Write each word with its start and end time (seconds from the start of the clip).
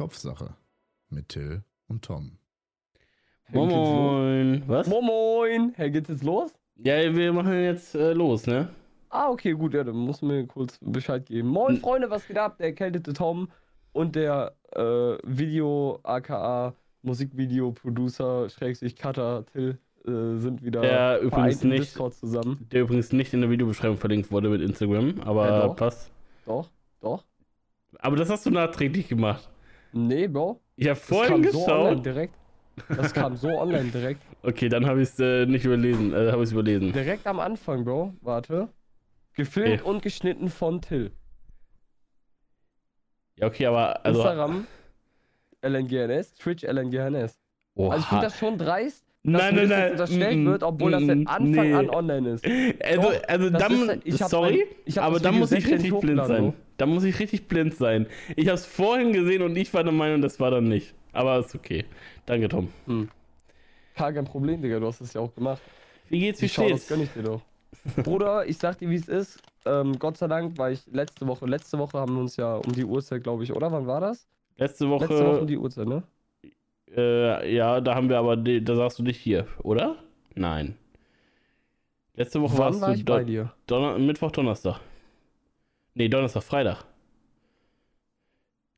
Kopfsache 0.00 0.54
mit 1.10 1.28
Till 1.28 1.62
und 1.88 2.02
Tom. 2.02 2.38
Moin, 3.52 3.68
moin. 3.68 4.62
Was? 4.66 4.86
Moin, 4.86 5.04
moin. 5.04 5.72
Hey, 5.76 5.90
geht's 5.90 6.08
jetzt 6.08 6.24
los? 6.24 6.54
Ja, 6.76 6.94
wir 7.14 7.34
machen 7.34 7.52
jetzt 7.62 7.94
äh, 7.94 8.14
los, 8.14 8.46
ne? 8.46 8.70
Ah, 9.10 9.28
okay, 9.28 9.52
gut, 9.52 9.74
ja, 9.74 9.84
dann 9.84 9.96
muss 9.96 10.22
mir 10.22 10.46
kurz 10.46 10.78
Bescheid 10.80 11.26
geben. 11.26 11.48
Moin, 11.48 11.74
N- 11.74 11.80
Freunde, 11.82 12.08
was 12.08 12.26
geht 12.26 12.38
ab? 12.38 12.56
Der 12.56 12.68
erkältete 12.68 13.12
Tom 13.12 13.48
und 13.92 14.16
der 14.16 14.54
äh, 14.74 14.80
Video, 15.22 16.00
aka 16.02 16.72
Musikvideo-Producer, 17.02 18.48
Schrägstrich 18.48 18.96
Cutter, 18.96 19.44
Till, 19.52 19.76
äh, 20.06 20.38
sind 20.38 20.62
wieder 20.64 20.80
Der 20.80 21.20
übrigens 21.20 21.62
nicht- 21.62 21.82
Discord 21.90 22.14
zusammen. 22.14 22.66
Der 22.72 22.80
übrigens 22.80 23.12
nicht 23.12 23.34
in 23.34 23.42
der 23.42 23.50
Videobeschreibung 23.50 23.98
verlinkt 23.98 24.32
wurde 24.32 24.48
mit 24.48 24.62
Instagram, 24.62 25.20
aber 25.20 25.46
Ja, 25.46 25.66
doch. 25.66 25.76
passt. 25.76 26.10
Doch, 26.46 26.70
doch. 27.02 27.22
Aber 27.98 28.16
das 28.16 28.30
hast 28.30 28.46
du 28.46 28.50
nachträglich 28.50 29.06
gemacht. 29.08 29.50
Nee, 29.92 30.28
Bro. 30.28 30.60
Ich 30.76 30.86
habe 30.88 30.98
Das 30.98 31.08
vorhin 31.08 31.42
kam 31.42 31.52
so 31.52 31.58
online 31.66 31.88
geschaut. 31.90 32.06
direkt. 32.06 32.34
Das 32.88 33.12
kam 33.12 33.36
so 33.36 33.48
online 33.48 33.90
direkt. 33.90 34.22
okay, 34.42 34.68
dann 34.68 34.86
habe 34.86 35.02
ich 35.02 35.08
es 35.10 35.18
äh, 35.18 35.44
nicht 35.46 35.64
überlesen. 35.64 36.12
Äh, 36.14 36.30
habe 36.32 36.42
ich 36.44 36.52
überlesen. 36.52 36.92
Direkt 36.92 37.26
am 37.26 37.40
Anfang, 37.40 37.84
Bro. 37.84 38.14
Warte. 38.22 38.68
Gefilmt 39.34 39.80
Okay. 39.82 39.90
und 39.90 40.02
geschnitten 40.02 40.48
von 40.48 40.80
Till. 40.80 41.10
Ja, 43.36 43.46
okay, 43.46 43.66
aber 43.66 44.04
also. 44.04 44.20
Instagram 44.20 44.66
LNGNS, 45.62 46.34
Twitch 46.34 46.64
LNGNS. 46.64 47.38
Oha. 47.74 47.92
Also 47.92 48.02
ich 48.02 48.08
finde 48.08 48.24
das 48.24 48.38
schon 48.38 48.56
dreist, 48.58 49.04
nein, 49.22 49.54
nein, 49.54 49.68
das 49.68 49.78
nein. 49.78 49.90
unterstellt 49.92 50.38
mm, 50.38 50.46
wird, 50.46 50.62
obwohl 50.62 50.90
das 50.92 51.02
mm, 51.02 51.06
seit 51.06 51.26
Anfang 51.28 51.50
nee. 51.50 51.74
an 51.74 51.90
online 51.90 52.30
ist. 52.30 52.44
Also, 52.82 53.08
also 53.28 53.50
Das 53.50 53.62
dann, 53.62 53.88
ist- 53.90 54.00
ich 54.04 54.16
sorry, 54.16 54.56
mein- 54.66 54.76
ich 54.84 55.00
aber 55.00 55.14
das 55.14 55.22
dann 55.22 55.38
muss 55.38 55.52
ich 55.52 55.64
16 55.64 55.80
richtig 55.80 56.00
blind 56.00 56.26
sein. 56.26 56.52
Da 56.76 56.86
muss 56.86 57.04
ich 57.04 57.18
richtig 57.18 57.48
blind 57.48 57.74
sein. 57.74 58.06
Ich 58.36 58.46
habe 58.48 58.54
es 58.56 58.66
vorhin 58.66 59.12
gesehen 59.12 59.42
und 59.42 59.56
ich 59.56 59.72
war 59.74 59.84
der 59.84 59.92
Meinung, 59.92 60.22
das 60.22 60.40
war 60.40 60.50
dann 60.50 60.64
nicht. 60.68 60.94
Aber 61.12 61.38
ist 61.40 61.54
okay. 61.54 61.84
Danke, 62.26 62.48
Tom. 62.48 62.68
Gar 63.96 64.12
kein 64.12 64.24
Problem, 64.24 64.62
Digga, 64.62 64.80
du 64.80 64.86
hast 64.86 65.00
es 65.00 65.12
ja 65.12 65.20
auch 65.20 65.34
gemacht. 65.34 65.62
Wie 66.08 66.20
geht's, 66.20 66.40
wie 66.40 66.46
Die 66.46 66.48
Schau, 66.48 66.62
das 66.68 66.84
steht's? 66.84 66.88
gönn 66.88 67.02
ich 67.02 67.12
dir 67.12 67.22
doch. 67.22 67.42
Bruder, 68.02 68.46
ich 68.46 68.58
sag 68.58 68.78
dir, 68.78 68.88
wie 68.90 68.96
es 68.96 69.08
ist. 69.08 69.40
Ähm, 69.66 69.98
Gott 69.98 70.16
sei 70.16 70.26
Dank 70.28 70.56
war 70.58 70.70
ich 70.70 70.86
letzte 70.86 71.26
Woche, 71.26 71.46
letzte 71.46 71.78
Woche 71.78 71.98
haben 71.98 72.14
wir 72.14 72.20
uns 72.20 72.36
ja 72.36 72.54
um 72.56 72.72
die 72.72 72.84
Uhrzeit, 72.84 73.22
glaube 73.22 73.44
ich, 73.44 73.52
oder? 73.52 73.70
Wann 73.70 73.86
war 73.86 74.00
das? 74.00 74.26
Letzte 74.56 74.88
Woche, 74.88 75.04
Letzte 75.06 75.26
Woche 75.26 75.40
um 75.40 75.46
die 75.46 75.58
Uhrzeit, 75.58 75.86
ne? 75.86 76.02
Äh, 76.96 77.54
ja, 77.54 77.80
da 77.80 77.94
haben 77.94 78.08
wir 78.08 78.18
aber, 78.18 78.36
da 78.36 78.74
sagst 78.76 78.98
du 78.98 79.02
nicht 79.02 79.18
hier, 79.18 79.46
oder? 79.62 79.96
Nein. 80.34 80.76
Letzte 82.14 82.40
Woche 82.40 82.52
Wann 82.58 82.58
warst 82.58 82.80
war 82.82 82.94
du 82.94 83.04
Don 83.04 83.16
bei 83.16 83.24
dir? 83.24 83.52
Donner 83.66 83.98
Mittwoch, 83.98 84.30
Donnerstag. 84.30 84.80
Nee, 85.94 86.08
Donnerstag, 86.08 86.42
Freitag. 86.42 86.84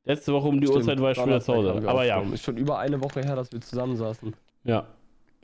Letzte 0.05 0.33
Woche 0.33 0.47
um 0.49 0.59
die 0.59 0.67
Stimmt, 0.67 0.81
Uhrzeit 0.83 0.99
war 1.01 1.11
ich 1.11 1.17
schon 1.17 1.27
wieder 1.27 1.41
zu 1.41 1.53
Hause. 1.53 1.87
Aber 1.87 2.05
ja. 2.05 2.21
Ist 2.21 2.43
schon 2.43 2.57
über 2.57 2.79
eine 2.79 3.01
Woche 3.01 3.21
her, 3.21 3.35
dass 3.35 3.51
wir 3.51 3.61
zusammensaßen. 3.61 4.33
ja. 4.63 4.85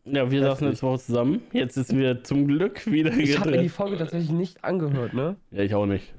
Ja, 0.06 0.32
wir 0.32 0.40
saßen 0.42 0.66
Heftig. 0.66 0.70
letzte 0.70 0.88
Woche 0.88 1.00
zusammen. 1.00 1.42
Jetzt 1.52 1.78
ist 1.78 1.96
wir 1.96 2.24
zum 2.24 2.48
Glück 2.48 2.88
wieder 2.88 3.12
Ich 3.16 3.38
habe 3.38 3.52
mir 3.52 3.62
die. 3.62 3.70
Folge 3.70 3.98
tatsächlich 3.98 4.32
nicht 4.32 4.64
angehört, 4.64 5.14
ne? 5.14 5.36
Ja, 5.52 5.62
ich 5.62 5.76
auch 5.76 5.86
nicht. 5.86 6.14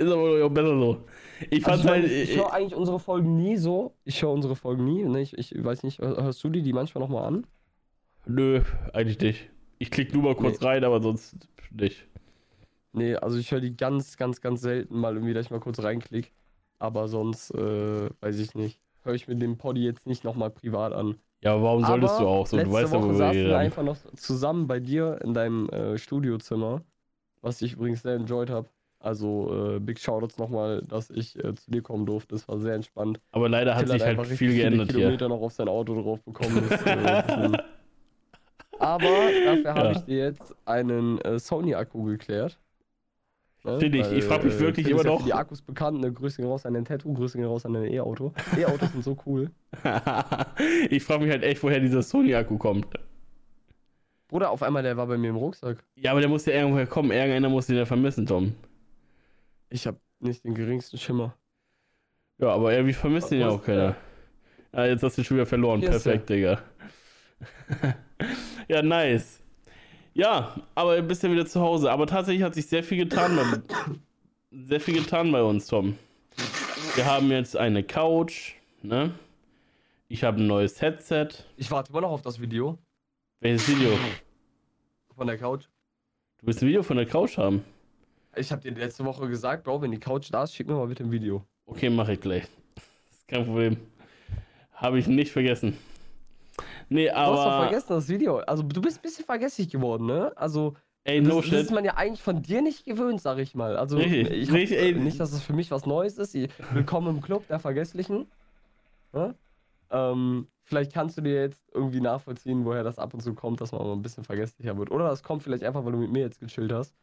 Ist 0.00 0.10
aber 0.10 0.44
auch 0.44 0.50
besser 0.50 0.78
so. 0.78 1.04
Ich 1.50 1.62
fand 1.62 1.78
Also 1.78 1.84
ich, 1.84 1.90
halt. 1.90 2.02
meine, 2.02 2.12
ich 2.12 2.36
höre 2.36 2.52
eigentlich 2.52 2.74
unsere 2.74 2.98
Folgen 2.98 3.36
nie 3.36 3.56
so. 3.56 3.94
Ich 4.04 4.22
höre 4.22 4.30
unsere 4.30 4.56
Folgen 4.56 4.84
nie. 4.84 5.04
Ne? 5.04 5.20
Ich, 5.20 5.36
ich 5.36 5.64
weiß 5.64 5.82
nicht, 5.82 5.98
hörst 6.00 6.42
du 6.42 6.48
die, 6.48 6.62
die 6.62 6.72
manchmal 6.72 7.02
nochmal 7.02 7.24
an? 7.24 7.46
Nö, 8.26 8.60
eigentlich 8.92 9.20
nicht. 9.20 9.50
Ich 9.78 9.90
klick 9.90 10.12
nur 10.12 10.22
mal 10.22 10.34
kurz 10.34 10.62
rein, 10.62 10.84
aber 10.84 11.00
sonst 11.00 11.36
nicht. 11.70 12.06
Nee, 12.92 13.14
also 13.14 13.38
ich 13.38 13.50
höre 13.52 13.60
die 13.60 13.76
ganz, 13.76 14.16
ganz, 14.16 14.40
ganz 14.40 14.60
selten 14.60 14.98
mal 14.98 15.14
irgendwie, 15.14 15.32
dass 15.32 15.46
ich 15.46 15.50
mal 15.50 15.60
kurz 15.60 15.82
reinklick. 15.82 16.32
Aber 16.78 17.08
sonst, 17.08 17.50
äh, 17.54 18.10
weiß 18.20 18.38
ich 18.38 18.54
nicht. 18.54 18.80
Höre 19.02 19.14
ich 19.14 19.28
mir 19.28 19.36
den 19.36 19.56
Poddy 19.58 19.84
jetzt 19.84 20.06
nicht 20.06 20.24
nochmal 20.24 20.50
privat 20.50 20.92
an. 20.92 21.16
Ja, 21.42 21.54
aber 21.54 21.62
warum 21.62 21.84
solltest 21.84 22.14
Aber 22.14 22.24
du 22.24 22.28
auch 22.28 22.46
so? 22.46 22.58
Du 22.58 22.70
weißt 22.70 22.92
ja, 22.92 22.98
Woche 22.98 23.08
wo 23.08 23.12
wir 23.12 23.16
saßen 23.16 23.44
wir 23.46 23.58
einfach 23.58 23.82
noch 23.82 23.96
zusammen 24.16 24.66
bei 24.66 24.80
dir 24.80 25.18
in 25.24 25.32
deinem 25.32 25.68
äh, 25.70 25.96
Studiozimmer, 25.96 26.82
was 27.40 27.62
ich 27.62 27.74
übrigens 27.74 28.02
sehr 28.02 28.14
enjoyed 28.16 28.50
habe. 28.50 28.68
Also 29.02 29.76
äh, 29.76 29.80
Big 29.80 29.98
Shoutouts 29.98 30.36
nochmal, 30.36 30.82
dass 30.86 31.08
ich 31.08 31.34
äh, 31.42 31.54
zu 31.54 31.70
dir 31.70 31.80
kommen 31.82 32.04
durfte. 32.04 32.34
Das 32.34 32.46
war 32.48 32.58
sehr 32.58 32.74
entspannt. 32.74 33.18
Aber 33.32 33.48
leider 33.48 33.74
hat 33.74 33.84
Till 33.86 33.92
sich 33.92 34.02
halt 34.02 34.18
einfach 34.18 34.30
viel 34.30 34.54
geändert 34.54 34.90
hier. 34.90 34.98
Kilometer 35.00 35.28
noch 35.30 35.40
auf 35.40 35.52
sein 35.52 35.68
Auto 35.68 36.00
drauf 36.02 36.20
bekommen. 36.22 36.62
Das, 36.68 36.82
äh, 36.84 37.52
Aber 38.78 39.04
dafür 39.44 39.74
habe 39.74 39.80
Ja. 39.86 39.90
ich 39.92 39.98
dir 40.04 40.18
jetzt 40.18 40.54
einen 40.64 41.18
äh, 41.22 41.38
Sony-Akku 41.38 42.02
geklärt. 42.04 42.58
Ne? 43.64 43.76
Nicht. 43.76 44.10
Ich 44.12 44.28
Weil, 44.30 44.42
mich 44.44 44.54
äh, 44.54 44.60
wirklich 44.60 44.86
Till 44.86 44.96
ist 44.96 45.00
immer 45.02 45.10
ja 45.10 45.10
noch- 45.14 45.20
Für 45.20 45.26
die 45.26 45.34
Akkus 45.34 45.60
bekannt, 45.60 46.00
ne? 46.00 46.10
Grüße 46.12 46.38
gehen 46.40 46.46
raus 46.50 46.64
an 46.64 46.72
den 46.74 46.84
Tattoo, 46.86 47.12
Grüße 47.12 47.36
gehen 47.36 47.46
raus 47.46 47.66
an 47.66 47.74
den 47.74 47.84
E-Auto. 47.92 48.32
E-Autos 48.58 48.92
sind 48.92 49.04
so 49.04 49.16
cool. 49.26 49.50
ich 50.90 51.02
frage 51.04 51.22
mich 51.24 51.30
halt 51.30 51.42
echt, 51.42 51.62
woher 51.62 51.80
dieser 51.80 52.00
Sony-Akku 52.02 52.56
kommt. 52.56 52.86
Bruder, 54.28 54.50
auf 54.50 54.62
einmal, 54.62 54.82
der 54.82 54.96
war 54.96 55.06
bei 55.06 55.18
mir 55.18 55.28
im 55.30 55.36
Rucksack. 55.36 55.84
Ja, 55.96 56.12
aber 56.12 56.20
der 56.20 56.30
muss 56.30 56.46
ja 56.46 56.54
irgendwoher 56.54 56.86
kommen. 56.86 57.10
Irgendeiner 57.10 57.48
muss 57.48 57.66
den 57.66 57.76
ja 57.76 57.84
vermissen, 57.84 58.24
Tom. 58.26 58.54
Ich 59.70 59.86
habe 59.86 59.98
nicht 60.18 60.44
den 60.44 60.54
geringsten 60.54 60.98
Schimmer. 60.98 61.36
Ja, 62.38 62.48
aber 62.48 62.72
irgendwie 62.72 62.92
vermisst 62.92 63.30
den 63.30 63.40
ja 63.40 63.48
auch 63.48 63.62
keiner. 63.64 63.96
Ah, 64.72 64.84
jetzt 64.84 65.02
hast 65.02 65.16
du 65.16 65.22
ihn 65.22 65.24
schon 65.24 65.36
wieder 65.36 65.46
verloren. 65.46 65.80
Hier 65.80 65.90
Perfekt, 65.90 66.28
Digga. 66.28 66.62
ja, 68.68 68.82
nice. 68.82 69.42
Ja, 70.12 70.56
aber 70.74 70.96
du 70.96 71.02
bist 71.04 71.22
ja 71.22 71.30
wieder 71.30 71.46
zu 71.46 71.60
Hause. 71.60 71.90
Aber 71.90 72.06
tatsächlich 72.06 72.42
hat 72.42 72.54
sich 72.54 72.66
sehr 72.66 72.82
viel 72.82 72.98
getan 72.98 73.36
bei, 73.36 73.76
sehr 74.50 74.80
viel 74.80 74.94
getan 74.94 75.30
bei 75.32 75.42
uns, 75.42 75.66
Tom. 75.66 75.96
Wir 76.96 77.06
haben 77.06 77.30
jetzt 77.30 77.56
eine 77.56 77.82
Couch, 77.82 78.54
ne? 78.82 79.14
Ich 80.08 80.24
habe 80.24 80.38
ein 80.40 80.46
neues 80.46 80.80
Headset. 80.80 81.28
Ich 81.56 81.70
warte 81.70 81.92
immer 81.92 82.00
noch 82.00 82.10
auf 82.10 82.22
das 82.22 82.40
Video 82.40 82.78
Welches 83.40 83.68
Video? 83.68 83.96
von 85.14 85.26
der 85.26 85.38
Couch. 85.38 85.66
Du 86.38 86.46
willst 86.46 86.62
ein 86.62 86.68
Video 86.68 86.82
von 86.82 86.96
der 86.96 87.06
Couch 87.06 87.38
haben? 87.38 87.64
Ich 88.36 88.52
habe 88.52 88.62
dir 88.62 88.72
letzte 88.72 89.04
Woche 89.04 89.28
gesagt, 89.28 89.64
Bro, 89.64 89.82
wenn 89.82 89.90
die 89.90 89.98
Couch 89.98 90.28
da 90.30 90.44
ist, 90.44 90.54
schick 90.54 90.68
mir 90.68 90.74
mal 90.74 90.86
bitte 90.86 91.02
ein 91.04 91.10
Video. 91.10 91.44
Okay, 91.66 91.90
mache 91.90 92.12
ich 92.14 92.20
gleich. 92.20 92.44
Ist 93.10 93.26
kein 93.28 93.44
Problem. 93.44 93.76
Habe 94.72 94.98
ich 94.98 95.06
nicht 95.08 95.32
vergessen. 95.32 95.76
Nee, 96.88 97.06
Du 97.08 97.14
hast 97.14 97.26
doch 97.28 97.46
aber. 97.46 97.62
vergessen 97.66 97.86
das 97.90 98.08
Video. 98.08 98.38
Also 98.38 98.62
du 98.62 98.80
bist 98.80 98.98
ein 98.98 99.02
bisschen 99.02 99.24
vergesslich 99.24 99.68
geworden, 99.68 100.06
ne? 100.06 100.32
Also 100.36 100.74
Ey, 101.04 101.20
das, 101.22 101.28
no 101.32 101.40
das 101.40 101.50
ist 101.52 101.60
shit. 101.66 101.70
man 101.70 101.84
ja 101.84 101.94
eigentlich 101.96 102.22
von 102.22 102.42
dir 102.42 102.62
nicht 102.62 102.84
gewöhnt, 102.84 103.20
sag 103.20 103.38
ich 103.38 103.54
mal. 103.54 103.76
Also 103.76 103.96
Richtig, 103.96 104.30
ich 104.30 104.48
hab, 104.48 104.56
richtig, 104.56 104.78
ey. 104.78 104.94
nicht, 104.94 105.18
dass 105.18 105.32
es 105.32 105.42
für 105.42 105.52
mich 105.52 105.70
was 105.70 105.86
Neues 105.86 106.18
ist. 106.18 106.34
Willkommen 106.72 107.16
im 107.16 107.22
Club 107.22 107.46
der 107.48 107.58
Vergesslichen. 107.58 108.26
Ne? 109.12 109.34
Ähm, 109.90 110.46
vielleicht 110.62 110.92
kannst 110.92 111.16
du 111.16 111.22
dir 111.22 111.40
jetzt 111.42 111.62
irgendwie 111.72 112.00
nachvollziehen, 112.00 112.64
woher 112.64 112.84
das 112.84 112.98
ab 112.98 113.14
und 113.14 113.20
zu 113.20 113.34
kommt, 113.34 113.60
dass 113.60 113.72
man 113.72 113.82
mal 113.82 113.92
ein 113.92 114.02
bisschen 114.02 114.24
vergesslicher 114.24 114.76
wird. 114.76 114.90
Oder 114.90 115.08
das 115.08 115.22
kommt 115.22 115.42
vielleicht 115.42 115.64
einfach, 115.64 115.84
weil 115.84 115.92
du 115.92 115.98
mit 115.98 116.10
mir 116.12 116.20
jetzt 116.20 116.38
gechillt 116.40 116.72
hast. 116.72 116.94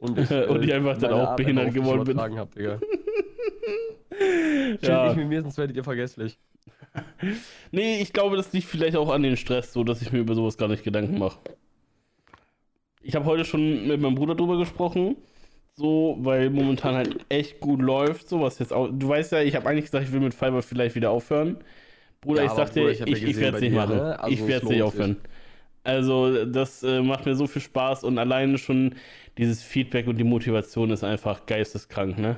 Und 0.02 0.18
ich, 0.18 0.30
äh, 0.30 0.46
Und 0.46 0.64
ich 0.64 0.72
einfach 0.72 0.96
dann 0.98 1.12
auch 1.12 1.36
behindert 1.36 1.74
geworden 1.74 2.04
bin. 2.04 2.18
Hab, 2.18 2.54
Digga. 2.54 2.80
Ja. 4.82 5.06
nicht 5.06 5.16
mit 5.16 5.28
mir, 5.28 5.42
sonst 5.42 5.56
werdet 5.58 5.76
ihr 5.76 5.84
vergesslich. 5.84 6.38
Nee, 7.70 8.00
ich 8.02 8.12
glaube, 8.12 8.36
das 8.36 8.52
liegt 8.52 8.66
vielleicht 8.66 8.96
auch 8.96 9.10
an 9.10 9.22
den 9.22 9.36
Stress, 9.36 9.72
so 9.72 9.84
dass 9.84 10.02
ich 10.02 10.10
mir 10.12 10.18
über 10.18 10.34
sowas 10.34 10.56
gar 10.58 10.66
nicht 10.68 10.82
Gedanken 10.82 11.18
mache. 11.18 11.38
Ich 13.00 13.14
habe 13.14 13.24
heute 13.26 13.44
schon 13.44 13.86
mit 13.86 14.00
meinem 14.00 14.16
Bruder 14.16 14.34
drüber 14.34 14.58
gesprochen, 14.58 15.16
so, 15.76 16.16
weil 16.20 16.50
momentan 16.50 16.96
halt 16.96 17.24
echt 17.28 17.60
gut 17.60 17.80
läuft, 17.80 18.28
so 18.28 18.40
was 18.40 18.58
jetzt 18.58 18.72
auch. 18.72 18.88
Du 18.92 19.08
weißt 19.08 19.32
ja, 19.32 19.40
ich 19.42 19.54
habe 19.54 19.68
eigentlich 19.68 19.84
gesagt, 19.86 20.04
ich 20.04 20.12
will 20.12 20.20
mit 20.20 20.34
Fiverr 20.34 20.62
vielleicht 20.62 20.96
wieder 20.96 21.10
aufhören. 21.10 21.58
Bruder, 22.20 22.42
Ja, 22.42 22.46
ich 22.48 22.52
sagte, 22.52 22.80
Bruder, 22.80 22.92
ich 22.92 23.00
ich, 23.02 23.22
ich 23.22 23.36
werde 23.38 23.56
es 23.58 23.62
nicht 23.62 23.74
machen. 23.74 23.96
ne? 23.96 24.20
Also 24.20 24.32
ich 24.34 24.46
werde 24.46 24.64
es 24.66 24.70
nicht 24.70 24.78
lohnt 24.80 24.92
sich. 24.92 25.16
Also, 25.90 26.44
das 26.44 26.82
äh, 26.84 27.02
macht 27.02 27.26
mir 27.26 27.34
so 27.34 27.46
viel 27.48 27.62
Spaß 27.62 28.04
und 28.04 28.16
alleine 28.18 28.58
schon 28.58 28.94
dieses 29.38 29.62
Feedback 29.62 30.06
und 30.06 30.16
die 30.18 30.24
Motivation 30.24 30.90
ist 30.90 31.02
einfach 31.02 31.46
geisteskrank, 31.46 32.16
ne? 32.18 32.36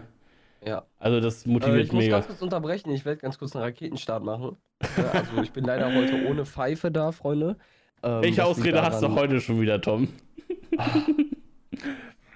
Ja. 0.64 0.84
Also, 0.98 1.20
das 1.20 1.44
Äh, 1.44 1.50
motiviert 1.50 1.84
ich 1.86 1.92
muss 1.92 2.04
mega. 2.04 2.16
ganz 2.16 2.28
kurz 2.28 2.40
unterbrechen, 2.42 2.90
ich 2.92 3.04
werde 3.04 3.20
ganz 3.20 3.38
kurz 3.38 3.54
einen 3.54 3.64
Raketenstart 3.64 4.24
machen. 4.24 4.56
Also 5.12 5.42
ich 5.42 5.52
bin 5.52 5.64
leider 5.64 5.94
heute 5.94 6.26
ohne 6.28 6.44
Pfeife 6.46 6.90
da, 6.90 7.12
Freunde. 7.12 7.56
Ähm, 8.02 8.22
Welche 8.22 8.44
Ausrede 8.44 8.70
liegt 8.70 8.82
hast 8.82 9.02
du 9.02 9.06
daran- 9.08 9.18
heute 9.20 9.40
schon 9.40 9.60
wieder, 9.60 9.80
Tom? 9.80 10.08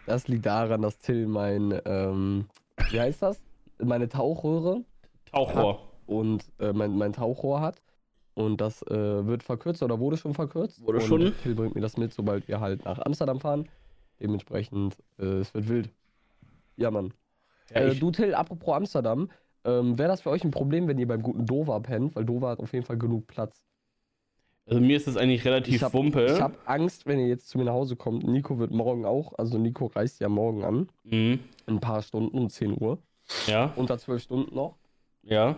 Das 0.07 0.29
liegt 0.29 0.47
daran, 0.47 0.83
dass 0.83 0.99
Till 0.99 1.27
mein, 1.27 1.81
ähm, 1.85 2.47
wie 2.91 3.01
heißt 3.01 3.23
das? 3.23 3.43
Meine 3.83 4.09
Tauchröhre 4.09 4.83
Tauchrohr. 5.33 5.83
und 6.07 6.45
äh, 6.61 6.73
mein, 6.73 6.97
mein 6.97 7.13
Tauchrohr 7.13 7.61
hat. 7.61 7.83
Und 8.37 8.61
das 8.61 8.83
äh, 8.83 9.27
wird 9.27 9.43
verkürzt 9.43 9.83
oder 9.83 9.99
wurde 9.99 10.17
schon 10.19 10.35
verkürzt. 10.35 10.81
Wurde 10.87 10.99
und 10.99 11.05
schon. 11.05 11.35
Till 11.43 11.55
bringt 11.55 11.75
mir 11.75 11.81
das 11.81 11.97
mit, 11.97 12.13
sobald 12.13 12.47
wir 12.49 12.61
halt 12.61 12.85
nach 12.85 12.99
Amsterdam 12.99 13.41
fahren. 13.41 13.67
Dementsprechend, 14.21 14.97
äh, 15.19 15.25
es 15.41 15.53
wird 15.55 15.69
wild. 15.69 15.91
Ja, 16.77 16.91
Mann. 16.91 17.13
Ja, 17.71 17.81
äh, 17.81 17.95
du, 17.95 18.11
Till, 18.11 18.35
apropos 18.35 18.75
Amsterdam. 18.75 19.31
Ähm, 19.65 19.99
Wäre 19.99 20.09
das 20.11 20.21
für 20.21 20.31
euch 20.31 20.45
ein 20.45 20.51
Problem, 20.51 20.87
wenn 20.87 20.99
ihr 20.99 21.09
beim 21.09 21.23
guten 21.23 21.47
Dover 21.47 21.81
pennt? 21.81 22.15
Weil 22.15 22.25
Dover 22.27 22.51
hat 22.51 22.61
auf 22.61 22.73
jeden 22.73 22.85
Fall 22.85 22.99
genug 22.99 23.27
Platz. 23.27 23.63
Also 24.67 24.81
mir 24.81 24.97
ist 24.97 25.07
das 25.07 25.17
eigentlich 25.17 25.45
relativ 25.45 25.75
Ich 25.75 25.83
hab- 25.83 25.95
Wumpe. 25.95 26.27
Ich 26.27 26.41
habe 26.41 26.57
Angst, 26.67 27.07
wenn 27.07 27.19
ihr 27.19 27.29
jetzt 27.29 27.49
zu 27.49 27.57
mir 27.57 27.65
nach 27.65 27.73
Hause 27.73 27.97
kommt. 27.97 28.25
Nico 28.25 28.59
wird 28.59 28.71
morgen 28.71 29.05
auch, 29.07 29.33
also 29.39 29.59
Nico 29.59 29.87
reist 29.87 30.21
ja 30.21 30.29
morgen 30.29 30.63
an. 30.65 30.89
Mhm. 31.05 31.39
In 31.67 31.77
ein 31.77 31.81
paar 31.81 32.03
Stunden 32.03 32.37
um 32.37 32.49
10 32.51 32.77
Uhr. 32.81 32.99
Ja, 33.47 33.73
Unter 33.77 33.97
12 33.99 34.23
Stunden 34.23 34.55
noch. 34.55 34.77
ja. 35.23 35.57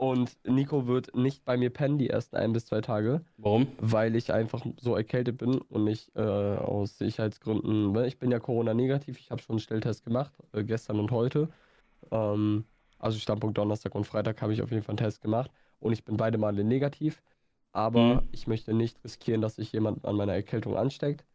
Und 0.00 0.38
Nico 0.46 0.86
wird 0.86 1.14
nicht 1.14 1.44
bei 1.44 1.58
mir 1.58 1.68
pennen 1.68 1.98
die 1.98 2.08
ersten 2.08 2.36
ein 2.36 2.54
bis 2.54 2.64
zwei 2.64 2.80
Tage, 2.80 3.22
Warum? 3.36 3.66
weil 3.76 4.16
ich 4.16 4.32
einfach 4.32 4.64
so 4.80 4.96
erkältet 4.96 5.36
bin 5.36 5.58
und 5.58 5.84
nicht 5.84 6.10
äh, 6.16 6.20
aus 6.22 6.96
Sicherheitsgründen. 6.96 7.92
ne? 7.92 8.06
Ich 8.06 8.18
bin 8.18 8.30
ja 8.30 8.38
Corona-negativ, 8.38 9.18
ich 9.18 9.30
habe 9.30 9.42
schon 9.42 9.56
einen 9.56 9.60
Schnelltest 9.60 10.02
gemacht, 10.02 10.32
äh, 10.52 10.64
gestern 10.64 11.00
und 11.00 11.10
heute. 11.10 11.50
Ähm, 12.10 12.64
also 12.98 13.18
Standpunkt 13.18 13.58
Donnerstag 13.58 13.94
und 13.94 14.04
Freitag 14.04 14.40
habe 14.40 14.54
ich 14.54 14.62
auf 14.62 14.70
jeden 14.70 14.82
Fall 14.82 14.92
einen 14.94 15.04
Test 15.04 15.20
gemacht 15.20 15.50
und 15.80 15.92
ich 15.92 16.02
bin 16.02 16.16
beide 16.16 16.38
Male 16.38 16.64
negativ. 16.64 17.22
Aber 17.72 18.22
Mhm. 18.22 18.28
ich 18.32 18.46
möchte 18.46 18.72
nicht 18.72 19.04
riskieren, 19.04 19.42
dass 19.42 19.56
sich 19.56 19.70
jemand 19.72 20.06
an 20.06 20.16
meiner 20.16 20.32
Erkältung 20.32 20.78
ansteckt. 20.78 21.26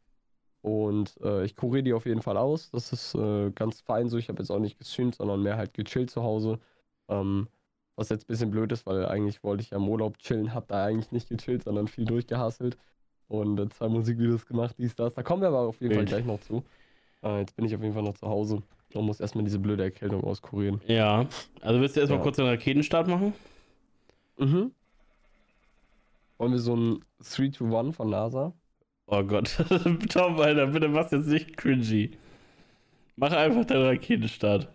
Und 0.61 1.17
äh, 1.21 1.45
ich 1.45 1.55
kuriere 1.55 1.83
die 1.83 1.93
auf 1.93 2.07
jeden 2.07 2.23
Fall 2.23 2.37
aus. 2.37 2.71
Das 2.71 2.91
ist 2.91 3.13
äh, 3.13 3.51
ganz 3.51 3.81
fein 3.81 4.09
so. 4.09 4.17
Ich 4.17 4.29
habe 4.29 4.41
jetzt 4.41 4.49
auch 4.49 4.57
nicht 4.59 4.79
gestreamt, 4.79 5.13
sondern 5.15 5.43
mehr 5.43 5.57
halt 5.57 5.75
gechillt 5.75 6.09
zu 6.09 6.23
Hause. 6.23 6.57
Ähm, 7.09 7.47
was 7.95 8.09
jetzt 8.09 8.23
ein 8.25 8.27
bisschen 8.27 8.51
blöd 8.51 8.71
ist, 8.71 8.85
weil 8.85 9.05
eigentlich 9.05 9.43
wollte 9.43 9.63
ich 9.63 9.69
ja 9.71 9.77
im 9.77 9.87
Urlaub 9.87 10.17
chillen, 10.19 10.53
habe 10.53 10.65
da 10.67 10.85
eigentlich 10.85 11.11
nicht 11.11 11.29
gechillt, 11.29 11.63
sondern 11.63 11.87
viel 11.87 12.05
durchgehasselt. 12.05 12.77
Und 13.27 13.59
äh, 13.59 13.69
zwei 13.69 13.87
Musikvideos 13.87 14.45
gemacht, 14.45 14.75
dies, 14.77 14.95
das. 14.95 15.13
Da 15.15 15.23
kommen 15.23 15.41
wir 15.41 15.47
aber 15.47 15.59
auf 15.61 15.79
jeden 15.81 15.93
Fall 15.93 16.01
Wild. 16.01 16.09
gleich 16.09 16.25
noch 16.25 16.39
zu. 16.41 16.63
Äh, 17.23 17.39
jetzt 17.39 17.55
bin 17.55 17.65
ich 17.65 17.73
auf 17.75 17.81
jeden 17.81 17.93
Fall 17.93 18.03
noch 18.03 18.13
zu 18.17 18.27
Hause 18.27 18.61
und 18.93 19.05
muss 19.05 19.19
erstmal 19.19 19.43
diese 19.43 19.57
blöde 19.59 19.83
Erkältung 19.83 20.23
auskurieren. 20.23 20.79
Ja. 20.87 21.25
Also 21.61 21.81
willst 21.81 21.95
du 21.95 22.01
erstmal 22.01 22.19
Ja. 22.19 22.23
kurz 22.23 22.37
einen 22.37 22.49
Raketenstart 22.49 23.07
machen? 23.07 23.33
Mhm. 24.37 24.71
Wollen 26.37 26.51
wir 26.51 26.59
so 26.59 26.75
ein 26.75 26.99
3 27.19 27.47
to 27.49 27.77
1 27.77 27.95
von 27.95 28.09
NASA? 28.09 28.53
Oh 29.07 29.23
Gott. 29.23 29.55
Tom, 30.09 30.39
Alter, 30.39 30.67
bitte 30.67 30.87
mach's 30.87 31.11
jetzt 31.11 31.27
nicht 31.27 31.55
cringy. 31.57 32.11
Mach 33.15 33.31
einfach 33.31 33.65
deinen 33.65 33.85
Raketenstart. 33.85 34.67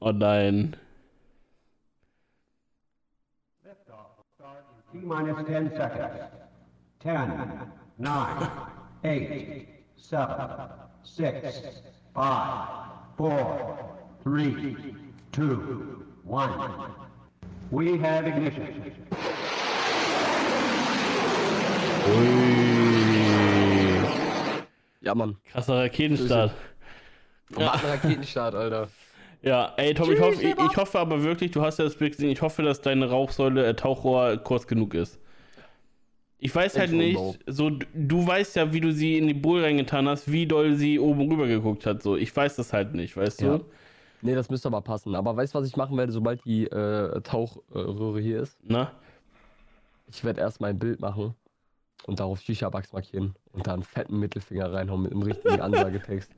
Oh 0.00 0.12
nein. 0.12 0.76
T 5.00 5.06
minus 5.06 5.46
10 5.46 5.70
seconds. 5.76 6.10
10, 7.00 7.70
9, 7.98 8.50
8, 9.04 9.68
7, 9.96 10.70
6, 11.02 11.56
5, 12.14 12.68
4, 13.18 13.78
3, 14.24 14.76
2, 15.32 16.04
1. 16.24 16.50
We 17.70 17.98
have 17.98 18.26
ignition. 18.26 18.92
Ui. 22.08 22.56
Ja, 25.00 25.14
Mann. 25.14 25.36
Krasser 25.52 25.82
Raketenstart. 25.82 26.52
Ja. 27.58 27.72
Raketenstart, 27.84 28.54
Alter. 28.54 28.88
Ja, 29.46 29.72
ey 29.76 29.94
Tom, 29.94 30.10
ich 30.10 30.20
hoffe, 30.20 30.42
ich, 30.42 30.58
ich 30.58 30.76
hoffe 30.76 30.98
aber 30.98 31.22
wirklich, 31.22 31.52
du 31.52 31.62
hast 31.62 31.78
ja 31.78 31.84
das 31.84 31.94
Bild 31.94 32.12
gesehen, 32.14 32.30
ich 32.30 32.42
hoffe, 32.42 32.64
dass 32.64 32.80
deine 32.80 33.08
Rauchsäule, 33.08 33.64
äh, 33.64 33.74
Tauchrohr 33.74 34.38
kurz 34.38 34.66
genug 34.66 34.92
ist. 34.94 35.20
Ich 36.38 36.52
weiß 36.52 36.76
halt 36.76 36.90
schon, 36.90 36.98
nicht, 36.98 37.38
so, 37.46 37.70
du 37.70 38.26
weißt 38.26 38.56
ja, 38.56 38.72
wie 38.72 38.80
du 38.80 38.92
sie 38.92 39.16
in 39.16 39.28
die 39.28 39.34
Bowl 39.34 39.62
reingetan 39.62 40.08
hast, 40.08 40.30
wie 40.30 40.46
doll 40.46 40.74
sie 40.74 40.98
oben 40.98 41.30
rüber 41.30 41.46
geguckt 41.46 41.86
hat, 41.86 42.02
so. 42.02 42.16
Ich 42.16 42.34
weiß 42.34 42.56
das 42.56 42.72
halt 42.72 42.94
nicht, 42.94 43.16
weißt 43.16 43.40
Ja. 43.42 43.58
du? 43.58 43.64
Nee, 44.22 44.34
das 44.34 44.50
müsste 44.50 44.66
aber 44.66 44.80
passen. 44.80 45.14
Aber 45.14 45.36
weißt 45.36 45.54
du, 45.54 45.60
was 45.60 45.68
ich 45.68 45.76
machen 45.76 45.96
werde, 45.96 46.10
sobald 46.10 46.44
die 46.44 46.64
äh, 46.64 47.20
Tauchröhre 47.20 48.20
hier 48.20 48.42
ist? 48.42 48.58
Na? 48.64 48.90
Ich 50.08 50.24
werde 50.24 50.40
erstmal 50.40 50.70
ein 50.70 50.78
Bild 50.80 51.00
machen 51.00 51.34
und 52.06 52.18
darauf 52.18 52.40
Shisha-Bugs 52.40 52.92
markieren 52.92 53.36
und 53.52 53.66
da 53.66 53.74
einen 53.74 53.84
fetten 53.84 54.18
Mittelfinger 54.18 54.72
reinhauen 54.72 55.02
mit 55.02 55.12
einem 55.12 55.22
richtigen 55.22 55.60
Ansagetext. 55.60 56.32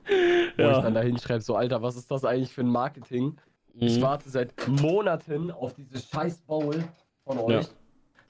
Wo 0.58 0.64
ich 0.64 0.68
Ja. 0.76 0.80
dann 0.82 0.94
da 0.94 1.00
hinschreibe, 1.00 1.40
so, 1.40 1.54
Alter, 1.56 1.80
was 1.82 1.96
ist 1.96 2.10
das 2.10 2.24
eigentlich 2.24 2.52
für 2.52 2.62
ein 2.62 2.68
Marketing? 2.68 3.36
Ich 3.74 3.98
Mhm. 3.98 4.02
warte 4.02 4.28
seit 4.28 4.52
Monaten 4.68 5.50
auf 5.52 5.72
diese 5.74 5.98
scheiß 6.04 6.40
Bowl 6.42 6.74
von 7.24 7.38
euch. 7.38 7.50
Ja. 7.66 7.70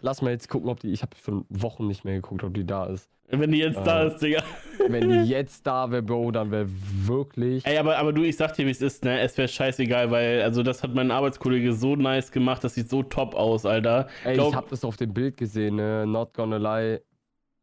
Lass 0.00 0.20
mal 0.22 0.30
jetzt 0.30 0.48
gucken, 0.48 0.68
ob 0.68 0.78
die. 0.80 0.92
Ich 0.92 1.02
habe 1.02 1.16
schon 1.24 1.44
Wochen 1.48 1.86
nicht 1.86 2.04
mehr 2.04 2.14
geguckt, 2.16 2.44
ob 2.44 2.54
die 2.54 2.64
da 2.66 2.84
ist. 2.86 3.08
Wenn 3.30 3.50
die 3.50 3.58
jetzt 3.58 3.78
da 3.84 4.02
Äh. 4.04 4.06
ist, 4.08 4.18
Digga. 4.22 4.42
Wenn 4.88 5.08
die 5.08 5.16
jetzt 5.30 5.66
da 5.66 5.90
wäre, 5.90 6.02
Bro, 6.02 6.30
dann 6.32 6.50
wäre 6.50 6.66
wirklich. 6.68 7.66
Ey, 7.66 7.76
aber, 7.78 7.98
aber 7.98 8.12
du, 8.12 8.22
ich 8.22 8.36
sag 8.36 8.54
dir, 8.54 8.66
wie 8.66 8.70
es 8.70 8.80
ist, 8.80 9.04
ne? 9.04 9.20
Es 9.20 9.36
wäre 9.36 9.48
scheißegal, 9.48 10.10
weil, 10.10 10.42
also, 10.42 10.62
das 10.62 10.82
hat 10.82 10.94
mein 10.94 11.10
Arbeitskollege 11.10 11.72
so 11.72 11.96
nice 11.96 12.30
gemacht, 12.30 12.62
das 12.64 12.74
sieht 12.74 12.88
so 12.88 13.02
top 13.02 13.34
aus, 13.34 13.66
Alter. 13.66 14.06
Ey, 14.24 14.34
glaub- 14.34 14.50
ich 14.50 14.54
hab 14.56 14.68
das 14.68 14.84
auf 14.84 14.96
dem 14.96 15.12
Bild 15.12 15.36
gesehen, 15.36 15.76
ne? 15.76 16.06
Not 16.06 16.32
gonna 16.34 16.56
lie. 16.56 17.00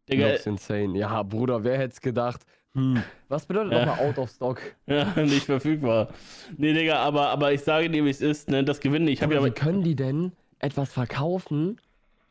Digga, 0.10 0.30
Looks 0.34 0.46
insane. 0.46 0.98
Ja, 0.98 1.24
Bruder, 1.24 1.64
wer 1.64 1.78
hätte 1.80 1.94
es 1.94 2.02
gedacht? 2.02 2.42
Hm. 2.76 3.02
Was 3.30 3.46
bedeutet 3.46 3.72
Ja. 3.74 3.86
nochmal 3.86 4.06
out 4.08 4.18
of 4.20 4.30
stock? 4.30 4.62
ja, 4.86 5.14
nicht 5.16 5.46
verfügbar. 5.46 6.10
Nee, 6.58 6.74
Digga, 6.74 6.98
aber, 7.00 7.30
aber 7.30 7.52
ich 7.54 7.62
sage 7.62 7.90
dir, 7.90 8.06
wie 8.06 8.10
es 8.10 8.22
ist, 8.22 8.50
ne? 8.50 8.64
Das 8.64 8.80
gewinne 8.80 9.10
ich. 9.10 9.22
Habe 9.24 9.34
ja 9.34 9.40
Aber 9.40 9.48
wie 9.48 9.52
können 9.54 9.82
die 9.82 9.96
denn 9.96 10.34
etwas 10.60 10.92
verkaufen, 10.94 11.80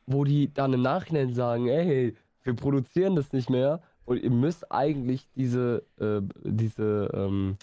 wo 0.07 0.25
die 0.25 0.53
dann 0.53 0.73
im 0.73 0.83
Nachhinein 0.83 1.33
sagen, 1.35 1.69
ey, 1.69 2.15
wir 2.43 2.55
produzieren 2.55 3.17
das 3.17 3.33
nicht 3.33 3.49
mehr 3.51 3.81
und 4.05 4.23
ihr 4.23 4.31
müsst 4.31 4.71
eigentlich 4.71 5.27
diese, 5.35 5.83
äh, 5.99 6.21
diese, 6.45 7.11
ähm, 7.15 7.57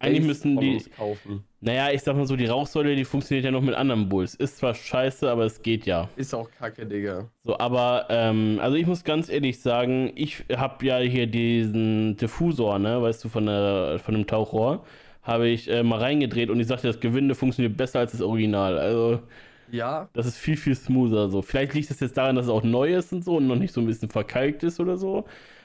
Eigentlich 0.00 0.26
müssen 0.26 0.58
die. 0.58 0.78
kaufen. 0.96 1.44
Naja, 1.60 1.90
ich 1.90 2.02
sag 2.02 2.14
mal 2.16 2.26
so, 2.26 2.36
die 2.36 2.46
Rauchsäule, 2.46 2.94
die 2.94 3.04
funktioniert 3.04 3.44
ja 3.44 3.50
noch 3.50 3.62
mit 3.62 3.74
anderen 3.74 4.08
Bulls. 4.08 4.34
Ist 4.36 4.58
zwar 4.58 4.74
scheiße, 4.74 5.28
aber 5.28 5.44
es 5.44 5.60
geht 5.62 5.86
ja. 5.86 6.08
Ist 6.14 6.32
auch 6.32 6.48
kacke, 6.52 6.86
Digga. 6.86 7.30
So, 7.42 7.58
aber, 7.58 8.06
ähm, 8.10 8.60
also 8.62 8.76
ich 8.76 8.86
muss 8.86 9.02
ganz 9.02 9.28
ehrlich 9.28 9.60
sagen, 9.60 10.12
ich 10.14 10.44
habe 10.56 10.86
ja 10.86 10.98
hier 10.98 11.26
diesen 11.26 12.16
Diffusor, 12.16 12.78
ne, 12.78 13.02
weißt 13.02 13.24
du, 13.24 13.28
von, 13.28 13.46
der, 13.46 13.98
von 13.98 14.14
dem 14.14 14.26
Tauchrohr, 14.26 14.84
habe 15.22 15.48
ich 15.48 15.68
äh, 15.68 15.82
mal 15.82 15.98
reingedreht 15.98 16.48
und 16.50 16.60
ich 16.60 16.68
sagte, 16.68 16.86
das 16.86 17.00
Gewinde 17.00 17.34
funktioniert 17.34 17.76
besser 17.76 17.98
als 18.00 18.12
das 18.12 18.20
Original. 18.22 18.78
Also, 18.78 19.22
Ja, 19.70 20.08
das 20.14 20.26
ist 20.26 20.36
viel, 20.38 20.56
viel 20.56 20.74
smoother 20.76 21.28
so. 21.28 21.42
Vielleicht 21.42 21.74
liegt 21.74 21.90
es 21.90 22.00
jetzt 22.00 22.16
daran, 22.16 22.36
dass 22.36 22.46
es 22.46 22.50
auch 22.52 22.62
neu 22.62 22.94
ist 22.94 23.12
und 23.12 23.24
so 23.24 23.36
und 23.36 23.46
noch 23.48 23.56
nicht 23.56 23.72
so 23.74 23.80
ein 23.80 23.86
bisschen 23.86 24.10
verkalkt 24.10 24.62
ist 24.62 24.80
oder 24.80 24.96
so. 24.96 25.24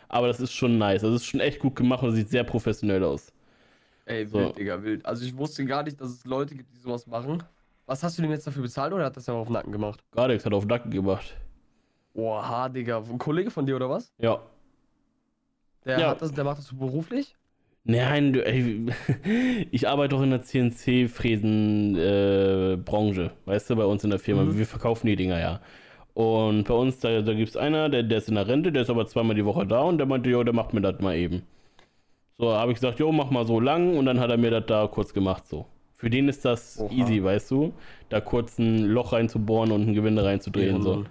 Aber 0.10 0.28
das 0.28 0.39
ist 0.39 0.54
schon 0.54 0.78
nice. 0.78 1.04
Also, 1.04 1.16
es 1.16 1.24
ist 1.24 1.28
schon 1.30 1.39
echt 1.39 1.60
gut 1.60 1.75
gemacht 1.75 2.04
und 2.04 2.13
sieht 2.13 2.30
sehr 2.30 2.44
professionell 2.44 3.04
aus. 3.04 3.33
Ey, 4.06 4.26
So. 4.26 4.40
wild, 4.40 4.58
Digga, 4.58 4.82
wild. 4.84 5.06
Also 5.06 5.24
ich 5.26 5.36
wusste 5.38 5.66
gar 5.66 5.84
nicht, 5.84 6.00
dass 6.02 6.10
es 6.10 6.26
Leute 6.26 6.56
gibt, 6.56 6.74
die 6.74 6.80
sowas 6.80 7.06
machen. 7.08 7.44
Was 7.86 8.02
hast 8.04 8.18
du 8.18 8.22
dem 8.22 8.32
jetzt 8.32 8.48
dafür 8.48 8.62
bezahlt 8.64 8.94
oder 8.94 9.06
hat 9.06 9.16
das 9.18 9.28
ja 9.28 9.34
auf 9.34 9.48
den 9.48 9.54
Nacken 9.54 9.72
gemacht? 9.72 10.04
Gardex 10.12 10.46
hat 10.46 10.54
auf 10.54 10.66
Nacken 10.66 10.92
gemacht. 10.92 11.36
Oha, 12.14 12.70
Digga. 12.70 13.00
Ein 13.00 13.18
Kollege 13.18 13.52
von 13.52 13.66
dir 13.66 13.76
oder 13.76 13.90
was? 13.90 14.14
Ja. 14.20 14.40
Der, 15.86 16.00
Ja. 16.00 16.10
hat 16.12 16.22
das, 16.22 16.32
der 16.32 16.44
macht 16.46 16.60
das 16.60 16.68
so 16.68 16.76
beruflich? 16.78 17.36
Nein, 17.86 18.34
ey, 18.36 18.86
ich 19.72 19.89
arbeite 19.89 20.16
doch 20.16 20.24
in 20.24 20.30
der 20.30 20.42
CNC-Fräsen-Branche, 20.44 23.32
weißt 23.46 23.70
du, 23.70 23.75
bei 23.75 23.86
uns 23.86 24.04
in 24.04 24.10
der 24.10 24.20
Firma. 24.20 24.44
Mhm. 24.44 24.58
Wir 24.58 24.66
verkaufen 24.66 25.08
die 25.08 25.16
Dinger 25.16 25.39
ja. 25.39 25.60
Und 26.13 26.66
bei 26.68 26.74
uns, 26.74 27.00
da, 27.00 27.22
da 27.22 27.34
gibt 27.34 27.50
es 27.50 27.58
einer, 27.58 27.89
der, 27.89 28.04
der 28.04 28.20
ist 28.20 28.30
in 28.30 28.36
der 28.36 28.48
Rente, 28.48 28.72
der 28.72 28.84
ist 28.84 28.89
aber 28.89 29.08
zweimal 29.08 29.36
die 29.36 29.46
Woche 29.46 29.66
da 29.66 29.82
und 29.82 29.98
der 29.98 30.08
meinte, 30.08 30.30
jo, 30.30 30.44
der 30.44 30.54
macht 30.54 30.74
mir 30.74 30.82
das 30.82 31.00
mal 31.01 31.16
eben. 31.16 31.44
So, 32.38 32.52
habe 32.52 32.72
ich 32.72 32.80
gesagt, 32.80 33.00
jo, 33.00 33.12
mach 33.12 33.30
mal 33.30 33.46
so 33.46 33.60
lang 33.60 33.96
und 33.96 34.06
dann 34.06 34.20
hat 34.20 34.30
er 34.30 34.38
mir 34.38 34.52
das 34.52 34.66
da 34.66 34.88
kurz 34.88 35.13
gemacht, 35.13 35.48
so. 35.48 35.66
Für 35.96 36.10
den 36.10 36.28
ist 36.28 36.44
das 36.44 36.80
Oha. 36.80 36.92
easy, 36.92 37.24
weißt 37.24 37.52
du? 37.52 37.74
Da 38.10 38.20
kurz 38.20 38.60
ein 38.60 38.86
Loch 38.86 39.13
reinzubohren 39.13 39.72
und 39.72 39.88
ein 39.88 39.94
Gewinde 39.94 40.24
reinzudrehen, 40.24 40.82
so. 40.82 41.06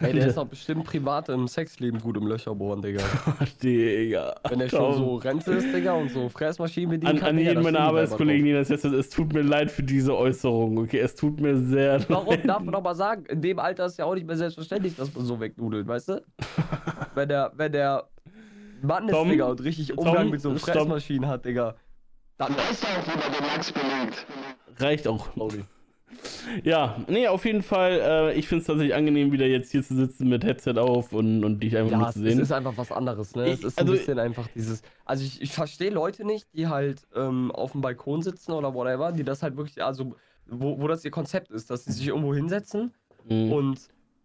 Ey, 0.00 0.14
der 0.14 0.28
ist 0.28 0.38
auch 0.38 0.46
bestimmt 0.46 0.84
privat 0.84 1.28
im 1.28 1.46
Sexleben 1.46 2.00
gut 2.00 2.16
im 2.16 2.26
Löcher 2.26 2.54
bohren, 2.54 2.80
Digga. 2.80 3.02
Digga. 3.62 4.34
Wenn 4.48 4.60
er 4.62 4.68
schon 4.70 4.94
so 4.94 5.16
Rente 5.16 5.52
ist, 5.52 5.74
Digga, 5.74 5.92
und 5.92 6.10
so 6.10 6.30
Fräsmaschinen 6.30 6.90
bedienen 6.90 7.12
An, 7.12 7.18
kann, 7.18 7.28
an 7.30 7.38
jeden 7.38 7.62
meiner 7.62 7.80
Arbeitskollegen, 7.80 8.46
die 8.46 8.52
das 8.52 8.70
jetzt 8.70 8.86
es 8.86 9.10
tut 9.10 9.34
mir 9.34 9.42
leid 9.42 9.70
für 9.70 9.82
diese 9.82 10.16
Äußerung, 10.16 10.78
okay? 10.78 11.00
Es 11.00 11.14
tut 11.14 11.38
mir 11.38 11.58
sehr. 11.58 12.02
Warum 12.08 12.34
leid. 12.34 12.48
darf 12.48 12.62
man 12.62 12.72
doch 12.72 12.82
mal 12.82 12.94
sagen, 12.94 13.26
in 13.26 13.42
dem 13.42 13.58
Alter 13.58 13.86
ist 13.86 13.98
ja 13.98 14.06
auch 14.06 14.14
nicht 14.14 14.26
mehr 14.26 14.36
selbstverständlich, 14.36 14.96
dass 14.96 15.14
man 15.14 15.26
so 15.26 15.38
wegnudelt, 15.38 15.86
weißt 15.86 16.08
du? 16.08 16.22
wenn 17.14 17.28
der, 17.28 17.52
wenn 17.54 17.72
der 17.72 18.08
Mann 18.86 19.08
ist, 19.08 19.12
Tom, 19.14 19.28
Digga, 19.28 19.46
und 19.46 19.62
richtig 19.62 19.88
Tom, 19.88 19.98
Umgang 19.98 20.30
mit 20.30 20.40
so 20.40 20.56
stopp. 20.56 20.70
Fräsmaschinen 20.74 21.28
hat, 21.28 21.44
Digga, 21.44 21.74
dann 22.38 22.56
weiß 22.56 22.82
er 22.84 22.98
auch, 23.00 23.06
wie 23.06 23.18
man 23.18 23.32
den 23.32 23.46
Max 23.46 23.72
belegt. 23.72 24.26
Reicht 24.78 25.06
auch. 25.08 25.28
Sorry. 25.36 25.64
Ja, 26.62 26.96
nee, 27.08 27.26
auf 27.26 27.44
jeden 27.44 27.62
Fall, 27.62 28.00
äh, 28.00 28.34
ich 28.38 28.46
finde 28.46 28.60
es 28.62 28.66
tatsächlich 28.68 28.94
angenehm, 28.94 29.32
wieder 29.32 29.46
jetzt 29.46 29.72
hier 29.72 29.82
zu 29.82 29.94
sitzen 29.96 30.28
mit 30.28 30.44
Headset 30.44 30.74
auf 30.78 31.12
und, 31.12 31.42
und 31.44 31.58
dich 31.60 31.76
einfach 31.76 31.90
Ja, 31.92 31.98
nur 31.98 32.08
es, 32.08 32.14
zu 32.14 32.20
es 32.24 32.30
sehen. 32.32 32.40
ist 32.40 32.52
einfach 32.52 32.72
was 32.76 32.92
anderes, 32.92 33.34
ne? 33.34 33.46
Ich- 33.48 33.54
es 33.54 33.64
ist 33.64 33.78
also- 33.78 33.92
ein 33.92 33.98
bisschen 33.98 34.18
einfach 34.20 34.46
dieses. 34.54 34.82
Also 35.04 35.24
ich, 35.24 35.42
ich 35.42 35.52
verstehe 35.52 35.90
Leute 35.90 36.24
nicht, 36.24 36.46
die 36.54 36.68
halt 36.68 37.02
ähm, 37.16 37.50
auf 37.50 37.72
dem 37.72 37.80
Balkon 37.80 38.22
sitzen 38.22 38.52
oder 38.52 38.72
whatever, 38.74 39.10
die 39.12 39.24
das 39.24 39.42
halt 39.42 39.56
wirklich, 39.56 39.82
also 39.82 40.14
wo, 40.46 40.78
wo 40.80 40.86
das 40.86 41.04
ihr 41.04 41.10
Konzept 41.10 41.50
ist, 41.50 41.70
dass 41.70 41.84
sie 41.84 41.92
sich 41.92 42.06
irgendwo 42.06 42.32
hinsetzen 42.34 42.94
Mhm. 43.28 43.52
und 43.52 43.80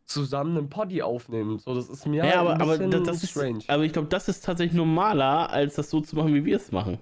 zusammen 0.09 0.57
einen 0.57 0.69
Poddy 0.69 1.01
aufnehmen. 1.01 1.59
So, 1.59 1.73
das 1.73 1.89
ist 1.89 2.05
mir 2.05 2.17
ja, 2.17 2.23
halt 2.23 2.35
aber, 2.35 2.53
ein 2.55 2.61
aber 2.61 2.71
bisschen 2.77 2.91
das, 2.91 3.03
das 3.03 3.23
ist, 3.23 3.29
strange. 3.31 3.59
aber 3.67 3.83
ich 3.83 3.93
glaube, 3.93 4.07
das 4.07 4.27
ist 4.27 4.43
tatsächlich 4.43 4.75
normaler, 4.75 5.49
als 5.51 5.75
das 5.75 5.89
so 5.89 6.01
zu 6.01 6.15
machen, 6.15 6.33
wie 6.33 6.45
wir 6.45 6.57
es 6.57 6.71
machen. 6.71 6.99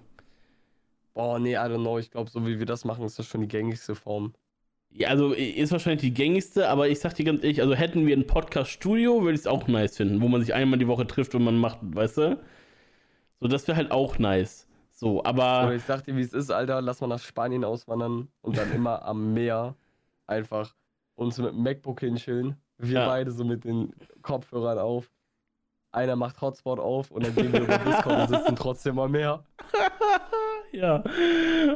Boah, 1.14 1.40
nee, 1.40 1.54
I 1.54 1.58
don't 1.58 1.82
know. 1.82 1.98
Ich 1.98 2.12
glaube, 2.12 2.30
so 2.30 2.46
wie 2.46 2.60
wir 2.60 2.66
das 2.66 2.86
machen, 2.86 3.06
ist 3.06 3.18
das 3.18 3.26
schon 3.26 3.42
die 3.42 3.48
gängigste 3.48 3.96
Form. 3.96 4.34
Ja, 4.92 5.10
also 5.10 5.34
ist 5.34 5.72
wahrscheinlich 5.72 6.02
die 6.02 6.14
gängigste, 6.14 6.70
aber 6.70 6.90
ich 6.90 7.00
sag 7.00 7.14
dir 7.16 7.26
ganz 7.26 7.44
ehrlich, 7.44 7.62
also 7.62 7.76
hätten 7.76 8.06
wir 8.06 8.16
ein 8.16 8.28
Podcast-Studio, 8.28 9.22
würde 9.22 9.34
ich 9.34 9.42
es 9.42 9.48
auch 9.48 9.68
nice 9.68 9.98
finden, 9.98 10.22
wo 10.22 10.28
man 10.28 10.42
sich 10.42 10.54
einmal 10.54 10.80
die 10.80 10.88
Woche 10.88 11.06
trifft 11.08 11.36
und 11.36 11.44
man 11.44 11.58
macht, 11.58 11.80
weißt 11.82 12.18
du? 12.18 12.40
So, 13.40 13.48
das 13.48 13.68
wäre 13.68 13.78
halt 13.78 13.92
auch 13.92 14.18
nice. 14.20 14.68
So, 14.92 15.20
Oder 15.20 15.30
aber 15.30 15.76
ich 15.76 15.84
sag 15.84 16.04
dir, 16.04 16.16
wie 16.16 16.22
es 16.22 16.34
ist, 16.34 16.50
Alter, 16.50 16.82
lass 16.82 17.02
mal 17.02 17.08
nach 17.08 17.20
Spanien 17.20 17.64
auswandern 17.64 18.30
und 18.42 18.58
dann 18.58 18.72
immer 18.74 19.04
am 19.04 19.34
Meer 19.34 19.76
einfach 20.26 20.74
uns 21.16 21.38
mit 21.38 21.50
dem 21.50 21.62
MacBook 21.62 22.00
hinchillen. 22.00 22.58
Wir 22.78 23.00
Ja. 23.00 23.06
beide 23.08 23.32
so 23.32 23.44
mit 23.44 23.64
den 23.64 23.92
Kopfhörern 24.22 24.78
auf. 24.80 25.10
Einer 25.92 26.16
macht 26.16 26.42
Hotspot 26.42 26.80
auf 26.80 27.12
und 27.12 27.26
dann 27.26 27.34
gehen 27.34 27.52
wir 27.54 27.62
über 27.62 27.78
Discord 27.80 28.20
und 28.20 28.38
sitzen 28.38 28.56
trotzdem 28.56 28.96
mal 28.96 29.10
mehr. 29.10 29.44
Ja. 30.74 31.02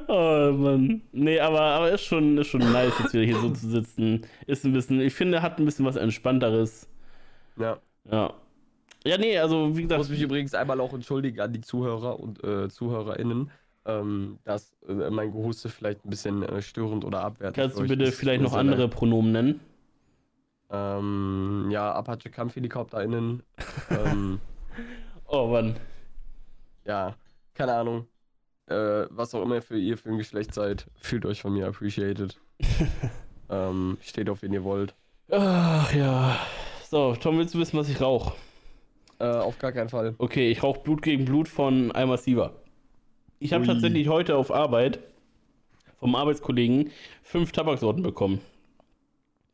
Oh 0.08 0.52
Mann. 0.52 1.02
Nee, 1.14 1.40
aber, 1.40 1.62
aber 1.62 1.92
ist 1.92 2.04
schon, 2.04 2.38
ist 2.38 2.48
schon 2.48 2.60
nice, 2.60 2.92
jetzt 3.00 3.14
wieder 3.14 3.24
hier 3.24 3.38
so 3.40 3.50
zu 3.50 3.70
sitzen. 3.70 4.26
Ist 4.48 4.66
ein 4.66 4.74
bisschen, 4.74 5.00
ich 5.00 5.14
finde, 5.14 5.42
hat 5.42 5.58
ein 5.60 5.66
bisschen 5.66 5.86
was 5.86 5.96
Entspannteres. 5.96 6.88
Ja. 7.58 7.78
Ja. 8.12 8.34
Ja, 9.06 9.18
nee, 9.18 9.38
also 9.40 9.70
wie 9.76 9.80
Ich 9.82 9.88
gesagt. 9.88 9.98
muss 10.00 10.10
mich 10.10 10.22
übrigens 10.22 10.54
einmal 10.54 10.80
auch 10.82 10.94
entschuldigen 10.94 11.40
an 11.40 11.54
die 11.54 11.62
Zuhörer 11.62 12.20
und 12.20 12.44
äh, 12.44 12.68
ZuhörerInnen, 12.70 13.50
ähm, 13.86 14.38
dass 14.44 14.76
äh, 14.88 15.10
mein 15.10 15.32
Gehuste 15.32 15.70
vielleicht 15.70 16.06
ein 16.06 16.10
bisschen 16.10 16.44
äh, 16.44 16.62
störend 16.62 17.04
oder 17.06 17.22
abwertend 17.24 17.56
Kannst 17.56 17.78
für 17.78 17.84
du 17.84 17.90
bitte 17.90 18.04
ist. 18.10 18.20
vielleicht 18.20 18.42
noch 18.44 18.54
andere. 18.54 18.90
Pronomen 18.90 19.32
nennen? 19.32 19.60
Ähm, 20.72 21.68
ja, 21.70 21.92
Apache 21.94 22.30
KampfhelikopterInnen. 22.30 23.44
ähm, 23.90 24.40
Oh 25.28 25.48
Mann. 25.48 25.78
ja, 26.86 27.16
keine 27.54 27.74
Ahnung. 27.74 28.08
Äh, 28.68 29.06
was 29.10 29.34
auch 29.34 29.44
immer 29.44 29.62
für 29.62 29.78
ihr 29.78 29.98
für 29.98 30.10
ein 30.10 30.18
Geschlecht 30.18 30.54
seid, 30.54 30.88
fühlt 30.96 31.26
euch 31.26 31.42
von 31.42 31.54
mir 31.54 31.68
appreciated. 31.68 32.40
ähm, 33.50 33.98
steht 34.02 34.30
auf, 34.30 34.42
wen 34.42 34.54
ihr 34.54 34.64
wollt. 34.64 34.94
Ach 35.30 35.94
ja. 35.94 36.38
So, 36.90 37.16
Tom, 37.16 37.38
willst 37.38 37.54
du 37.54 37.60
wissen, 37.60 37.78
was 37.78 37.90
ich 37.90 38.02
rauche? 38.02 38.34
Äh, 39.20 39.26
auf 39.26 39.58
gar 39.60 39.72
keinen 39.72 39.90
Fall. 39.90 40.16
Okay, 40.18 40.52
ich 40.52 40.64
rauche 40.64 40.82
Blut 40.82 41.02
gegen 41.02 41.26
Blut 41.26 41.48
von 41.48 41.92
Alma 41.92 42.18
Siva. 42.18 42.52
Ich 43.40 43.54
habe 43.54 43.66
tatsächlich 43.66 44.08
heute 44.08 44.36
auf 44.36 44.52
Arbeit 44.52 45.00
vom 46.00 46.16
Arbeitskollegen 46.16 46.92
fünf 47.24 47.52
Tabaksorten 47.52 48.04
bekommen. 48.04 48.42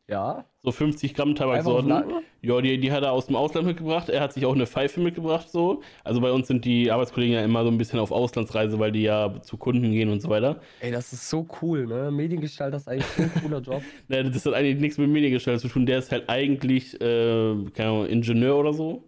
Ja? 0.08 0.46
So 0.62 0.72
50 0.72 1.14
Gramm 1.14 1.34
Tabaksorten. 1.34 1.92
Ja, 2.40 2.60
die, 2.60 2.78
die 2.78 2.92
hat 2.92 3.02
er 3.02 3.12
aus 3.12 3.26
dem 3.26 3.36
Ausland 3.36 3.66
mitgebracht. 3.66 4.08
Er 4.08 4.20
hat 4.20 4.32
sich 4.32 4.46
auch 4.46 4.54
eine 4.54 4.66
Pfeife 4.66 5.00
mitgebracht, 5.00 5.50
so. 5.50 5.82
Also 6.02 6.20
bei 6.20 6.32
uns 6.32 6.46
sind 6.48 6.64
die 6.64 6.90
Arbeitskollegen 6.90 7.34
ja 7.34 7.44
immer 7.44 7.62
so 7.62 7.70
ein 7.70 7.78
bisschen 7.78 7.98
auf 7.98 8.10
Auslandsreise, 8.10 8.78
weil 8.78 8.90
die 8.90 9.02
ja 9.02 9.40
zu 9.42 9.56
Kunden 9.58 9.92
gehen 9.92 10.08
und 10.08 10.22
so 10.22 10.30
weiter. 10.30 10.60
Ey, 10.80 10.90
das 10.90 11.12
ist 11.12 11.28
so 11.28 11.46
cool, 11.60 11.86
ne? 11.86 12.10
Mediengestalter 12.10 12.78
ist 12.78 12.88
eigentlich 12.88 13.06
so 13.06 13.22
ein 13.22 13.32
cooler 13.42 13.60
Job. 13.60 13.82
Ne, 14.08 14.30
das 14.30 14.46
hat 14.46 14.54
eigentlich 14.54 14.80
nichts 14.80 14.96
mit 14.98 15.10
Mediengestaltung 15.10 15.60
zu 15.60 15.68
tun. 15.68 15.84
Der 15.84 15.98
ist 15.98 16.10
halt 16.10 16.28
eigentlich, 16.28 16.94
äh, 17.00 17.54
keine 17.74 17.90
Ahnung, 17.90 18.06
Ingenieur 18.06 18.56
oder 18.56 18.72
so. 18.72 19.04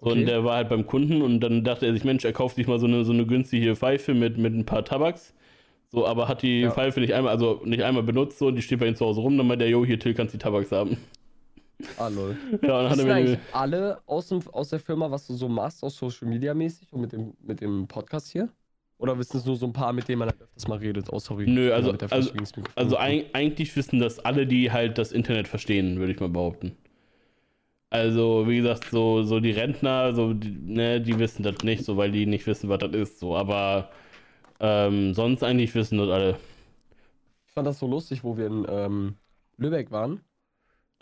So, 0.00 0.10
Okay. 0.10 0.20
Und 0.20 0.26
der 0.26 0.44
war 0.44 0.56
halt 0.56 0.68
beim 0.68 0.86
Kunden 0.86 1.22
und 1.22 1.40
dann 1.40 1.64
dachte 1.64 1.86
er 1.86 1.92
sich, 1.92 2.04
Mensch, 2.04 2.24
er 2.24 2.32
kauft 2.32 2.54
sich 2.54 2.68
mal 2.68 2.78
so 2.78 2.86
eine, 2.86 3.04
so 3.04 3.12
eine 3.12 3.26
günstige 3.26 3.74
Pfeife 3.74 4.14
mit, 4.14 4.38
mit 4.38 4.54
ein 4.54 4.64
paar 4.64 4.84
Tabaks. 4.84 5.34
So, 5.90 6.06
aber 6.06 6.28
hat 6.28 6.42
die 6.42 6.60
Ja. 6.62 6.70
Pfeife 6.70 7.00
nicht 7.00 7.14
einmal, 7.14 7.32
also 7.32 7.62
nicht 7.64 7.82
einmal 7.82 8.02
benutzt, 8.02 8.38
so, 8.38 8.50
die 8.50 8.60
steht 8.62 8.78
bei 8.80 8.86
ihm 8.88 8.94
zu 8.96 9.06
Hause 9.06 9.20
rum, 9.20 9.36
dann 9.38 9.46
meinte 9.46 9.64
der, 9.64 9.70
jo, 9.70 9.84
hier, 9.84 9.98
Till, 9.98 10.12
kannst 10.14 10.34
die 10.34 10.38
Tabaks 10.38 10.70
haben. 10.70 10.98
Ah, 11.96 12.08
lol. 12.08 12.36
Ja, 12.50 12.56
und 12.56 12.62
dann 12.68 12.90
hat 12.90 12.98
er 12.98 13.04
mir, 13.06 13.14
eigentlich 13.14 13.38
alle 13.52 14.00
aus, 14.06 14.28
dem, 14.28 14.40
aus 14.52 14.68
der 14.68 14.80
Firma, 14.80 15.10
was 15.10 15.26
du 15.26 15.34
so 15.34 15.48
machst, 15.48 15.82
aus 15.82 15.96
Social 15.96 16.28
Media 16.28 16.52
mäßig 16.52 16.92
und 16.92 17.00
mit 17.00 17.12
dem, 17.12 17.32
mit 17.40 17.60
dem 17.60 17.86
Podcast 17.88 18.30
hier? 18.30 18.48
Oder 18.98 19.16
wissen 19.16 19.36
es 19.36 19.46
nur 19.46 19.54
so 19.56 19.64
ein 19.64 19.72
paar, 19.72 19.92
mit 19.92 20.08
denen 20.08 20.18
man 20.18 20.28
dann 20.28 20.40
öfters 20.40 20.66
mal 20.66 20.78
redet? 20.78 21.06
Oh, 21.12 21.20
sorry. 21.20 21.46
Nö, 21.48 21.72
also- 21.72 21.92
der 21.92 22.12
also- 22.12 22.32
Also 22.32 22.52
gekommen. 22.96 22.96
eig 22.98 23.26
eigentlich 23.32 23.74
wissen 23.76 24.00
das 24.00 24.18
alle, 24.18 24.46
die 24.46 24.70
halt 24.72 24.98
das 24.98 25.12
Internet 25.12 25.46
verstehen, 25.48 25.98
würde 26.00 26.12
ich 26.12 26.20
mal 26.20 26.28
behaupten. 26.28 26.76
Also, 27.90 28.46
wie 28.46 28.58
gesagt, 28.58 28.84
so, 28.90 29.22
so 29.22 29.40
die 29.40 29.52
Rentner, 29.52 30.12
so, 30.14 30.34
die, 30.34 30.50
ne, 30.50 31.00
die 31.00 31.18
wissen 31.18 31.42
das 31.42 31.54
nicht, 31.62 31.84
so, 31.84 31.96
weil 31.96 32.10
die 32.12 32.26
nicht 32.26 32.46
wissen, 32.46 32.68
was 32.68 32.80
das 32.80 32.92
ist, 32.92 33.18
so, 33.20 33.34
aber 33.36 33.88
ähm, 34.60 35.14
sonst 35.14 35.42
eigentlich 35.42 35.74
wissen 35.74 35.98
das 35.98 36.08
alle. 36.08 36.38
Ich 37.46 37.52
fand 37.52 37.66
das 37.66 37.78
so 37.78 37.86
lustig, 37.86 38.24
wo 38.24 38.36
wir 38.36 38.46
in 38.46 38.66
ähm, 38.68 39.16
Lübeck 39.56 39.90
waren. 39.90 40.20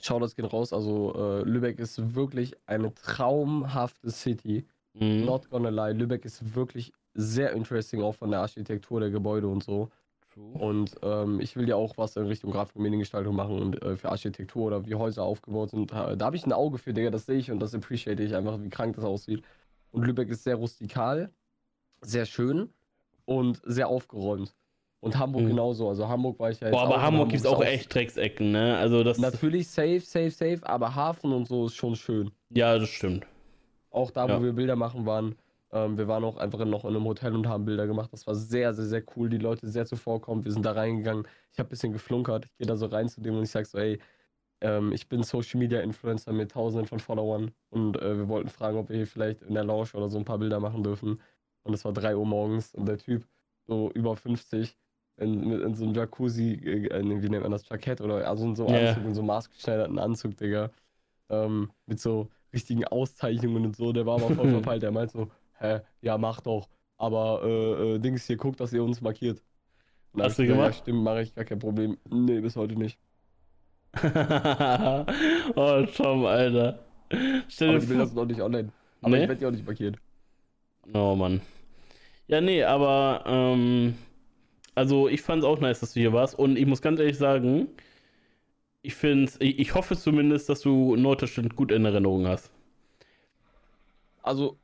Schau 0.00 0.20
das 0.20 0.36
geht 0.36 0.52
raus. 0.52 0.72
Also, 0.72 1.14
äh, 1.16 1.42
Lübeck 1.42 1.78
ist 1.78 2.14
wirklich 2.14 2.54
eine 2.66 2.94
traumhafte 2.94 4.10
City. 4.10 4.66
Mhm. 4.94 5.24
Not 5.24 5.48
gonna 5.50 5.70
lie. 5.70 5.92
Lübeck 5.92 6.24
ist 6.24 6.54
wirklich 6.54 6.92
sehr 7.14 7.52
interesting, 7.52 8.02
auch 8.02 8.14
von 8.14 8.30
der 8.30 8.40
Architektur 8.40 9.00
der 9.00 9.10
Gebäude 9.10 9.48
und 9.48 9.62
so. 9.62 9.90
Und 10.36 10.94
ähm, 11.02 11.40
ich 11.40 11.56
will 11.56 11.66
ja 11.66 11.76
auch 11.76 11.96
was 11.96 12.14
in 12.16 12.26
Richtung 12.26 12.50
Grafik- 12.50 12.76
und 12.76 12.82
Mediengestaltung 12.82 13.34
machen 13.34 13.58
und 13.58 13.82
äh, 13.82 13.96
für 13.96 14.10
Architektur 14.10 14.66
oder 14.66 14.84
wie 14.84 14.94
Häuser 14.94 15.22
aufgebaut 15.22 15.70
sind. 15.70 15.90
Da, 15.92 16.14
da 16.14 16.26
habe 16.26 16.36
ich 16.36 16.44
ein 16.44 16.52
Auge 16.52 16.76
für, 16.76 16.92
Digga, 16.92 17.08
das 17.10 17.24
sehe 17.24 17.38
ich 17.38 17.50
und 17.50 17.58
das 17.58 17.74
appreciate 17.74 18.22
ich 18.22 18.36
einfach, 18.36 18.60
wie 18.60 18.68
krank 18.68 18.96
das 18.96 19.04
aussieht. 19.06 19.42
Und 19.92 20.04
Lübeck 20.04 20.28
ist 20.28 20.44
sehr 20.44 20.56
rustikal, 20.56 21.30
sehr 22.02 22.26
schön 22.26 22.68
und 23.26 23.60
sehr 23.64 23.88
aufgeräumt. 23.88 24.54
Und 25.00 25.18
Hamburg 25.18 25.42
Mhm. 25.44 25.48
genauso. 25.48 25.88
Also 25.88 26.08
Hamburg 26.08 26.38
war 26.40 26.50
ich 26.50 26.58
ja 26.58 26.68
jetzt 26.68 26.72
Boah, 26.72 26.84
aber 26.84 26.96
auch, 26.96 27.02
Hamburg 27.02 27.28
gibt 27.28 27.40
es 27.44 27.46
auch 27.46 27.62
echt 27.62 27.94
Drecksecken, 27.94 28.50
ne? 28.50 28.76
Also 28.78 29.04
das. 29.04 29.18
Natürlich 29.18 29.68
safe, 29.68 30.00
safe, 30.00 30.30
safe, 30.30 30.60
aber 30.62 30.94
Hafen 30.94 31.32
und 31.32 31.46
so 31.46 31.66
ist 31.66 31.74
schon 31.76 31.94
schön. 31.94 32.30
Ja, 32.50 32.78
das 32.78 32.88
stimmt. 32.88 33.26
Auch 33.90 34.10
da, 34.10 34.26
Ja. 34.26 34.38
wo 34.38 34.42
wir 34.44 34.52
Bilder 34.54 34.74
machen 34.74 35.04
waren. 35.06 35.36
Ähm, 35.70 35.98
wir 35.98 36.08
waren 36.08 36.24
auch 36.24 36.38
einfach 36.38 36.64
noch 36.64 36.84
in 36.84 36.90
einem 36.96 37.04
Hotel 37.04 37.34
und 37.34 37.46
haben 37.46 37.64
Bilder 37.66 37.86
gemacht. 37.86 38.10
Das 38.12 38.26
war 38.26 38.34
sehr, 38.34 38.72
sehr, 38.72 38.86
sehr 38.86 39.02
cool. 39.16 39.28
Die 39.28 39.38
Leute 39.38 39.66
sehr 39.68 39.84
zuvorkommend. 39.84 40.44
Wir 40.44 40.52
sind 40.52 40.64
da 40.64 40.72
reingegangen. 40.72 41.26
Ich 41.52 41.58
habe 41.58 41.68
ein 41.68 41.70
bisschen 41.70 41.92
geflunkert. 41.92 42.46
Ich 42.46 42.56
gehe 42.58 42.66
da 42.66 42.76
so 42.76 42.86
rein 42.86 43.08
zu 43.08 43.20
dem 43.20 43.36
und 43.36 43.42
ich 43.42 43.50
sage 43.50 43.66
so, 43.66 43.78
ey, 43.78 43.98
ähm, 44.62 44.92
ich 44.92 45.08
bin 45.08 45.22
Social 45.22 45.58
Media 45.60 45.80
Influencer 45.80 46.32
mit 46.32 46.52
tausenden 46.52 46.86
von 46.86 46.98
Followern 47.00 47.50
und 47.70 48.00
äh, 48.00 48.16
wir 48.16 48.28
wollten 48.28 48.48
fragen, 48.48 48.78
ob 48.78 48.88
wir 48.88 48.96
hier 48.96 49.06
vielleicht 49.06 49.42
in 49.42 49.54
der 49.54 49.64
Lounge 49.64 49.90
oder 49.94 50.08
so 50.08 50.18
ein 50.18 50.24
paar 50.24 50.38
Bilder 50.38 50.60
machen 50.60 50.82
dürfen. 50.82 51.20
Und 51.66 51.74
es 51.74 51.84
war 51.84 51.92
3 51.92 52.16
Uhr 52.16 52.24
morgens 52.26 52.72
und 52.74 52.86
der 52.86 52.96
Typ, 52.98 53.26
so 53.66 53.90
über 53.92 54.14
50, 54.16 54.76
in, 55.16 55.50
in 55.50 55.74
so 55.74 55.84
einem 55.84 55.94
Jacuzzi, 55.94 56.52
äh, 56.64 56.98
in, 57.00 57.22
wie 57.22 57.28
nennt 57.28 57.42
man 57.42 57.50
das, 57.50 57.68
Jackett 57.68 58.00
oder 58.00 58.26
also 58.28 58.44
in 58.44 58.54
so 58.54 58.66
einem 58.66 58.84
Ja. 58.84 58.90
Anzug, 58.90 59.04
in 59.04 59.14
so 59.14 59.20
einem 59.20 59.26
maßgeschneiderten 59.28 59.98
Anzug, 59.98 60.36
Digga. 60.36 60.70
Ähm, 61.28 61.72
mit 61.86 61.98
so 61.98 62.28
richtigen 62.52 62.84
Auszeichnungen 62.84 63.66
und 63.66 63.74
so. 63.76 63.92
Der 63.92 64.06
war 64.06 64.14
aber 64.22 64.32
voll 64.32 64.48
verpeilt. 64.62 64.82
Der 64.84 64.92
meint 64.92 65.10
so, 65.10 65.28
hä, 65.58 65.80
ja, 66.02 66.16
mach 66.18 66.40
doch. 66.40 66.68
Aber 66.98 67.42
äh, 67.42 67.94
äh, 67.96 67.98
Dings 67.98 68.26
hier, 68.26 68.36
guckt, 68.36 68.60
dass 68.60 68.72
ihr 68.72 68.84
uns 68.84 69.00
markiert. 69.00 69.42
Und 70.12 70.22
Hast 70.22 70.38
du 70.38 70.46
gemacht? 70.46 70.66
Ja, 70.76 70.82
stimmt, 70.82 71.02
mache 71.02 71.22
ich, 71.22 71.34
gar 71.34 71.44
kein 71.44 71.58
Problem. 71.58 71.98
Nee, 72.08 72.40
bis 72.40 72.54
heute 72.54 72.76
nicht. 72.76 72.98
oh, 75.56 75.82
Tom, 75.96 76.26
Alter. 76.26 76.78
Stell 77.48 77.70
Aber 77.70 77.78
die 77.80 77.86
Bilder 77.86 78.06
sind 78.06 78.18
auch 78.18 78.24
nicht 78.26 78.40
online. 78.40 78.72
Aber 79.02 79.16
Nee? 79.16 79.22
ich 79.22 79.28
werde 79.28 79.38
die 79.40 79.46
auch 79.46 79.50
nicht 79.50 79.66
markiert. 79.66 79.96
Oh 80.94 81.14
Mann. 81.16 81.40
Ja, 82.28 82.40
nee, 82.40 82.64
aber 82.64 83.22
ähm, 83.26 83.94
also 84.74 85.08
ich 85.08 85.22
fand 85.22 85.42
es 85.42 85.48
auch 85.48 85.60
nice, 85.60 85.80
dass 85.80 85.94
du 85.94 86.00
hier 86.00 86.12
warst 86.12 86.38
und 86.38 86.56
ich 86.56 86.66
muss 86.66 86.82
ganz 86.82 86.98
ehrlich 87.00 87.18
sagen, 87.18 87.68
ich 88.82 88.94
finde, 88.94 89.32
ich, 89.40 89.58
ich 89.58 89.74
hoffe 89.74 89.96
zumindest, 89.96 90.48
dass 90.48 90.60
du 90.60 90.96
Norddeutschland 90.96 91.56
gut 91.56 91.72
in 91.72 91.84
Erinnerung 91.84 92.26
hast. 92.26 92.52
Also 94.22 94.58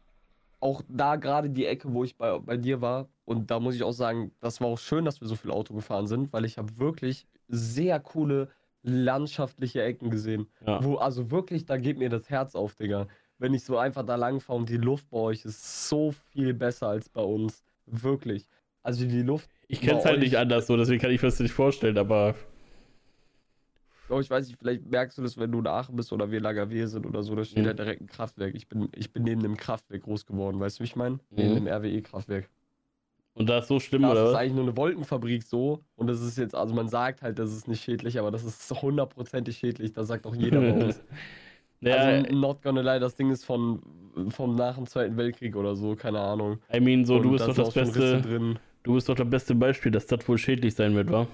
auch 0.61 0.83
da 0.88 1.16
gerade 1.16 1.50
die 1.50 1.66
Ecke, 1.66 1.92
wo 1.92 2.04
ich 2.04 2.16
bei, 2.16 2.38
bei 2.38 2.57
dir 2.57 2.81
war. 2.81 3.09
Und 3.25 3.50
da 3.50 3.59
muss 3.59 3.75
ich 3.75 3.83
auch 3.83 3.92
sagen, 3.92 4.33
das 4.40 4.61
war 4.61 4.69
auch 4.69 4.78
schön, 4.78 5.04
dass 5.04 5.21
wir 5.21 5.28
so 5.28 5.35
viel 5.35 5.50
Auto 5.50 5.75
gefahren 5.75 6.07
sind, 6.07 6.33
weil 6.33 6.45
ich 6.45 6.59
habe 6.59 6.78
wirklich 6.78 7.26
sehr 7.49 7.99
coole 7.99 8.49
landschaftliche 8.83 9.83
Ecken 9.83 10.11
gesehen. 10.11 10.47
Ja. 10.64 10.83
Wo, 10.85 10.97
also 10.97 11.31
wirklich, 11.31 11.66
da 11.66 11.76
geht 11.76 11.99
mir 11.99 12.11
das 12.11 12.31
Herz 12.31 12.54
auf, 12.54 12.76
Digga. 12.76 13.09
Wenn 13.39 13.55
ich 13.55 13.65
so 13.65 13.77
einfach 13.79 14.05
da 14.05 14.17
lang 14.17 14.41
fahre 14.41 14.59
und 14.61 14.69
die 14.69 14.77
Luft 14.77 15.09
bei 15.11 15.19
euch 15.19 15.45
ist 15.45 15.89
so 15.89 16.12
viel 16.31 16.55
besser 16.55 16.89
als 16.89 17.09
bei 17.09 17.23
uns. 17.23 17.62
Wirklich. 17.87 18.47
Also 18.83 19.05
die 19.07 19.23
Luft, 19.23 19.49
Ich 19.69 19.81
kenne 19.81 19.99
es 19.99 20.05
halt 20.05 20.21
nicht 20.21 20.37
anders 20.37 20.67
so, 20.67 20.77
deswegen 20.77 21.01
kann 21.01 21.11
ich 21.11 21.23
mir 21.23 21.29
das 21.29 21.39
nicht 21.41 21.53
vorstellen, 21.53 21.99
aber 21.99 22.35
oh, 24.09 24.21
ich 24.21 24.29
weiß 24.31 24.47
nicht, 24.49 24.59
vielleicht 24.59 24.87
merkst 24.91 25.19
du 25.19 25.23
das, 25.23 25.39
wenn 25.39 25.51
du 25.51 25.61
in 25.61 25.67
Aachen 25.67 25.97
bist 25.97 26.12
oder 26.12 26.31
wir 26.31 26.39
in 26.39 26.45
Langerwehe 26.45 26.87
sind 26.89 27.07
oder 27.07 27.23
so, 27.23 27.35
da 27.35 27.45
steht 27.45 27.62
Mhm. 27.62 27.67
halt 27.69 27.79
direkt 27.79 28.01
ein 28.03 28.07
Kraftwerk. 28.07 28.55
Ich 28.55 28.69
bin, 28.69 28.89
ich 28.95 29.12
bin 29.12 29.23
neben 29.25 29.43
dem 29.43 29.57
Kraftwerk 29.57 30.03
groß 30.03 30.27
geworden, 30.27 30.61
weißt 30.61 30.79
du, 30.79 30.81
wie 30.81 30.87
ich 30.87 30.97
meine? 30.97 31.19
Neben 31.31 31.51
Mhm. 31.51 31.55
dem 31.55 31.67
RWE-Kraftwerk. 31.69 32.49
und 33.35 33.49
da 33.49 33.59
ist 33.61 33.69
so 33.69 33.81
schlimm, 33.81 34.03
Das 34.03 34.11
oder 34.12 34.25
ist 34.25 34.29
was? 34.35 34.37
eigentlich 34.41 34.53
nur 34.55 34.65
eine 34.65 34.77
Wolkenfabrik 34.77 35.43
so. 35.43 35.83
Und 35.97 36.07
das 36.09 36.21
ist 36.21 36.37
jetzt, 36.37 36.55
also 36.55 36.75
man 36.75 36.89
sagt 36.89 37.23
halt, 37.23 37.39
das 37.39 37.51
ist 37.53 37.67
nicht 37.67 37.83
schädlich, 37.83 38.19
aber 38.19 38.31
das 38.31 38.45
ist 38.45 38.71
hundertprozentig 38.83 39.57
schädlich. 39.57 39.93
Das 39.95 40.09
sagt 40.09 40.27
auch 40.27 40.35
jeder 40.35 40.61
bei 40.61 40.73
uns. 40.85 41.01
Ja, 41.83 41.97
Also, 41.97 42.33
not 42.35 42.62
gonna 42.62 42.81
lie, 42.81 43.01
das 43.01 43.15
Ding 43.17 43.31
ist 43.31 43.45
von, 43.45 43.83
vom 44.29 44.55
nach 44.55 44.77
dem 44.77 44.87
Zweiten 44.87 45.17
Weltkrieg 45.17 45.57
oder 45.57 45.75
so, 45.77 45.95
keine 45.97 46.21
Ahnung. 46.21 46.59
I 46.73 46.81
mean, 46.81 47.05
so, 47.05 47.17
Und 47.17 47.25
du 47.25 47.31
bist 47.33 47.47
doch 47.49 47.55
das 47.55 47.75
beste, 47.75 48.23
drin. 48.23 48.59
du 48.85 48.95
bist 48.95 49.09
doch 49.09 49.17
das 49.17 49.29
beste 49.29 49.55
Beispiel, 49.55 49.91
dass 49.93 50.07
das 50.07 50.27
wohl 50.29 50.39
schädlich 50.39 50.75
sein 50.75 50.95
wird, 50.95 51.11
wa? 51.11 51.27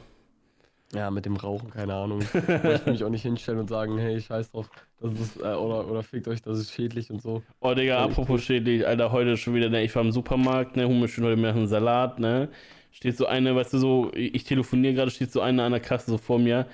Ja, 0.95 1.11
mit 1.11 1.27
dem 1.27 1.37
Rauchen, 1.37 1.71
keine 1.71 1.93
Ahnung. 1.95 2.23
Ich 2.23 2.33
will 2.35 2.81
mich 2.87 3.05
auch 3.05 3.11
nicht 3.11 3.21
hinstellen 3.21 3.61
und 3.61 3.69
sagen, 3.69 3.99
hey, 3.99 4.19
scheiß 4.19 4.53
drauf, 4.53 4.71
das 5.01 5.13
ist, 5.13 5.37
äh, 5.37 5.43
oder, 5.43 5.87
oder 5.87 6.03
fickt 6.03 6.27
euch, 6.29 6.41
das 6.41 6.59
ist 6.59 6.73
schädlich 6.73 7.11
und 7.11 7.21
so. 7.21 7.43
Oh, 7.61 7.75
Digga, 7.75 7.83
Ja, 7.95 8.05
ich 8.07 8.11
apropos 8.13 8.43
schädlich, 8.43 8.87
Alter, 8.87 9.13
heute 9.13 9.37
schon 9.37 9.55
wieder, 9.55 9.69
ne, 9.69 9.83
ich 9.85 9.95
war 9.95 10.03
im 10.03 10.13
Supermarkt, 10.13 10.77
ne, 10.77 10.87
hol 10.89 10.95
mir 10.95 11.09
schon 11.09 11.25
heute 11.25 11.37
mehr 11.37 11.55
einen 11.55 11.69
Salat, 11.69 12.19
ne, 12.19 12.49
steht 12.91 13.19
so 13.19 13.27
eine, 13.27 13.55
weißt 13.55 13.75
du, 13.75 13.79
so, 13.79 14.11
ich 14.15 14.45
telefoniere 14.45 14.95
gerade, 14.95 15.11
steht 15.11 15.31
so 15.31 15.43
eine 15.43 15.63
an 15.63 15.73
der 15.73 15.81
Kasse 15.83 16.11
so 16.11 16.17
vor 16.17 16.39
mir. 16.39 16.67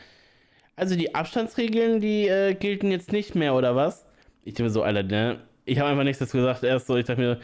Also 0.76 0.96
die 0.96 1.14
Abstandsregeln, 1.14 2.00
die 2.00 2.26
äh, 2.26 2.54
gelten 2.54 2.90
jetzt 2.90 3.12
nicht 3.12 3.34
mehr, 3.34 3.54
oder 3.54 3.76
was? 3.76 4.06
Ich 4.44 4.54
denke 4.54 4.64
mir 4.64 4.70
so, 4.70 4.82
Alter, 4.82 5.02
ne, 5.02 5.40
ich 5.64 5.78
habe 5.78 5.90
einfach 5.90 6.04
nichts 6.04 6.18
dazu 6.18 6.38
gesagt, 6.38 6.64
erst 6.64 6.86
so, 6.86 6.96
ich 6.96 7.06
dachte 7.06 7.20
mir, 7.20 7.40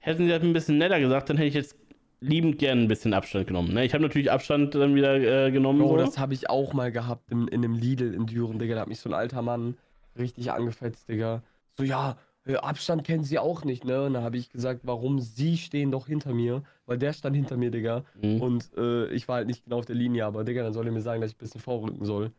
hätten 0.00 0.24
sie 0.24 0.30
das 0.30 0.42
ein 0.42 0.52
bisschen 0.52 0.78
netter 0.78 1.00
gesagt, 1.00 1.30
dann 1.30 1.36
hätte 1.36 1.48
ich 1.48 1.54
jetzt 1.54 1.76
liebend 2.20 2.58
gern 2.58 2.82
ein 2.82 2.88
bisschen 2.88 3.14
Abstand 3.14 3.46
genommen. 3.46 3.74
Ne? 3.74 3.84
Ich 3.84 3.92
habe 3.92 4.02
natürlich 4.02 4.30
Abstand 4.30 4.74
dann 4.74 4.94
wieder 4.94 5.46
äh, 5.46 5.50
genommen. 5.50 5.80
Bro, 5.80 5.88
so. 5.88 5.96
das 5.96 6.18
habe 6.18 6.34
ich 6.34 6.48
auch 6.48 6.72
mal 6.72 6.92
gehabt 6.92 7.30
in, 7.30 7.48
in 7.48 7.64
einem 7.64 7.74
Lidl 7.74 8.14
in 8.14 8.26
Düren, 8.26 8.58
Digga. 8.58 8.74
Da 8.74 8.80
hat 8.82 8.88
mich 8.88 9.00
so 9.00 9.10
ein 9.10 9.14
alter 9.14 9.42
Mann 9.42 9.76
richtig 10.18 10.50
angefetzt, 10.50 11.08
Digga. 11.08 11.42
So, 11.74 11.82
ja, 11.84 12.16
äh, 12.46 12.56
Abstand 12.56 13.04
kennen 13.04 13.24
sie 13.24 13.38
auch 13.38 13.64
nicht, 13.64 13.84
ne? 13.84 14.04
Und 14.04 14.14
da 14.14 14.22
habe 14.22 14.36
ich 14.38 14.50
gesagt, 14.50 14.80
warum 14.84 15.18
sie 15.20 15.56
stehen 15.58 15.90
doch 15.90 16.06
hinter 16.06 16.32
mir? 16.32 16.62
Weil 16.86 16.98
der 16.98 17.12
stand 17.12 17.36
hinter 17.36 17.56
mir, 17.56 17.70
Digga. 17.70 18.04
Mhm. 18.20 18.40
Und 18.40 18.70
äh, 18.76 19.08
ich 19.08 19.28
war 19.28 19.36
halt 19.36 19.46
nicht 19.46 19.64
genau 19.64 19.78
auf 19.78 19.86
der 19.86 19.96
Linie, 19.96 20.24
aber 20.24 20.44
Digga, 20.44 20.62
dann 20.62 20.72
soll 20.72 20.86
er 20.86 20.92
mir 20.92 21.02
sagen, 21.02 21.20
dass 21.20 21.30
ich 21.30 21.36
ein 21.36 21.40
bisschen 21.40 21.60
vorrücken 21.60 22.04
soll. 22.04 22.32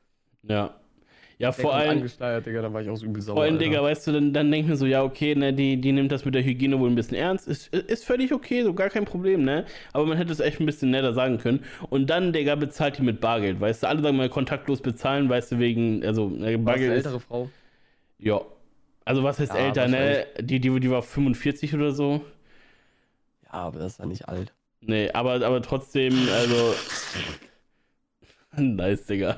Ja. 0.48 0.76
Ja, 1.40 1.52
vor 1.52 1.76
allem, 1.76 2.00
angesteuert, 2.00 2.48
Digga, 2.48 2.64
dann 2.64 2.74
war 2.74 2.82
ich 2.82 2.90
auch 2.90 2.96
so 2.96 3.06
übel 3.06 3.22
sauer. 3.22 3.36
vor 3.36 3.44
allem. 3.44 3.60
Digga, 3.60 3.84
weißt 3.84 4.08
du, 4.08 4.12
dann, 4.12 4.34
dann 4.34 4.50
denk 4.50 4.64
ich 4.64 4.70
mir 4.72 4.76
so, 4.76 4.88
ja, 4.88 5.04
okay, 5.04 5.36
ne, 5.36 5.54
die, 5.54 5.78
die 5.80 5.92
nimmt 5.92 6.12
das 6.12 6.26
mit 6.26 6.34
der 6.34 6.44
Hygiene 6.44 6.80
wohl 6.80 6.90
ein 6.90 6.96
bisschen 6.96 7.16
ernst. 7.16 7.48
Ist, 7.48 7.68
ist 7.68 8.06
völlig 8.06 8.34
okay, 8.34 8.64
so 8.64 8.74
gar 8.74 8.90
kein 8.90 9.06
Problem, 9.06 9.44
ne? 9.44 9.66
Aber 9.94 10.08
man 10.08 10.18
hätte 10.18 10.32
es 10.32 10.40
echt 10.40 10.60
ein 10.60 10.66
bisschen 10.66 10.90
netter 10.90 11.14
sagen 11.14 11.38
können. 11.38 11.64
Und 11.92 12.10
dann, 12.10 12.34
Digga, 12.34 12.56
bezahlt 12.56 12.98
die 12.98 13.04
mit 13.04 13.22
Bargeld, 13.22 13.62
weißt 13.62 13.84
du? 13.84 13.88
Alle 13.88 14.02
sagen 14.02 14.18
mal 14.18 14.30
kontaktlos 14.30 14.82
bezahlen, 14.82 15.30
weißt 15.30 15.52
du, 15.52 15.60
wegen, 15.60 16.04
also, 16.04 16.28
ne, 16.28 16.48
eine 16.48 16.58
Bargeld 16.58 16.90
ist, 16.90 17.06
ältere 17.06 17.20
Frau? 17.20 17.50
ja. 18.18 18.42
Also, 19.06 19.24
was 19.24 19.40
heißt 19.40 19.54
Ja, 19.54 19.60
älter, 19.68 19.88
ne? 19.88 20.26
Die, 20.42 20.60
die, 20.60 20.80
die 20.80 20.90
war 20.92 21.04
45 21.04 21.74
oder 21.76 21.92
so. 21.92 22.22
Ja, 23.46 23.52
aber 23.52 23.80
das 23.80 23.94
ist 23.94 24.00
ja 24.00 24.06
nicht 24.06 24.28
alt. 24.28 24.54
Nee, 24.82 25.12
aber, 25.12 25.34
aber 25.46 25.62
trotzdem, 25.62 26.14
also. 26.34 26.74
nice, 28.76 29.06
Digga. 29.06 29.38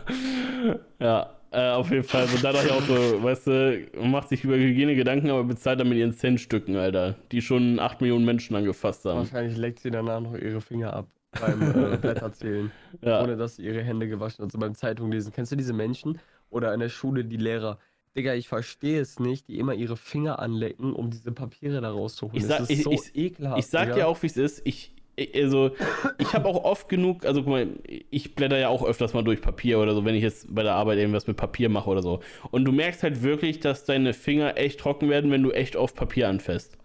Ja, 0.99 1.29
äh, 1.51 1.69
auf 1.71 1.89
jeden 1.91 2.03
Fall. 2.03 2.25
Und 2.33 2.43
dadurch 2.43 2.71
auch 2.71 2.81
so, 2.81 3.23
weißt 3.23 3.47
du, 3.47 3.87
macht 4.03 4.29
sich 4.29 4.43
über 4.43 4.55
Hygiene 4.55 4.95
Gedanken, 4.95 5.29
aber 5.29 5.43
bezahlt 5.43 5.79
dann 5.79 5.89
mit 5.89 5.97
ihren 5.97 6.13
Centstücken, 6.13 6.75
Alter. 6.75 7.15
Die 7.31 7.41
schon 7.41 7.79
8 7.79 8.01
Millionen 8.01 8.25
Menschen 8.25 8.55
angefasst 8.55 9.05
haben. 9.05 9.19
Wahrscheinlich 9.19 9.57
leckt 9.57 9.79
sie 9.79 9.91
danach 9.91 10.19
noch 10.21 10.35
ihre 10.35 10.61
Finger 10.61 10.93
ab 10.93 11.07
beim 11.39 11.61
äh, 11.93 11.97
Blätterzählen, 12.01 12.71
Ja. 13.01 13.23
ohne 13.23 13.37
dass 13.37 13.55
sie 13.57 13.63
ihre 13.65 13.81
Hände 13.83 14.07
gewaschen 14.07 14.43
hat, 14.43 14.51
so 14.51 14.57
beim 14.57 14.75
Zeitung 14.75 15.11
lesen. 15.11 15.31
Kennst 15.33 15.51
du 15.51 15.55
diese 15.55 15.73
Menschen? 15.73 16.19
Oder 16.49 16.73
in 16.73 16.79
der 16.79 16.89
Schule 16.89 17.23
die 17.25 17.37
Lehrer? 17.37 17.77
Digga, 18.17 18.33
ich 18.33 18.47
verstehe 18.47 18.99
es 18.99 19.19
nicht, 19.19 19.47
die 19.47 19.59
immer 19.59 19.75
ihre 19.75 19.95
Finger 19.95 20.39
anlecken, 20.39 20.93
um 20.93 21.11
diese 21.11 21.31
Papiere 21.31 21.79
da 21.81 21.91
rauszuholen. 21.91 22.35
Ich 22.41 22.47
das 22.47 22.57
sag- 22.57 22.69
ist 22.69 22.69
ich- 22.71 22.83
so 22.83 22.91
ich- 22.91 23.15
ekelhaft. 23.15 23.59
Ich 23.59 23.67
sag 23.67 23.83
Digga. 23.83 23.95
dir 23.95 24.07
auch, 24.07 24.21
wie 24.23 24.27
es 24.27 24.37
ist. 24.37 24.61
Ich- 24.65 24.95
also, 25.35 25.71
ich 26.17 26.33
habe 26.33 26.47
auch 26.47 26.63
oft 26.63 26.89
genug, 26.89 27.25
also 27.25 27.41
guck 27.43 27.51
mal, 27.51 27.67
ich 28.09 28.35
blätter 28.35 28.57
ja 28.57 28.69
auch 28.69 28.83
öfters 28.83 29.13
mal 29.13 29.23
durch 29.23 29.41
Papier 29.41 29.79
oder 29.79 29.93
so, 29.93 30.05
wenn 30.05 30.15
ich 30.15 30.23
jetzt 30.23 30.53
bei 30.53 30.63
der 30.63 30.73
Arbeit 30.73 30.97
irgendwas 30.99 31.27
mit 31.27 31.37
Papier 31.37 31.69
mache 31.69 31.89
oder 31.89 32.01
so. 32.01 32.21
Und 32.51 32.65
du 32.65 32.71
merkst 32.71 33.03
halt 33.03 33.23
wirklich, 33.23 33.59
dass 33.59 33.85
deine 33.85 34.13
Finger 34.13 34.57
echt 34.57 34.79
trocken 34.79 35.09
werden, 35.09 35.31
wenn 35.31 35.43
du 35.43 35.51
echt 35.51 35.75
oft 35.75 35.95
Papier 35.95 36.27
anfasst. 36.27 36.77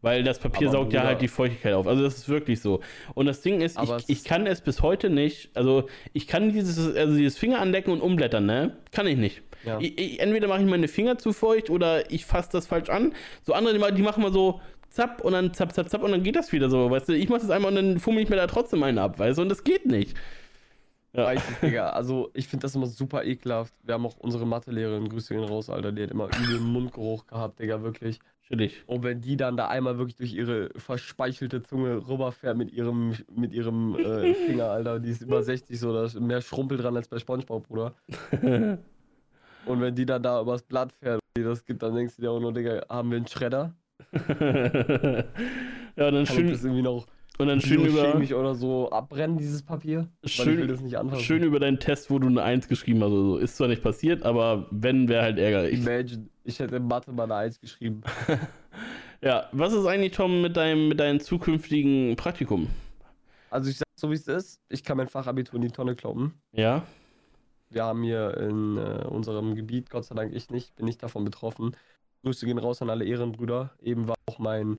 Weil 0.00 0.22
das 0.22 0.38
Papier 0.38 0.68
Aber 0.68 0.78
saugt 0.78 0.92
ja 0.92 1.02
halt 1.02 1.20
die 1.20 1.28
Feuchtigkeit 1.28 1.74
auf. 1.74 1.88
Also 1.88 2.04
das 2.04 2.18
ist 2.18 2.28
wirklich 2.28 2.60
so. 2.60 2.80
Und 3.14 3.26
das 3.26 3.40
Ding 3.40 3.60
ist, 3.60 3.76
ich, 3.82 3.90
ich 4.06 4.24
kann 4.24 4.46
es 4.46 4.60
bis 4.60 4.80
heute 4.80 5.10
nicht, 5.10 5.50
also 5.54 5.88
ich 6.12 6.28
kann 6.28 6.52
dieses, 6.52 6.94
also 6.94 7.16
dieses 7.16 7.36
Finger 7.36 7.60
anlecken 7.60 7.92
und 7.92 8.00
umblättern, 8.00 8.46
ne? 8.46 8.76
Kann 8.92 9.08
ich 9.08 9.16
nicht. 9.16 9.42
Ja. 9.64 9.80
Ich, 9.80 9.98
ich, 9.98 10.20
entweder 10.20 10.46
mache 10.46 10.60
ich 10.60 10.68
meine 10.68 10.86
Finger 10.86 11.18
zu 11.18 11.32
feucht 11.32 11.68
oder 11.68 12.12
ich 12.12 12.24
fasse 12.24 12.50
das 12.52 12.68
falsch 12.68 12.90
an. 12.90 13.12
So 13.42 13.54
andere, 13.54 13.92
die 13.92 14.02
machen 14.02 14.22
mal 14.22 14.32
so 14.32 14.60
zapp 14.90 15.20
und 15.22 15.32
dann 15.32 15.54
zapp, 15.54 15.72
zapp, 15.72 15.88
zapp 15.88 16.02
und 16.02 16.10
dann 16.10 16.22
geht 16.22 16.36
das 16.36 16.52
wieder 16.52 16.70
so, 16.70 16.90
weißt 16.90 17.08
du. 17.08 17.12
Ich 17.12 17.28
mache 17.28 17.40
das 17.40 17.50
einmal 17.50 17.70
und 17.70 17.76
dann 17.76 17.98
fummel 17.98 18.22
ich 18.22 18.28
mir 18.28 18.36
da 18.36 18.46
trotzdem 18.46 18.82
einen 18.82 18.98
ab, 18.98 19.18
weißt 19.18 19.38
du, 19.38 19.42
und 19.42 19.48
das 19.48 19.64
geht 19.64 19.86
nicht. 19.86 20.16
Ja. 21.12 21.24
Weiß 21.24 21.42
ich, 21.50 21.56
Digga. 21.56 21.90
Also, 21.90 22.30
ich 22.34 22.48
finde 22.48 22.64
das 22.64 22.74
immer 22.74 22.86
super 22.86 23.24
ekelhaft. 23.24 23.72
Wir 23.82 23.94
haben 23.94 24.06
auch 24.06 24.16
unsere 24.18 24.46
Mathelehrerin, 24.46 25.08
Grüße 25.08 25.34
gehen 25.34 25.44
raus, 25.44 25.70
Alter, 25.70 25.90
die 25.92 26.02
hat 26.02 26.10
immer 26.10 26.26
übel 26.26 26.60
Mundgeruch 26.60 27.26
gehabt, 27.26 27.60
Digga, 27.60 27.82
wirklich. 27.82 28.20
Chillig. 28.46 28.82
Und 28.86 29.02
wenn 29.02 29.20
die 29.20 29.36
dann 29.36 29.56
da 29.56 29.68
einmal 29.68 29.98
wirklich 29.98 30.16
durch 30.16 30.32
ihre 30.32 30.70
verspeichelte 30.76 31.62
Zunge 31.62 32.08
rüberfährt 32.08 32.56
mit 32.56 32.72
ihrem, 32.72 33.14
mit 33.34 33.52
ihrem 33.52 33.94
äh, 33.96 34.34
Finger, 34.46 34.70
Alter, 34.70 35.00
die 35.00 35.10
ist 35.10 35.22
über 35.22 35.42
60 35.42 35.78
so, 35.78 35.92
da 35.92 36.04
ist 36.04 36.18
mehr 36.18 36.40
Schrumpel 36.40 36.78
dran 36.78 36.96
als 36.96 37.08
bei 37.08 37.18
Spongebob, 37.18 37.68
Bruder. 37.68 37.94
Und 39.66 39.80
wenn 39.80 39.94
die 39.94 40.06
dann 40.06 40.22
da 40.22 40.40
übers 40.40 40.62
Blatt 40.62 40.92
fährt, 40.92 41.20
die 41.36 41.42
das 41.42 41.64
gibt, 41.64 41.82
dann 41.82 41.94
denkst 41.94 42.16
du 42.16 42.22
dir 42.22 42.30
auch 42.30 42.40
nur, 42.40 42.54
Digga, 42.54 42.86
haben 42.88 43.10
wir 43.10 43.18
einen 43.18 43.26
Schredder? 43.26 43.74
Ja, 45.96 46.10
dann 46.10 46.26
schön, 46.26 46.48
irgendwie 46.48 46.82
noch 46.82 47.06
und 47.38 47.46
dann 47.46 47.60
schön 47.60 47.84
über, 47.84 48.14
oder 48.36 48.54
so 48.54 48.90
abbrennen, 48.90 49.38
dieses 49.38 49.62
Papier? 49.62 49.98
Weil 49.98 50.08
ich 50.22 50.38
will 50.38 50.56
schön, 50.56 50.68
das 50.68 50.80
nicht 50.80 50.96
anfassen. 50.96 51.22
schön 51.22 51.42
über 51.42 51.60
deinen 51.60 51.78
Test, 51.78 52.10
wo 52.10 52.18
du 52.18 52.26
eine 52.26 52.42
1 52.42 52.68
geschrieben 52.68 53.00
hast. 53.00 53.10
Also, 53.10 53.38
ist 53.38 53.56
zwar 53.56 53.68
nicht 53.68 53.82
passiert, 53.82 54.24
aber 54.24 54.66
wenn, 54.70 55.08
wäre 55.08 55.22
halt 55.22 55.38
ärgerlich. 55.38 55.78
Imagine, 55.78 56.28
ich 56.44 56.58
hätte 56.58 56.76
in 56.76 56.86
Mathe 56.86 57.12
mal 57.12 57.24
eine 57.24 57.36
1 57.36 57.60
geschrieben. 57.60 58.02
Ja, 59.20 59.48
was 59.50 59.72
ist 59.72 59.84
eigentlich, 59.86 60.12
Tom, 60.12 60.42
mit 60.42 60.56
deinem, 60.56 60.88
mit 60.88 61.00
deinem 61.00 61.18
zukünftigen 61.18 62.14
Praktikum? 62.14 62.68
Also 63.50 63.70
ich 63.70 63.78
sag 63.78 63.88
so 63.96 64.10
wie 64.10 64.14
es 64.14 64.28
ist, 64.28 64.60
ich 64.68 64.84
kann 64.84 64.96
mein 64.96 65.08
Fachabitur 65.08 65.56
in 65.56 65.62
die 65.62 65.70
Tonne 65.70 65.96
kloppen. 65.96 66.34
Ja? 66.52 66.86
Wir 67.70 67.84
haben 67.84 68.02
hier 68.02 68.36
in 68.36 68.76
äh, 68.76 69.06
unserem 69.08 69.56
Gebiet, 69.56 69.90
Gott 69.90 70.04
sei 70.04 70.14
Dank 70.14 70.34
ich 70.34 70.50
nicht, 70.50 70.76
bin 70.76 70.84
nicht 70.86 71.02
davon 71.02 71.24
betroffen. 71.24 71.76
Grüße 72.22 72.46
gehen 72.46 72.58
raus 72.58 72.82
an 72.82 72.90
alle 72.90 73.04
Ehrenbrüder. 73.04 73.70
Eben 73.80 74.08
war 74.08 74.16
auch 74.26 74.38
mein 74.38 74.76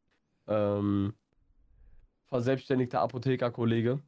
ähm, 0.47 1.13
verselbstständigter 2.27 3.01
Apothekerkollege 3.01 3.99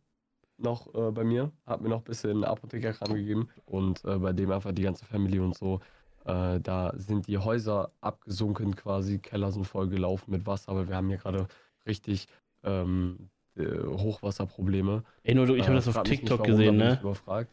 noch 0.57 0.93
äh, 0.93 1.11
bei 1.11 1.23
mir, 1.23 1.51
hat 1.65 1.81
mir 1.81 1.89
noch 1.89 1.99
ein 2.01 2.03
bisschen 2.03 2.43
Apothekerkram 2.43 3.15
gegeben 3.15 3.49
und 3.65 4.05
äh, 4.05 4.17
bei 4.17 4.31
dem 4.31 4.51
einfach 4.51 4.71
die 4.71 4.83
ganze 4.83 5.05
Familie 5.05 5.41
und 5.43 5.57
so. 5.57 5.79
Äh, 6.25 6.59
da 6.59 6.93
sind 6.97 7.25
die 7.25 7.39
Häuser 7.39 7.91
abgesunken 8.01 8.75
quasi, 8.75 9.17
Keller 9.17 9.51
sind 9.51 9.65
voll 9.65 9.87
gelaufen 9.87 10.29
mit 10.31 10.45
Wasser, 10.45 10.69
aber 10.71 10.87
wir 10.87 10.95
haben 10.95 11.07
hier 11.07 11.17
gerade 11.17 11.47
richtig 11.87 12.27
ähm, 12.63 13.29
äh, 13.55 13.65
Hochwasserprobleme. 13.65 15.03
Ey, 15.23 15.33
nur 15.33 15.47
du, 15.47 15.55
ich 15.55 15.63
habe 15.63 15.73
Äh, 15.73 15.81
das 15.81 15.87
auf 15.87 16.03
TikTok 16.03 16.41
warum, 16.41 16.51
gesehen, 16.51 16.77
ne? 16.77 16.93
Ich 16.93 17.01
überfragt. 17.01 17.49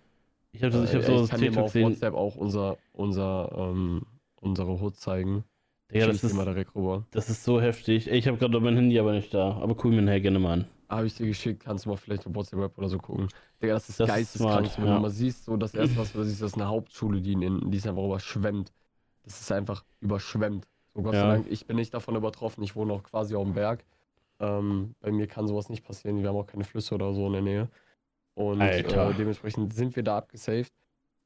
Ich 0.52 0.62
habe 0.62 0.72
das, 0.72 0.84
ich 0.84 0.94
Äh, 0.94 0.98
hab 0.98 1.04
so 1.04 1.12
ich 1.14 1.20
auf 1.22 1.30
kann 1.30 1.40
dir 1.40 1.46
mal 1.46 1.50
TikTok 1.50 1.64
auf 1.64 1.72
gesehen. 1.72 1.88
WhatsApp 1.88 2.14
auch 2.14 2.36
unser, 2.36 2.76
unser, 2.92 3.52
ähm, 3.56 4.02
unsere 4.42 4.80
Hut 4.80 4.96
zeigen. 4.96 5.44
Digga, 5.92 6.06
das 6.06 6.22
ist, 6.22 6.34
mal 6.34 6.44
direkt 6.44 6.74
rüber. 6.74 7.04
das 7.12 7.30
ist 7.30 7.44
so 7.44 7.60
heftig. 7.60 8.10
Ey, 8.10 8.18
ich 8.18 8.28
habe 8.28 8.36
gerade 8.36 8.60
mein 8.60 8.76
Handy 8.76 8.98
aber 8.98 9.12
nicht 9.12 9.32
da. 9.32 9.52
Aber 9.52 9.74
guck 9.74 9.90
mir 9.90 10.02
nachher 10.02 10.20
gerne 10.20 10.38
mal 10.38 10.52
an. 10.52 10.66
Habe 10.88 11.06
ich 11.06 11.14
dir 11.16 11.26
geschickt, 11.26 11.64
kannst 11.64 11.84
du 11.84 11.90
mal 11.90 11.96
vielleicht 11.96 12.26
auf 12.26 12.34
WhatsApp 12.34 12.76
oder 12.78 12.88
so 12.88 12.98
gucken. 12.98 13.28
Digga, 13.62 13.74
das 13.74 13.88
ist 13.88 14.00
Das 14.00 14.08
ist 14.08 14.14
geisteskrank. 14.14 14.66
smart, 14.66 14.78
wenn 14.78 14.86
ja. 14.86 14.94
du 14.96 15.00
mal 15.02 15.10
siehst, 15.10 15.44
so 15.44 15.56
das 15.56 15.74
erste, 15.74 15.96
was 15.96 16.12
du 16.12 16.22
siehst, 16.24 16.42
das 16.42 16.50
ist 16.52 16.56
eine 16.56 16.68
Hauptschule, 16.68 17.20
die, 17.20 17.32
in, 17.32 17.70
die 17.70 17.76
ist 17.78 17.86
einfach 17.86 18.04
überschwemmt. 18.04 18.72
Das 19.24 19.40
ist 19.40 19.52
einfach 19.52 19.84
überschwemmt. 20.00 20.66
So 20.94 21.02
Gott 21.02 21.14
Ja. 21.14 21.20
sei 21.22 21.28
Dank, 21.28 21.46
ich 21.50 21.66
bin 21.66 21.76
nicht 21.76 21.92
davon 21.92 22.16
übertroffen. 22.16 22.62
Ich 22.64 22.74
wohne 22.76 22.92
auch 22.94 23.02
quasi 23.02 23.34
auf 23.34 23.44
dem 23.44 23.54
Berg. 23.54 23.84
Ähm, 24.40 24.94
bei 25.00 25.10
mir 25.10 25.26
kann 25.26 25.46
sowas 25.46 25.68
nicht 25.68 25.84
passieren. 25.84 26.20
Wir 26.22 26.28
haben 26.28 26.36
auch 26.36 26.46
keine 26.46 26.64
Flüsse 26.64 26.94
oder 26.94 27.12
so 27.12 27.26
in 27.26 27.32
der 27.32 27.42
Nähe. 27.42 27.68
Und 28.34 28.60
äh, 28.60 28.82
dementsprechend 29.14 29.74
sind 29.74 29.96
wir 29.96 30.02
da 30.02 30.18
abgesaved. 30.18 30.72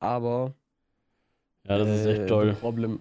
Aber 0.00 0.54
Ja, 1.68 1.78
das 1.78 1.88
ist 1.88 2.06
Äh, 2.06 2.18
echt 2.20 2.28
toll. 2.28 2.48
Das 2.48 2.58
Problem, 2.60 3.00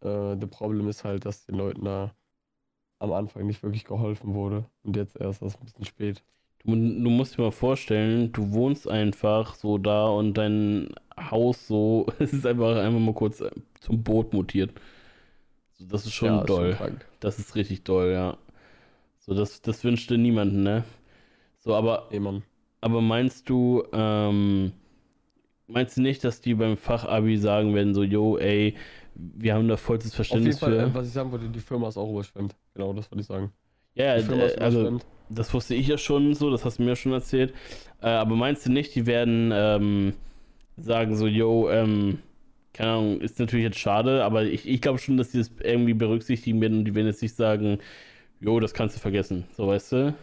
äh, 0.00 0.36
das 0.36 0.50
Problem 0.50 0.88
ist 0.88 1.04
halt, 1.04 1.24
dass 1.26 1.46
den 1.46 1.56
Leuten 1.56 1.84
da 1.84 2.14
am 3.00 3.12
Anfang 3.12 3.46
nicht 3.46 3.62
wirklich 3.62 3.84
geholfen 3.84 4.34
wurde. 4.34 4.70
Und 4.84 4.96
jetzt 4.96 5.16
erst, 5.16 5.42
das 5.42 5.54
ist 5.54 5.60
ein 5.60 5.66
bisschen 5.66 5.84
spät. 5.86 6.24
Du, 6.64 6.72
du 6.74 7.10
musst 7.10 7.36
dir 7.38 7.42
mal 7.42 7.52
vorstellen, 7.52 8.32
du 8.32 8.52
wohnst 8.52 8.88
einfach 8.88 9.54
so 9.54 9.78
da 9.78 10.06
und 10.08 10.34
dein 10.34 10.88
Haus 11.18 11.66
so, 11.66 12.06
es 12.18 12.32
ist 12.32 12.46
einfach 12.46 12.76
einfach 12.76 13.00
mal 13.00 13.14
kurz 13.14 13.40
äh, 13.40 13.50
zum 13.80 14.02
Boot 14.02 14.32
mutiert. 14.32 14.72
Das 15.78 16.06
ist 16.06 16.14
schon 16.14 16.32
Ja, 16.32 16.42
ist 16.44 16.46
doll. 16.46 16.68
krank. 16.68 17.06
das 17.20 17.38
ist 17.38 17.54
richtig 17.54 17.84
doll, 17.84 18.10
ja. 18.12 18.38
So, 19.20 19.34
das, 19.34 19.62
das 19.62 19.84
wünschte 19.84 20.18
niemanden, 20.18 20.62
ne? 20.64 20.84
So, 21.58 21.74
aber, 21.74 22.10
Nee, 22.10 22.18
Mann. 22.20 22.44
aber 22.80 23.00
meinst 23.02 23.48
du, 23.50 23.84
ähm, 23.92 24.72
meinst 25.68 25.96
du 25.98 26.02
nicht, 26.02 26.24
dass 26.24 26.40
die 26.40 26.54
beim 26.54 26.76
Fachabi 26.76 27.38
sagen 27.38 27.74
werden, 27.74 27.94
so, 27.94 28.02
yo, 28.04 28.38
ey, 28.38 28.76
wir 29.18 29.54
haben 29.54 29.68
da 29.68 29.76
vollstes 29.76 30.14
Auf 30.18 30.30
jeden 30.32 30.54
Verständnis 30.54 30.58
Fall, 30.58 30.74
für. 30.74 30.78
äh, 30.78 30.94
was 30.94 31.06
ich 31.08 31.12
sagen 31.12 31.32
wollte, 31.32 31.48
die 31.50 31.60
Firma 31.60 31.88
ist 31.88 31.96
auch 31.96 32.10
überschwemmt. 32.10 32.56
Genau, 32.74 32.92
das 32.92 33.10
wollte 33.10 33.20
ich 33.22 33.26
sagen. 33.26 33.52
ja, 33.94 34.16
Die 34.16 34.22
Firma 34.22 34.46
äh, 34.46 34.56
also. 34.58 35.00
Das 35.28 35.52
wusste 35.52 35.74
ich 35.74 35.88
ja 35.88 35.98
schon 35.98 36.34
so, 36.34 36.50
das 36.50 36.64
hast 36.64 36.78
du 36.78 36.84
mir 36.84 36.90
ja 36.90 36.96
schon 36.96 37.12
erzählt. 37.12 37.52
Äh, 38.00 38.08
aber 38.10 38.36
meinst 38.36 38.64
du 38.66 38.70
nicht, 38.72 38.94
die 38.94 39.06
werden 39.06 39.50
ähm, 39.52 40.14
sagen 40.76 41.16
so, 41.16 41.26
yo, 41.26 41.70
ähm, 41.70 42.20
keine 42.74 42.92
Ahnung, 42.92 43.20
ist 43.20 43.38
natürlich 43.40 43.64
jetzt 43.64 43.78
schade, 43.80 44.24
aber 44.24 44.44
ich, 44.44 44.68
ich 44.68 44.80
glaube 44.82 44.98
schon, 45.00 45.16
dass 45.16 45.30
die 45.32 45.38
das 45.38 45.50
irgendwie 45.62 45.94
berücksichtigen 45.94 46.60
werden 46.60 46.80
und 46.80 46.84
die 46.86 46.94
werden 46.94 47.06
jetzt 47.08 47.22
nicht 47.22 47.36
sagen, 47.36 47.78
yo, 48.40 48.60
das 48.60 48.74
kannst 48.74 48.96
du 48.96 49.00
vergessen. 49.00 49.46
So, 49.52 49.68
weißt 49.68 49.92
du? 49.92 50.14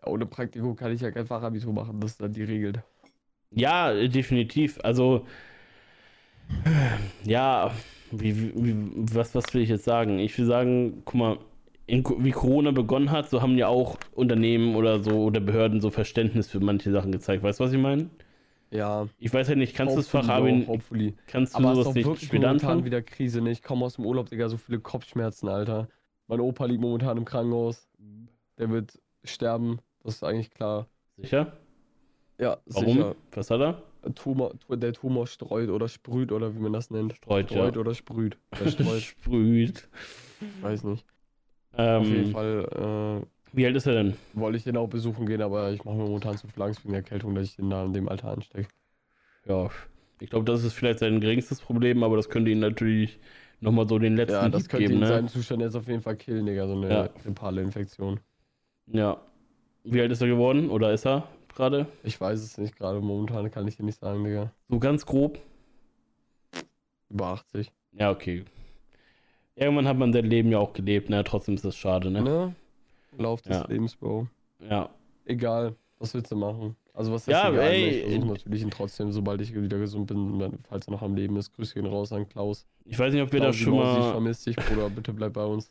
Ja, 0.00 0.06
ohne 0.08 0.24
Praktikum 0.26 0.74
kann 0.76 0.92
ich 0.92 1.00
ja 1.02 1.10
kein 1.10 1.26
Fachabitur 1.26 1.72
machen, 1.72 2.00
das 2.00 2.12
ist 2.12 2.20
dann 2.22 2.32
die 2.32 2.44
Regel. 2.44 2.82
Ja, 3.50 3.92
definitiv. 4.08 4.78
Also, 4.82 5.26
ja, 7.24 7.70
wie, 8.10 8.52
wie, 8.54 8.76
was, 9.14 9.34
was 9.34 9.52
will 9.52 9.62
ich 9.62 9.68
jetzt 9.68 9.84
sagen? 9.84 10.18
Ich 10.18 10.36
will 10.38 10.46
sagen, 10.46 11.02
guck 11.04 11.14
mal, 11.14 11.38
in, 11.86 12.04
wie 12.18 12.32
Corona 12.32 12.72
begonnen 12.72 13.10
hat, 13.10 13.30
so 13.30 13.42
haben 13.42 13.56
ja 13.56 13.68
auch 13.68 13.96
Unternehmen 14.12 14.74
oder 14.74 15.02
so 15.02 15.22
oder 15.22 15.40
Behörden 15.40 15.80
so 15.80 15.90
Verständnis 15.90 16.48
für 16.48 16.60
manche 16.60 16.90
Sachen 16.90 17.12
gezeigt. 17.12 17.42
Weißt 17.42 17.60
du, 17.60 17.64
was 17.64 17.72
ich 17.72 17.78
meine? 17.78 18.10
Ja. 18.70 19.08
Ich 19.18 19.32
weiß 19.32 19.48
halt 19.48 19.58
nicht, 19.58 19.76
kannst 19.76 19.94
du 19.94 20.00
das 20.00 20.08
Fachabi, 20.08 20.64
bro, 20.64 20.74
hopefully. 20.74 21.14
kannst 21.28 21.54
du 21.54 21.58
Aber 21.58 21.76
sowas 21.76 21.94
nicht 21.94 22.06
wirklich 22.06 22.28
später 22.28 22.48
momentan 22.48 22.84
wieder 22.84 23.02
Krise, 23.02 23.40
ne? 23.40 23.52
Ich 23.52 23.62
komme 23.62 23.84
aus 23.84 23.94
dem 23.94 24.06
Urlaub, 24.06 24.28
Digga, 24.28 24.48
so 24.48 24.56
viele 24.56 24.80
Kopfschmerzen, 24.80 25.48
Alter. 25.48 25.88
Mein 26.26 26.40
Opa 26.40 26.64
liegt 26.66 26.80
momentan 26.80 27.16
im 27.16 27.24
Krankenhaus. 27.24 27.88
Der 28.58 28.70
wird 28.70 28.98
sterben. 29.22 29.78
Das 30.02 30.16
ist 30.16 30.24
eigentlich 30.24 30.50
klar. 30.50 30.88
Sicher? 31.16 31.52
Ja, 32.38 32.58
Warum? 32.66 32.92
sicher. 32.92 33.16
Was 33.32 33.50
hat 33.50 33.60
er? 33.60 33.82
Tumor, 34.14 34.52
tu- 34.58 34.76
der 34.76 34.92
Tumor 34.92 35.26
streut 35.26 35.68
oder 35.70 35.88
sprüht 35.88 36.32
oder 36.32 36.54
wie 36.54 36.58
man 36.60 36.72
das 36.72 36.90
nennt. 36.90 37.14
Streut, 37.14 37.50
ja. 37.50 37.56
Streut 37.56 37.76
oder 37.76 37.94
sprüht. 37.94 38.38
Streut, 38.66 39.00
Sprüht. 39.02 39.88
weiß 40.60 40.84
nicht. 40.84 41.04
Ähm, 41.78 42.00
Auf 42.02 42.08
jeden 42.08 42.30
Fall 42.32 43.22
äh, 43.22 43.26
Wie 43.56 43.66
alt 43.66 43.76
ist 43.76 43.86
er 43.86 43.94
denn? 43.94 44.14
wollte 44.32 44.56
ich 44.58 44.64
den 44.64 44.76
auch 44.76 44.88
besuchen 44.88 45.26
gehen, 45.26 45.42
aber 45.42 45.72
ich 45.72 45.84
mache 45.84 45.96
mir 45.96 46.04
momentan 46.04 46.36
zu 46.36 46.46
viel 46.48 46.62
Angst 46.62 46.82
wegen 46.84 46.92
der 46.92 47.02
Erkältung, 47.02 47.34
dass 47.34 47.44
ich 47.44 47.56
den 47.56 47.68
da 47.70 47.84
in 47.84 47.92
dem 47.92 48.08
Alter 48.08 48.28
anstecke. 48.32 48.68
Ja, 49.46 49.70
ich 50.20 50.30
glaube, 50.30 50.44
das 50.46 50.64
ist 50.64 50.72
vielleicht 50.72 51.00
sein 51.00 51.20
geringstes 51.20 51.60
Problem, 51.60 52.02
aber 52.02 52.16
das 52.16 52.28
könnte 52.30 52.50
ihn 52.50 52.58
natürlich 52.60 53.18
nochmal 53.60 53.86
so 53.88 53.98
den 53.98 54.16
letzten 54.16 54.34
Ja, 54.34 54.48
das 54.48 54.62
Hieb 54.62 54.70
könnte 54.70 54.82
geben, 54.84 54.94
ihn 54.94 55.00
ne? 55.00 55.06
seinen 55.08 55.28
Zustand 55.28 55.60
jetzt 55.62 55.74
auf 55.76 55.86
jeden 55.88 56.00
Fall 56.00 56.16
killen, 56.16 56.46
Digga, 56.46 56.66
so 56.66 56.74
eine 56.74 56.88
Ja. 56.88 57.08
grippale 57.22 57.60
Infektion. 57.62 58.20
Ja. 58.86 59.20
Wie 59.84 60.00
alt 60.00 60.10
ist 60.10 60.20
er 60.22 60.28
geworden? 60.28 60.68
Oder 60.70 60.92
ist 60.92 61.06
er 61.06 61.28
gerade? 61.56 61.86
Ich 62.04 62.20
weiß 62.20 62.40
es 62.42 62.58
nicht 62.58 62.76
gerade, 62.76 63.00
momentan 63.00 63.50
kann 63.50 63.66
ich 63.66 63.76
dir 63.76 63.82
nicht 63.84 63.98
sagen, 63.98 64.22
Digga. 64.24 64.52
So 64.68 64.78
ganz 64.78 65.04
grob? 65.04 65.38
Über 67.10 67.26
80. 67.28 67.72
Ja, 67.92 68.10
okay. 68.10 68.44
Irgendwann 69.54 69.88
hat 69.88 69.96
man 69.96 70.12
sein 70.12 70.26
Leben 70.26 70.50
ja 70.50 70.58
auch 70.58 70.72
gelebt, 70.72 71.08
ne? 71.08 71.24
Trotzdem 71.24 71.54
ist 71.54 71.64
das 71.64 71.76
schade, 71.76 72.10
ne? 72.10 72.20
Ne? 72.22 72.54
Lauf 73.16 73.40
des 73.42 73.56
Ja. 73.56 73.66
Lebens, 73.66 73.96
Bro. 73.96 74.28
Ja. 74.60 74.90
Egal, 75.24 75.74
was 75.98 76.12
willst 76.14 76.30
du 76.30 76.36
machen? 76.36 76.76
Also 76.92 77.12
was 77.12 77.26
Ja, 77.26 77.44
heißt 77.44 77.52
egal, 77.54 77.64
ey, 77.70 77.88
ich 77.90 78.02
versuche 78.04 78.26
natürlich 78.28 78.62
ihn 78.62 78.70
trotzdem, 78.70 79.12
sobald 79.12 79.40
ich 79.40 79.54
wieder 79.54 79.78
gesund 79.78 80.06
bin, 80.06 80.58
falls 80.68 80.88
er 80.88 80.92
noch 80.92 81.02
am 81.02 81.14
Leben 81.14 81.36
ist, 81.36 81.52
grüße 81.54 81.78
ihn 81.78 81.86
raus 81.86 82.12
an 82.12 82.28
Klaus. 82.28 82.66
Ich 82.84 82.98
weiß 82.98 83.12
nicht, 83.12 83.22
ob 83.22 83.32
wir 83.32 83.40
da 83.40 83.46
Klausi 83.46 83.64
schon 83.64 83.74
Mausi, 83.76 83.98
Ich 83.98 84.04
mal. 84.04 84.12
vermisse 84.12 84.50
dich, 84.50 84.56
Bruder, 84.66 84.90
bitte 84.90 85.12
bleib 85.12 85.32
bei 85.34 85.44
uns. 85.44 85.70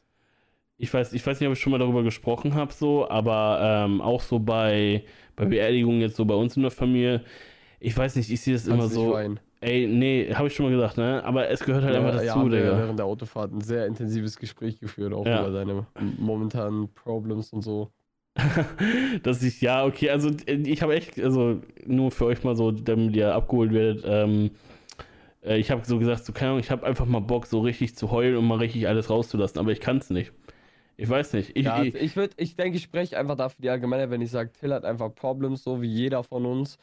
Ich 0.77 0.93
weiß, 0.93 1.13
ich 1.13 1.25
weiß 1.25 1.39
nicht, 1.39 1.47
ob 1.47 1.53
ich 1.53 1.59
schon 1.59 1.71
mal 1.71 1.77
darüber 1.79 2.03
gesprochen 2.03 2.53
habe, 2.53 2.73
so, 2.73 3.09
aber 3.09 3.59
ähm, 3.85 4.01
auch 4.01 4.21
so 4.21 4.39
bei, 4.39 5.03
bei 5.35 5.45
Beerdigungen 5.45 6.01
jetzt 6.01 6.17
so 6.17 6.25
bei 6.25 6.35
uns 6.35 6.57
in 6.57 6.63
der 6.63 6.71
Familie. 6.71 7.23
Ich 7.79 7.97
weiß 7.97 8.15
nicht, 8.17 8.29
ich 8.29 8.41
sehe 8.41 8.53
das 8.55 8.67
immer 8.67 8.79
Kannst 8.79 8.95
nicht 8.95 9.05
so. 9.05 9.13
weinen. 9.13 9.39
Ey, 9.61 9.87
nee, 9.87 10.33
habe 10.33 10.47
ich 10.47 10.53
schon 10.55 10.65
mal 10.65 10.71
gesagt, 10.73 10.97
ne? 10.97 11.23
Aber 11.23 11.47
es 11.49 11.61
gehört 11.61 11.85
halt 11.85 11.95
Ja, 11.95 12.01
einfach 12.05 12.21
ja, 12.21 12.35
dazu, 12.35 12.51
wir 12.51 12.57
Digga. 12.59 12.77
während 12.77 12.99
der 12.99 13.05
Autofahrt 13.05 13.53
ein 13.53 13.61
sehr 13.61 13.85
intensives 13.87 14.37
Gespräch 14.37 14.79
geführt, 14.79 15.13
auch 15.13 15.25
Ja. 15.25 15.41
über 15.47 15.51
deine 15.57 15.87
momentanen 16.19 16.93
Problems 16.93 17.53
und 17.53 17.61
so. 17.61 17.89
dass 19.23 19.41
ich, 19.43 19.61
ja, 19.61 19.85
okay, 19.85 20.09
also 20.09 20.29
ich 20.45 20.81
habe 20.81 20.93
echt, 20.95 21.17
also 21.21 21.61
nur 21.85 22.11
für 22.11 22.25
euch 22.25 22.43
mal 22.43 22.55
so, 22.57 22.71
damit 22.71 23.15
ihr 23.15 23.33
abgeholt 23.33 23.71
werdet, 23.71 24.03
ähm, 24.05 24.51
äh, 25.41 25.57
ich 25.57 25.71
habe 25.71 25.85
so 25.85 25.97
gesagt, 25.99 26.25
so 26.25 26.33
keine 26.33 26.49
Ahnung, 26.51 26.59
ich 26.59 26.69
habe 26.69 26.85
einfach 26.85 27.05
mal 27.05 27.21
Bock, 27.21 27.45
so 27.45 27.61
richtig 27.61 27.95
zu 27.95 28.11
heulen 28.11 28.35
und 28.35 28.45
mal 28.45 28.57
richtig 28.59 28.89
alles 28.89 29.09
rauszulassen, 29.09 29.57
aber 29.59 29.71
ich 29.71 29.79
kann 29.79 29.97
es 29.97 30.09
nicht. 30.09 30.33
Ich 30.97 31.09
weiß 31.09 31.33
nicht. 31.33 31.51
Ich, 31.55 31.65
Ja, 31.65 31.83
ich, 31.83 31.95
ich 31.95 32.17
ich 32.37 32.55
denke, 32.55 32.77
ich 32.77 32.83
spreche 32.83 33.17
einfach 33.17 33.35
dafür 33.35 33.61
die 33.61 33.69
Allgemeine, 33.69 34.09
wenn 34.09 34.21
ich 34.21 34.31
sage, 34.31 34.51
Till 34.51 34.73
hat 34.73 34.85
einfach 34.85 35.13
Problems, 35.13 35.63
so 35.63 35.81
wie 35.81 35.87
jeder 35.87 36.23
von 36.23 36.45
uns. 36.45 36.77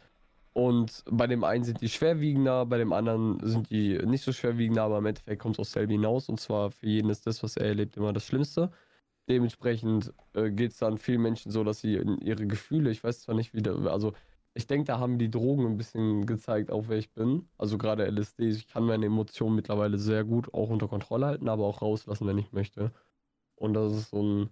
Und 0.54 1.02
bei 1.10 1.26
dem 1.26 1.44
einen 1.44 1.64
sind 1.64 1.80
die 1.80 1.88
schwerwiegender, 1.88 2.66
bei 2.66 2.76
dem 2.76 2.92
anderen 2.92 3.38
sind 3.42 3.70
die 3.70 3.98
nicht 4.04 4.22
so 4.22 4.32
schwerwiegender, 4.32 4.82
aber 4.82 4.98
im 4.98 5.06
Endeffekt 5.06 5.40
kommt 5.40 5.56
es 5.56 5.60
aus 5.60 5.72
selber 5.72 5.92
hinaus. 5.92 6.28
Und 6.28 6.40
zwar 6.40 6.70
für 6.70 6.86
jeden 6.86 7.08
ist 7.10 7.26
das, 7.26 7.42
was 7.42 7.56
er 7.56 7.68
erlebt, 7.68 7.96
immer 7.96 8.12
das 8.12 8.26
Schlimmste. 8.26 8.70
Dementsprechend 9.28 10.12
äh, 10.34 10.50
geht 10.50 10.72
es 10.72 10.78
dann 10.78 10.98
vielen 10.98 11.22
Menschen 11.22 11.52
so, 11.52 11.64
dass 11.64 11.80
sie 11.80 11.94
in 11.96 12.18
ihre 12.20 12.46
Gefühle, 12.46 12.90
ich 12.90 13.02
weiß 13.04 13.22
zwar 13.22 13.34
nicht, 13.34 13.54
wie 13.54 13.62
da, 13.62 13.74
also 13.86 14.12
ich 14.54 14.66
denke, 14.66 14.86
da 14.86 14.98
haben 14.98 15.18
die 15.18 15.30
Drogen 15.30 15.66
ein 15.66 15.76
bisschen 15.78 16.26
gezeigt, 16.26 16.70
auch 16.70 16.84
wer 16.88 16.98
ich 16.98 17.12
bin. 17.12 17.48
Also 17.56 17.78
gerade 17.78 18.04
LSD, 18.06 18.48
ich 18.50 18.66
kann 18.68 18.84
meine 18.84 19.06
Emotionen 19.06 19.56
mittlerweile 19.56 19.96
sehr 19.98 20.24
gut 20.24 20.52
auch 20.52 20.68
unter 20.70 20.88
Kontrolle 20.88 21.26
halten, 21.26 21.48
aber 21.48 21.64
auch 21.66 21.80
rauslassen, 21.82 22.26
wenn 22.26 22.38
ich 22.38 22.52
möchte. 22.52 22.92
Und 23.56 23.74
das 23.74 23.92
ist 23.92 24.10
so 24.10 24.22
ein, 24.22 24.48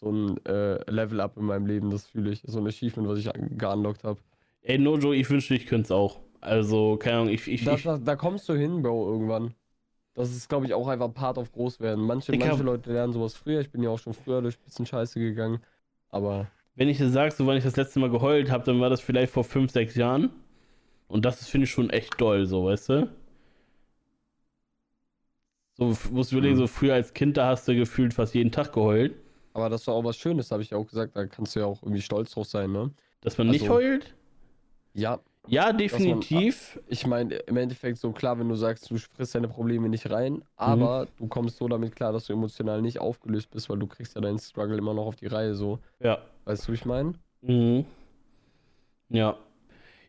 so 0.00 0.10
ein 0.10 0.44
äh, 0.46 0.90
Level-Up 0.90 1.36
in 1.36 1.44
meinem 1.44 1.66
Leben, 1.66 1.90
das 1.90 2.06
fühle 2.06 2.30
ich. 2.30 2.42
So 2.46 2.58
ein 2.58 2.66
Achievement, 2.66 3.08
was 3.08 3.18
ich 3.18 3.30
geunlockt 3.56 4.04
habe. 4.04 4.20
ey, 4.62 4.78
Nojo, 4.78 5.12
ich 5.12 5.28
wünschte, 5.30 5.54
ich 5.54 5.66
könnte 5.66 5.84
es 5.84 5.90
auch. 5.90 6.20
Also, 6.40 6.96
keine 6.96 7.16
Ahnung, 7.18 7.28
ich, 7.30 7.48
ich, 7.48 7.64
Da, 7.64 7.76
da, 7.76 7.98
da 7.98 8.16
kommst 8.16 8.48
du 8.48 8.54
hin, 8.54 8.82
Bro, 8.82 9.10
irgendwann. 9.10 9.54
Das 10.14 10.30
ist, 10.30 10.48
glaube 10.48 10.66
ich, 10.66 10.72
auch 10.72 10.88
einfach 10.88 11.12
Part 11.12 11.36
of 11.38 11.52
Großwerden. 11.52 12.04
Manche, 12.04 12.36
manche 12.36 12.62
Leute 12.62 12.92
lernen 12.92 13.12
sowas 13.12 13.34
früher. 13.34 13.60
Ich 13.60 13.70
bin 13.70 13.82
ja 13.82 13.90
auch 13.90 13.98
schon 13.98 14.14
früher 14.14 14.40
durch 14.40 14.56
ein 14.56 14.64
bisschen 14.64 14.86
Scheiße 14.86 15.20
gegangen. 15.20 15.60
Aber 16.08 16.46
wenn 16.74 16.88
ich 16.88 16.98
dir 16.98 17.10
sag, 17.10 17.32
so 17.32 17.46
wann 17.46 17.56
ich 17.56 17.64
das 17.64 17.76
letzte 17.76 17.98
Mal 17.98 18.10
geheult 18.10 18.50
habe, 18.50 18.64
dann 18.64 18.80
war 18.80 18.88
das 18.88 19.00
vielleicht 19.00 19.32
vor 19.32 19.44
fünf, 19.44 19.72
sechs 19.72 19.94
Jahren. 19.94 20.30
Und 21.08 21.24
das 21.24 21.40
ist, 21.40 21.48
finde 21.48 21.64
ich, 21.64 21.70
schon 21.70 21.90
echt 21.90 22.20
doll, 22.20 22.46
so, 22.46 22.64
weißt 22.64 22.88
du? 22.90 23.10
So, 25.78 25.94
musst 26.10 26.32
du 26.32 26.36
überlegen, 26.36 26.54
Mhm. 26.56 26.60
so 26.60 26.66
früher 26.66 26.94
als 26.94 27.12
Kind, 27.12 27.36
da 27.36 27.48
hast 27.48 27.68
du 27.68 27.74
gefühlt 27.74 28.14
fast 28.14 28.34
jeden 28.34 28.50
Tag 28.50 28.72
geheult. 28.72 29.14
Aber 29.52 29.68
das 29.68 29.86
war 29.86 29.94
auch 29.94 30.04
was 30.04 30.16
Schönes, 30.16 30.50
habe 30.50 30.62
ich 30.62 30.70
ja 30.70 30.78
auch 30.78 30.86
gesagt. 30.86 31.16
Da 31.16 31.26
kannst 31.26 31.54
du 31.56 31.60
ja 31.60 31.66
auch 31.66 31.82
irgendwie 31.82 32.02
stolz 32.02 32.30
drauf 32.32 32.46
sein, 32.46 32.72
ne? 32.72 32.90
Dass 33.20 33.36
man 33.38 33.48
nicht 33.48 33.62
Also- 33.62 33.74
heult? 33.74 34.14
Ja, 34.94 35.18
Ja, 35.48 35.66
man- 35.66 35.78
definitiv. 35.78 36.80
ich 36.88 37.06
meine, 37.06 37.34
im 37.36 37.56
Endeffekt 37.56 37.98
so 37.98 38.10
klar, 38.12 38.38
wenn 38.38 38.48
du 38.48 38.54
sagst, 38.54 38.90
du 38.90 38.96
frisst 38.98 39.34
deine 39.34 39.48
Probleme 39.48 39.88
nicht 39.88 40.10
rein, 40.10 40.42
aber 40.56 41.06
du 41.18 41.26
kommst 41.28 41.56
so 41.58 41.68
damit 41.68 41.94
klar, 41.94 42.12
dass 42.12 42.26
du 42.26 42.32
emotional 42.32 42.80
nicht 42.82 42.98
aufgelöst 42.98 43.50
bist, 43.50 43.68
weil 43.68 43.78
du 43.78 43.86
kriegst 43.86 44.14
ja 44.14 44.20
deinen 44.22 44.38
Struggle 44.38 44.76
immer 44.78 44.94
noch 44.94 45.06
auf 45.06 45.16
die 45.16 45.26
Reihe, 45.26 45.54
so. 45.54 45.78
Ja. 46.00 46.18
Weißt 46.46 46.66
du, 46.66 46.72
wie 46.72 46.76
ich 46.76 46.84
meine? 46.86 47.12
Mhm. 47.42 47.84
Ja. 49.10 49.36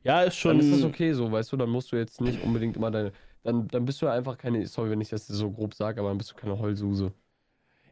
Ja, 0.03 0.21
ist 0.23 0.37
schon. 0.37 0.57
Dann 0.57 0.71
ist 0.71 0.77
das 0.81 0.83
okay 0.89 1.11
so, 1.13 1.31
weißt 1.31 1.51
du, 1.51 1.57
dann 1.57 1.69
musst 1.69 1.91
du 1.91 1.97
jetzt 1.97 2.21
nicht 2.21 2.41
unbedingt 2.43 2.75
immer 2.77 2.89
deine. 2.91 3.11
Dann, 3.47 3.65
dann 3.69 3.85
bist 3.85 4.01
du 4.01 4.07
einfach 4.07 4.37
keine, 4.37 4.67
sorry, 4.67 4.89
wenn 4.89 4.99
ich 4.99 5.07
das 5.07 5.25
so 5.25 5.49
grob 5.49 5.73
sage, 5.73 6.01
aber 6.01 6.09
dann 6.09 6.17
bist 6.17 6.31
du 6.31 6.35
keine 6.35 6.59
Heulsuse. 6.59 7.13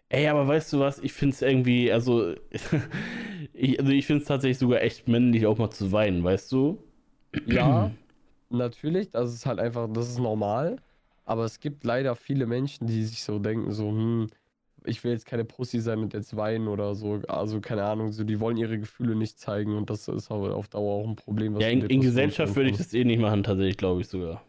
Ey, 0.10 0.28
aber 0.28 0.46
weißt 0.46 0.74
du 0.74 0.82
was? 0.82 1.00
Ich 1.00 1.14
finde 1.14 1.34
es 1.34 1.42
irgendwie, 1.42 1.94
also. 1.94 2.34
ich, 3.54 3.80
also, 3.80 3.90
ich 3.94 4.06
finde 4.06 4.22
es 4.24 4.28
tatsächlich 4.28 4.58
sogar 4.58 4.82
echt 4.82 5.08
männlich, 5.08 5.46
auch 5.46 5.58
mal 5.58 5.70
zu 5.72 5.94
weinen, 5.94 6.26
weißt 6.26 6.52
du? 6.52 6.84
Ja, 7.46 7.90
natürlich, 8.50 9.12
das 9.12 9.34
ist 9.34 9.46
halt 9.46 9.60
einfach, 9.60 9.88
das 9.94 10.10
ist 10.10 10.20
normal. 10.20 10.76
Aber 11.24 11.46
es 11.46 11.62
gibt 11.62 11.86
leider 11.86 12.18
viele 12.18 12.48
Menschen, 12.48 12.88
die 12.88 13.06
sich 13.06 13.24
so 13.24 13.40
denken, 13.40 13.72
so, 13.72 13.88
hm, 13.88 14.28
ich 14.84 15.06
will 15.06 15.14
jetzt 15.14 15.26
keine 15.26 15.46
Pussy 15.46 15.80
sein 15.80 16.00
und 16.00 16.14
jetzt 16.14 16.36
weinen 16.36 16.68
oder 16.68 16.96
so. 16.96 17.22
Also, 17.30 17.62
keine 17.62 17.86
Ahnung, 17.86 18.12
so, 18.12 18.26
die 18.26 18.42
wollen 18.42 18.58
ihre 18.58 18.78
Gefühle 18.78 19.16
nicht 19.16 19.40
zeigen 19.40 19.78
und 19.78 19.90
das 19.90 20.10
ist 20.10 20.30
aber 20.32 20.54
auf 20.54 20.68
Dauer 20.68 20.96
auch 20.96 21.08
ein 21.08 21.16
Problem. 21.16 21.58
Ja, 21.62 21.70
in, 21.70 21.80
in 21.84 22.02
Gesellschaft 22.02 22.58
würde 22.58 22.72
ich 22.72 22.78
das 22.78 22.94
eh 22.94 23.06
nicht 23.06 23.22
machen, 23.22 23.42
tatsächlich, 23.42 23.78
glaube 23.78 24.02
ich 24.02 24.10
sogar. 24.10 24.44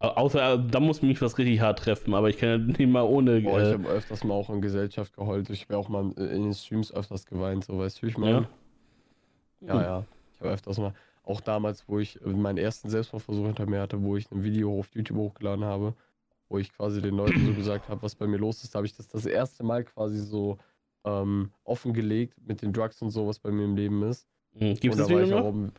Au- 0.00 0.08
Außer, 0.08 0.54
äh, 0.54 0.58
da 0.70 0.80
muss 0.80 1.02
mich 1.02 1.20
was 1.22 1.38
richtig 1.38 1.60
hart 1.60 1.78
treffen, 1.80 2.14
aber 2.14 2.28
ich 2.30 2.38
kann 2.38 2.48
ja 2.48 2.58
nicht 2.78 2.80
mal 2.90 3.02
ohne. 3.02 3.40
Boah, 3.40 3.60
ich 3.60 3.68
äh, 3.68 3.72
habe 3.74 3.88
öfters 3.88 4.24
mal 4.24 4.34
auch 4.34 4.50
in 4.50 4.60
Gesellschaft 4.60 5.14
geheult. 5.14 5.50
Ich 5.50 5.64
habe 5.64 5.78
auch 5.78 5.88
mal 5.88 6.10
in 6.12 6.42
den 6.42 6.54
Streams 6.54 6.92
öfters 6.92 7.26
geweint, 7.26 7.64
so, 7.64 7.78
weißt 7.78 7.98
du, 7.98 8.06
wie 8.06 8.10
ich 8.10 8.18
meine? 8.18 8.48
ja. 9.60 9.68
Ja, 9.68 9.82
ja. 9.82 10.04
Ich 10.34 10.40
habe 10.40 10.50
öfters 10.52 10.78
mal, 10.78 10.94
auch 11.22 11.40
damals, 11.42 11.86
wo 11.86 11.98
ich 11.98 12.20
äh, 12.24 12.28
meinen 12.28 12.56
ersten 12.58 12.88
Selbstmordversuch 12.88 13.44
hinter 13.46 13.66
mir 13.66 13.80
hatte, 13.82 14.02
wo 14.02 14.16
ich 14.16 14.30
ein 14.32 14.42
Video 14.42 14.78
auf 14.78 14.88
YouTube 14.94 15.18
hochgeladen 15.18 15.64
habe, 15.64 15.94
wo 16.48 16.58
ich 16.58 16.72
quasi 16.72 17.02
den 17.02 17.14
Leuten 17.16 17.44
so 17.44 17.52
gesagt 17.54 17.88
habe, 17.88 18.02
was 18.02 18.14
bei 18.14 18.26
mir 18.26 18.38
los 18.38 18.64
ist, 18.64 18.74
da 18.74 18.78
habe 18.78 18.86
ich 18.86 18.96
das 18.96 19.06
das 19.08 19.26
erste 19.26 19.62
Mal 19.64 19.84
quasi 19.84 20.18
so 20.18 20.56
ähm, 21.04 21.52
offengelegt 21.64 22.34
mit 22.46 22.62
den 22.62 22.72
Drugs 22.72 23.02
und 23.02 23.10
so, 23.10 23.26
was 23.26 23.38
bei 23.38 23.50
mir 23.50 23.64
im 23.64 23.76
Leben 23.76 24.02
ist. 24.02 24.26
Mhm. 24.54 24.74
Gibt 24.76 24.94
es 24.94 24.96
das 24.98 25.08
Video 25.10 25.26
noch? 25.26 25.44
auch 25.44 25.48
um, 25.50 25.72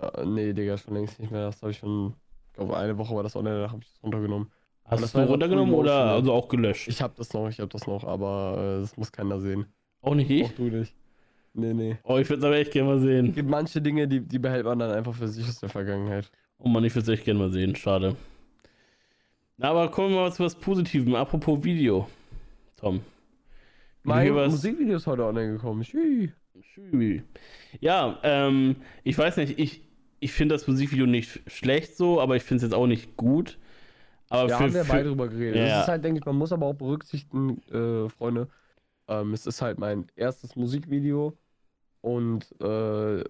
äh, 0.00 0.24
nee, 0.24 0.52
Digga, 0.54 0.78
schon 0.78 0.94
längst 0.94 1.20
nicht 1.20 1.30
mehr. 1.30 1.46
Das 1.46 1.60
habe 1.60 1.70
ich 1.72 1.78
schon, 1.78 2.14
glaube, 2.58 2.76
eine 2.76 2.98
Woche 2.98 3.14
war 3.14 3.22
das 3.22 3.34
online, 3.36 3.60
da 3.62 3.70
habe 3.70 3.80
ich 3.82 3.88
das 3.90 4.02
runtergenommen. 4.02 4.50
Hast 4.84 5.02
das 5.02 5.12
du 5.12 5.18
einfach 5.18 5.32
runtergenommen 5.32 5.74
oder 5.74 5.92
Motion, 5.98 6.14
also 6.14 6.32
auch 6.32 6.48
gelöscht? 6.48 6.88
Ich 6.88 7.02
habe 7.02 7.14
das 7.16 7.32
noch, 7.32 7.48
ich 7.48 7.58
habe 7.60 7.68
das 7.68 7.86
noch, 7.86 8.04
aber 8.04 8.76
äh, 8.78 8.80
das 8.80 8.96
muss 8.96 9.12
keiner 9.12 9.40
sehen. 9.40 9.66
auch 10.02 10.14
nicht 10.14 10.30
ich? 10.30 10.44
Auch 10.44 10.52
du 10.52 10.62
nicht. 10.64 10.94
Nee, 11.54 11.74
nee. 11.74 11.96
Oh, 12.04 12.18
ich 12.18 12.28
würde 12.28 12.40
es 12.40 12.44
aber 12.44 12.56
echt 12.56 12.72
gerne 12.72 12.88
mal 12.88 13.00
sehen. 13.00 13.28
Es 13.30 13.34
gibt 13.34 13.48
manche 13.50 13.82
Dinge, 13.82 14.06
die, 14.06 14.20
die 14.20 14.38
behält 14.38 14.64
man 14.64 14.78
dann 14.78 14.90
einfach 14.92 15.14
für 15.14 15.28
sich 15.28 15.46
aus 15.46 15.58
der 15.60 15.68
Vergangenheit. 15.68 16.30
Oh 16.58 16.68
Mann, 16.68 16.84
ich 16.84 16.94
würde 16.94 17.10
es 17.12 17.18
echt 17.18 17.24
gerne 17.24 17.40
mal 17.40 17.50
sehen. 17.50 17.74
Schade. 17.76 18.16
Na, 19.56 19.70
aber 19.70 19.90
kommen 19.90 20.10
wir 20.14 20.20
mal 20.20 20.32
zu 20.32 20.44
was 20.44 20.54
Positivem. 20.54 21.14
Apropos 21.14 21.64
Video. 21.64 22.08
Tom. 22.76 23.00
Mein 24.04 24.34
was- 24.34 24.52
Musikvideo 24.52 24.96
ist 24.96 25.06
heute 25.06 25.24
online 25.24 25.52
gekommen. 25.52 25.82
Schü. 25.84 26.28
Schü. 26.60 27.22
Ja, 27.80 28.18
ähm, 28.22 28.76
ich 29.04 29.18
weiß 29.18 29.36
nicht, 29.38 29.58
ich, 29.58 29.82
ich 30.20 30.32
finde 30.32 30.54
das 30.54 30.66
Musikvideo 30.66 31.06
nicht 31.06 31.42
schlecht 31.50 31.96
so, 31.96 32.20
aber 32.20 32.36
ich 32.36 32.42
finde 32.44 32.58
es 32.58 32.62
jetzt 32.70 32.74
auch 32.74 32.86
nicht 32.86 33.16
gut. 33.16 33.58
Aber 34.28 34.48
Ja, 34.48 34.58
für, 34.58 34.62
haben 34.62 34.74
wir 34.74 34.84
für, 34.84 34.84
beide 34.84 35.08
drüber 35.08 35.28
geredet. 35.28 35.60
Ja, 35.60 35.64
Das 35.64 35.76
ist 35.76 35.88
halt, 35.88 36.04
denke 36.04 36.20
ich, 36.20 36.24
man 36.24 36.36
muss 36.36 36.52
aber 36.52 36.66
auch 36.66 36.74
berücksichtigen, 36.74 37.60
äh, 37.68 38.08
Freunde, 38.08 38.48
ähm, 39.08 39.32
es 39.34 39.46
ist 39.46 39.62
halt 39.62 39.78
mein 39.78 40.06
erstes 40.16 40.56
Musikvideo 40.56 41.38
und 42.02 42.52
äh, 42.62 43.24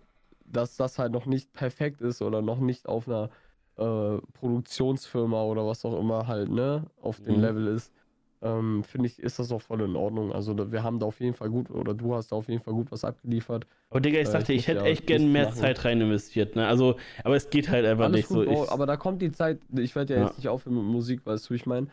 dass 0.47 0.77
das 0.77 0.99
halt 0.99 1.13
noch 1.13 1.27
nicht 1.27 1.53
perfekt 1.55 2.01
ist 2.03 2.23
oder 2.23 2.43
noch 2.43 2.61
nicht 2.61 2.89
auf 2.89 3.09
einer 3.09 3.31
äh, 3.77 4.19
Produktionsfirma 4.35 5.43
oder 5.45 5.67
was 5.67 5.85
auch 5.85 5.99
immer 6.01 6.27
halt, 6.29 6.51
ne, 6.51 6.87
auf 7.01 7.21
dem 7.21 7.37
Mhm. 7.37 7.41
Level 7.41 7.69
ist, 7.69 7.93
ähm, 8.41 8.85
finde 8.85 9.07
ich, 9.09 9.19
ist 9.19 9.39
das 9.39 9.51
auch 9.51 9.61
voll 9.61 9.81
in 9.83 9.97
Ordnung. 9.97 10.33
Also 10.33 10.71
wir 10.71 10.83
haben 10.83 10.99
da 11.01 11.07
auf 11.07 11.21
jeden 11.21 11.35
Fall 11.35 11.51
gut, 11.51 11.71
oder 11.71 11.95
du 11.95 12.15
hast 12.15 12.31
da 12.33 12.37
auf 12.37 12.49
jeden 12.49 12.63
Fall 12.63 12.75
gut 12.75 12.91
was 12.93 13.05
abgeliefert. 13.05 13.67
aber 13.91 14.01
Digga, 14.01 14.21
ich 14.21 14.29
äh, 14.29 14.33
dachte, 14.33 14.53
ich 14.53 14.61
ich, 14.61 14.69
muss 14.69 14.77
hätte 14.77 14.85
ja 14.85 14.91
echt 14.93 15.07
gern 15.07 15.23
nichts 15.23 15.33
mehr 15.33 15.45
machen. 15.47 15.57
Zeit 15.59 15.85
rein 15.85 16.01
investiert, 16.01 16.55
ne? 16.57 16.67
Also, 16.69 16.97
aber 17.25 17.37
es 17.37 17.51
geht 17.51 17.69
halt 17.69 17.85
einfach 17.85 18.05
Alles 18.05 18.17
nicht 18.17 18.29
gut, 18.29 18.47
so. 18.47 18.65
Ich, 18.65 18.71
aber 18.71 18.87
da 18.87 18.97
kommt 18.97 19.21
die 19.23 19.33
Zeit, 19.33 19.59
ich 19.77 19.95
werde 19.97 20.15
ja, 20.15 20.21
Ja. 20.21 20.27
jetzt 20.27 20.37
nicht 20.39 20.49
aufhören 20.49 20.77
mit 20.77 20.85
Musik, 20.85 21.27
weißt 21.27 21.47
du, 21.47 21.51
wie 21.55 21.57
ich 21.57 21.67
meine? 21.67 21.89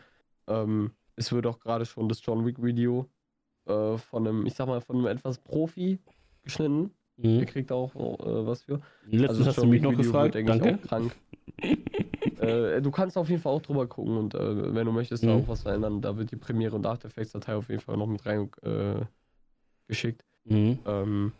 Ähm, 0.46 0.92
es 1.16 1.32
wird 1.32 1.46
auch 1.46 1.58
gerade 1.58 1.84
schon 1.86 2.08
das 2.08 2.24
John 2.24 2.44
Wick 2.46 2.62
Video 2.62 3.08
äh, 3.66 3.96
von 3.98 4.26
einem, 4.26 4.46
ich 4.46 4.54
sag 4.54 4.66
mal, 4.68 4.80
von 4.80 4.96
einem 4.96 5.06
etwas 5.06 5.38
Profi 5.38 5.98
geschnitten. 6.44 6.90
Ihr 7.18 7.30
Mhm. 7.40 7.46
kriegt 7.46 7.72
auch 7.72 7.94
äh, 7.94 8.46
was 8.46 8.64
für. 8.64 8.80
Letztens 9.06 9.46
hast 9.46 9.58
du 9.58 9.66
mich 9.66 9.80
noch 9.80 9.92
Video 9.92 10.04
gefragt. 10.04 10.34
Danke. 10.34 10.78
Auch 10.82 10.86
krank. 10.88 11.16
äh, 12.48 12.82
du 12.82 12.90
kannst 12.90 13.16
auf 13.18 13.28
jeden 13.28 13.40
Fall 13.42 13.52
auch 13.52 13.62
drüber 13.62 13.86
gucken 13.86 14.16
und 14.16 14.34
äh, 14.34 14.74
wenn 14.74 14.86
du 14.86 14.92
möchtest 14.92 15.24
da 15.24 15.28
Mhm. 15.34 15.42
auch 15.44 15.48
was 15.48 15.62
verändern, 15.62 16.00
da 16.00 16.16
wird 16.16 16.30
die 16.30 16.36
Premiere 16.36 16.76
und 16.76 16.86
After 16.86 17.08
Effects 17.08 17.32
Datei 17.32 17.54
auf 17.56 17.68
jeden 17.68 17.80
Fall 17.80 17.96
noch 17.96 18.06
mit 18.06 18.24
rein 18.26 18.50
äh, 18.62 19.04
geschickt. 19.88 20.24
Mhm. 20.44 20.78
Ähm, 20.84 21.32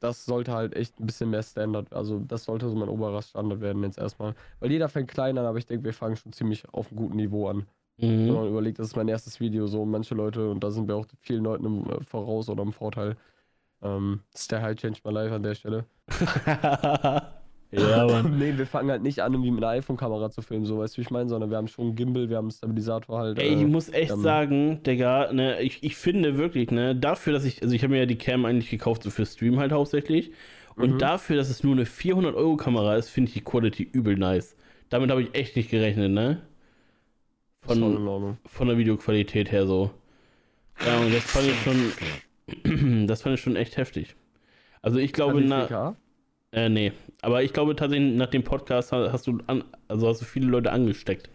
das 0.00 0.24
sollte 0.24 0.52
halt 0.52 0.74
echt 0.76 1.00
ein 1.00 1.06
bisschen 1.06 1.30
mehr 1.30 1.42
Standard, 1.42 1.92
also 1.92 2.20
das 2.20 2.44
sollte 2.44 2.68
so 2.68 2.76
mein 2.76 2.88
oberer 2.88 3.20
Standard 3.22 3.60
werden 3.60 3.82
jetzt 3.82 3.98
erstmal. 3.98 4.34
Weil 4.60 4.70
jeder 4.70 4.88
fängt 4.88 5.08
klein 5.10 5.36
an, 5.38 5.44
aber 5.44 5.58
ich 5.58 5.66
denke, 5.66 5.84
wir 5.84 5.92
fangen 5.94 6.16
schon 6.16 6.32
ziemlich 6.32 6.68
auf 6.72 6.88
einem 6.88 6.96
guten 6.98 7.16
Niveau 7.16 7.48
an. 7.48 7.66
Wenn 8.00 8.28
Mhm. 8.28 8.34
man 8.34 8.48
überlegt, 8.48 8.78
das 8.78 8.86
ist 8.88 8.96
mein 8.96 9.08
erstes 9.08 9.40
Video, 9.40 9.66
so 9.66 9.84
manche 9.84 10.14
Leute, 10.14 10.48
und 10.50 10.62
da 10.62 10.70
sind 10.70 10.86
wir 10.86 10.94
auch 10.94 11.06
vielen 11.20 11.42
Leuten 11.42 11.64
im 11.64 11.90
äh, 11.90 12.00
Voraus 12.04 12.48
oder 12.48 12.62
im 12.62 12.72
Vorteil. 12.72 13.16
Ähm, 13.82 14.20
das 14.32 14.42
ist 14.42 14.52
der 14.52 14.62
High 14.62 14.76
Change 14.76 15.00
My 15.04 15.10
Life 15.12 15.34
an 15.34 15.42
der 15.42 15.54
Stelle. 15.56 15.84
ja, 17.70 18.06
Mann. 18.06 18.30
nee, 18.30 18.56
wir 18.56 18.66
fangen 18.66 18.90
halt 18.90 19.02
nicht 19.02 19.20
an, 19.20 19.32
irgendwie 19.34 19.50
mit 19.50 19.62
einer 19.64 19.72
iPhone-Kamera 19.74 20.30
zu 20.30 20.42
filmen, 20.42 20.64
so 20.66 20.78
weißt 20.78 20.94
du, 20.96 20.98
wie 20.98 21.02
ich 21.02 21.10
meine, 21.10 21.28
sondern 21.28 21.50
wir 21.50 21.56
haben 21.56 21.68
schon 21.68 21.86
einen 21.86 21.94
Gimbal, 21.96 22.28
wir 22.28 22.36
haben 22.36 22.46
einen 22.46 22.50
Stabilisator 22.52 23.18
halt. 23.18 23.38
Ey, 23.38 23.54
ich 23.54 23.64
äh, 23.64 23.64
muss 23.64 23.88
echt 23.92 24.12
ähm, 24.12 24.20
sagen, 24.20 24.82
Digga, 24.82 25.32
ne, 25.32 25.60
ich, 25.62 25.82
ich 25.84 25.96
finde 25.96 26.36
wirklich, 26.38 26.70
ne, 26.70 26.96
dafür, 26.96 27.32
dass 27.32 27.44
ich, 27.44 27.62
also 27.62 27.74
ich 27.74 27.82
habe 27.82 27.92
mir 27.92 28.00
ja 28.00 28.06
die 28.06 28.18
Cam 28.18 28.44
eigentlich 28.44 28.70
gekauft, 28.70 29.02
so 29.04 29.10
für 29.10 29.26
Stream 29.26 29.58
halt 29.60 29.72
hauptsächlich. 29.72 30.32
Und 30.76 31.00
Mhm. 31.00 31.02
dafür, 31.02 31.36
dass 31.36 31.48
es 31.50 31.62
nur 31.64 31.74
eine 31.74 31.86
400-Euro-Kamera 31.86 32.96
ist, 32.96 33.10
finde 33.10 33.28
ich 33.28 33.34
die 33.34 33.40
Quality 33.44 33.82
übel 33.84 34.16
nice. 34.16 34.56
Damit 34.90 35.10
habe 35.10 35.22
ich 35.22 35.34
echt 35.34 35.56
nicht 35.56 35.70
gerechnet, 35.70 36.10
ne? 36.12 36.42
Von, 37.66 38.00
von 38.46 38.68
der 38.68 38.78
Videoqualität 38.78 39.52
her 39.52 39.66
so. 39.66 39.90
Ja, 40.82 40.98
und 40.98 41.12
das 41.12 41.28
fand 41.28 41.50
ich 41.50 41.60
schon, 41.60 41.94
das 43.08 43.22
fand 43.22 43.36
ich 43.36 43.42
schon 43.42 43.56
echt 43.56 43.76
heftig. 43.76 44.16
Also 44.82 44.98
ich 45.00 45.12
glaube, 45.14 45.42
na, 45.42 45.70
4K? 45.70 45.96
Äh, 46.52 46.68
nee. 46.68 46.92
Aber 47.22 47.42
ich 47.42 47.52
glaube 47.52 47.76
tatsächlich, 47.76 48.14
nach 48.16 48.28
dem 48.28 48.44
Podcast 48.44 48.92
ha- 48.92 49.10
hast 49.12 49.26
du, 49.26 49.38
an, 49.46 49.64
also 49.88 50.08
hast 50.08 50.20
du 50.20 50.24
viele 50.24 50.46
Leute 50.46 50.72
angesteckt. 50.72 51.30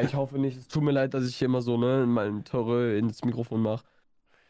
Ich 0.00 0.14
hoffe 0.14 0.38
nicht. 0.38 0.58
Es 0.58 0.68
tut 0.68 0.82
mir 0.82 0.92
leid, 0.92 1.14
dass 1.14 1.26
ich 1.26 1.36
hier 1.36 1.46
immer 1.46 1.62
so, 1.62 1.76
ne, 1.78 2.04
mein 2.06 2.44
Töre 2.44 2.96
ins 2.98 3.24
Mikrofon 3.24 3.62
mache. 3.62 3.84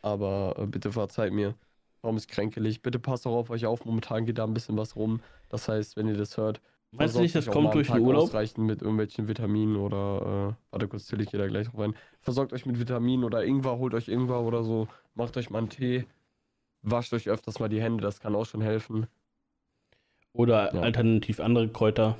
Aber 0.03 0.57
äh, 0.59 0.67
bitte 0.67 0.93
verzeiht 0.93 1.33
mir. 1.33 1.55
Warum 2.03 2.17
ist 2.17 2.29
kränkelig? 2.29 2.83
Bitte 2.83 2.99
passt 2.99 3.27
auch 3.27 3.37
auf 3.37 3.51
euch 3.51 3.67
auf. 3.67 3.85
Momentan 3.85 4.27
geht 4.27 4.39
da 4.39 4.45
ein 4.45 4.55
bisschen 4.55 4.77
was 4.77 4.97
rum. 4.97 5.21
Das 5.49 5.69
heißt, 5.69 5.97
wenn 5.97 6.09
ihr 6.09 6.17
das 6.17 6.37
hört, 6.37 6.61
Meinst 6.91 7.17
du 7.17 7.21
nicht, 7.21 7.35
das 7.35 7.47
kommt 7.47 7.75
durch 7.75 7.89
den 7.89 7.97
Tag 7.97 8.03
Urlaub? 8.03 8.23
Ausreichen 8.25 8.65
mit 8.65 8.81
irgendwelchen 8.81 9.29
Vitaminen 9.29 9.77
oder, 9.77 10.55
äh, 10.57 10.63
warte 10.71 10.89
kurz, 10.89 11.07
Till, 11.07 11.21
ich 11.21 11.31
gehe 11.31 11.39
da 11.39 11.47
gleich 11.47 11.69
drauf 11.69 11.81
rein. 11.81 11.95
Versorgt 12.21 12.53
euch 12.55 12.65
mit 12.65 12.79
Vitaminen 12.81 13.25
oder 13.25 13.45
Ingwer, 13.45 13.77
holt 13.79 13.93
euch 13.93 14.09
Ingwer 14.09 14.41
oder 14.41 14.63
so. 14.65 14.89
Macht 15.15 15.37
euch 15.37 15.51
mal 15.51 15.59
einen 15.59 15.69
Tee. 15.69 16.07
Wascht 16.83 17.13
euch 17.13 17.29
öfters 17.29 17.59
mal 17.61 17.69
die 17.69 17.83
Hände, 17.83 18.03
das 18.03 18.21
kann 18.21 18.35
auch 18.35 18.47
schon 18.47 18.63
helfen. 18.63 19.07
Oder 20.39 20.73
Ja. 20.73 20.83
alternativ 20.83 21.41
andere 21.41 21.69
Kräuter. 21.69 22.17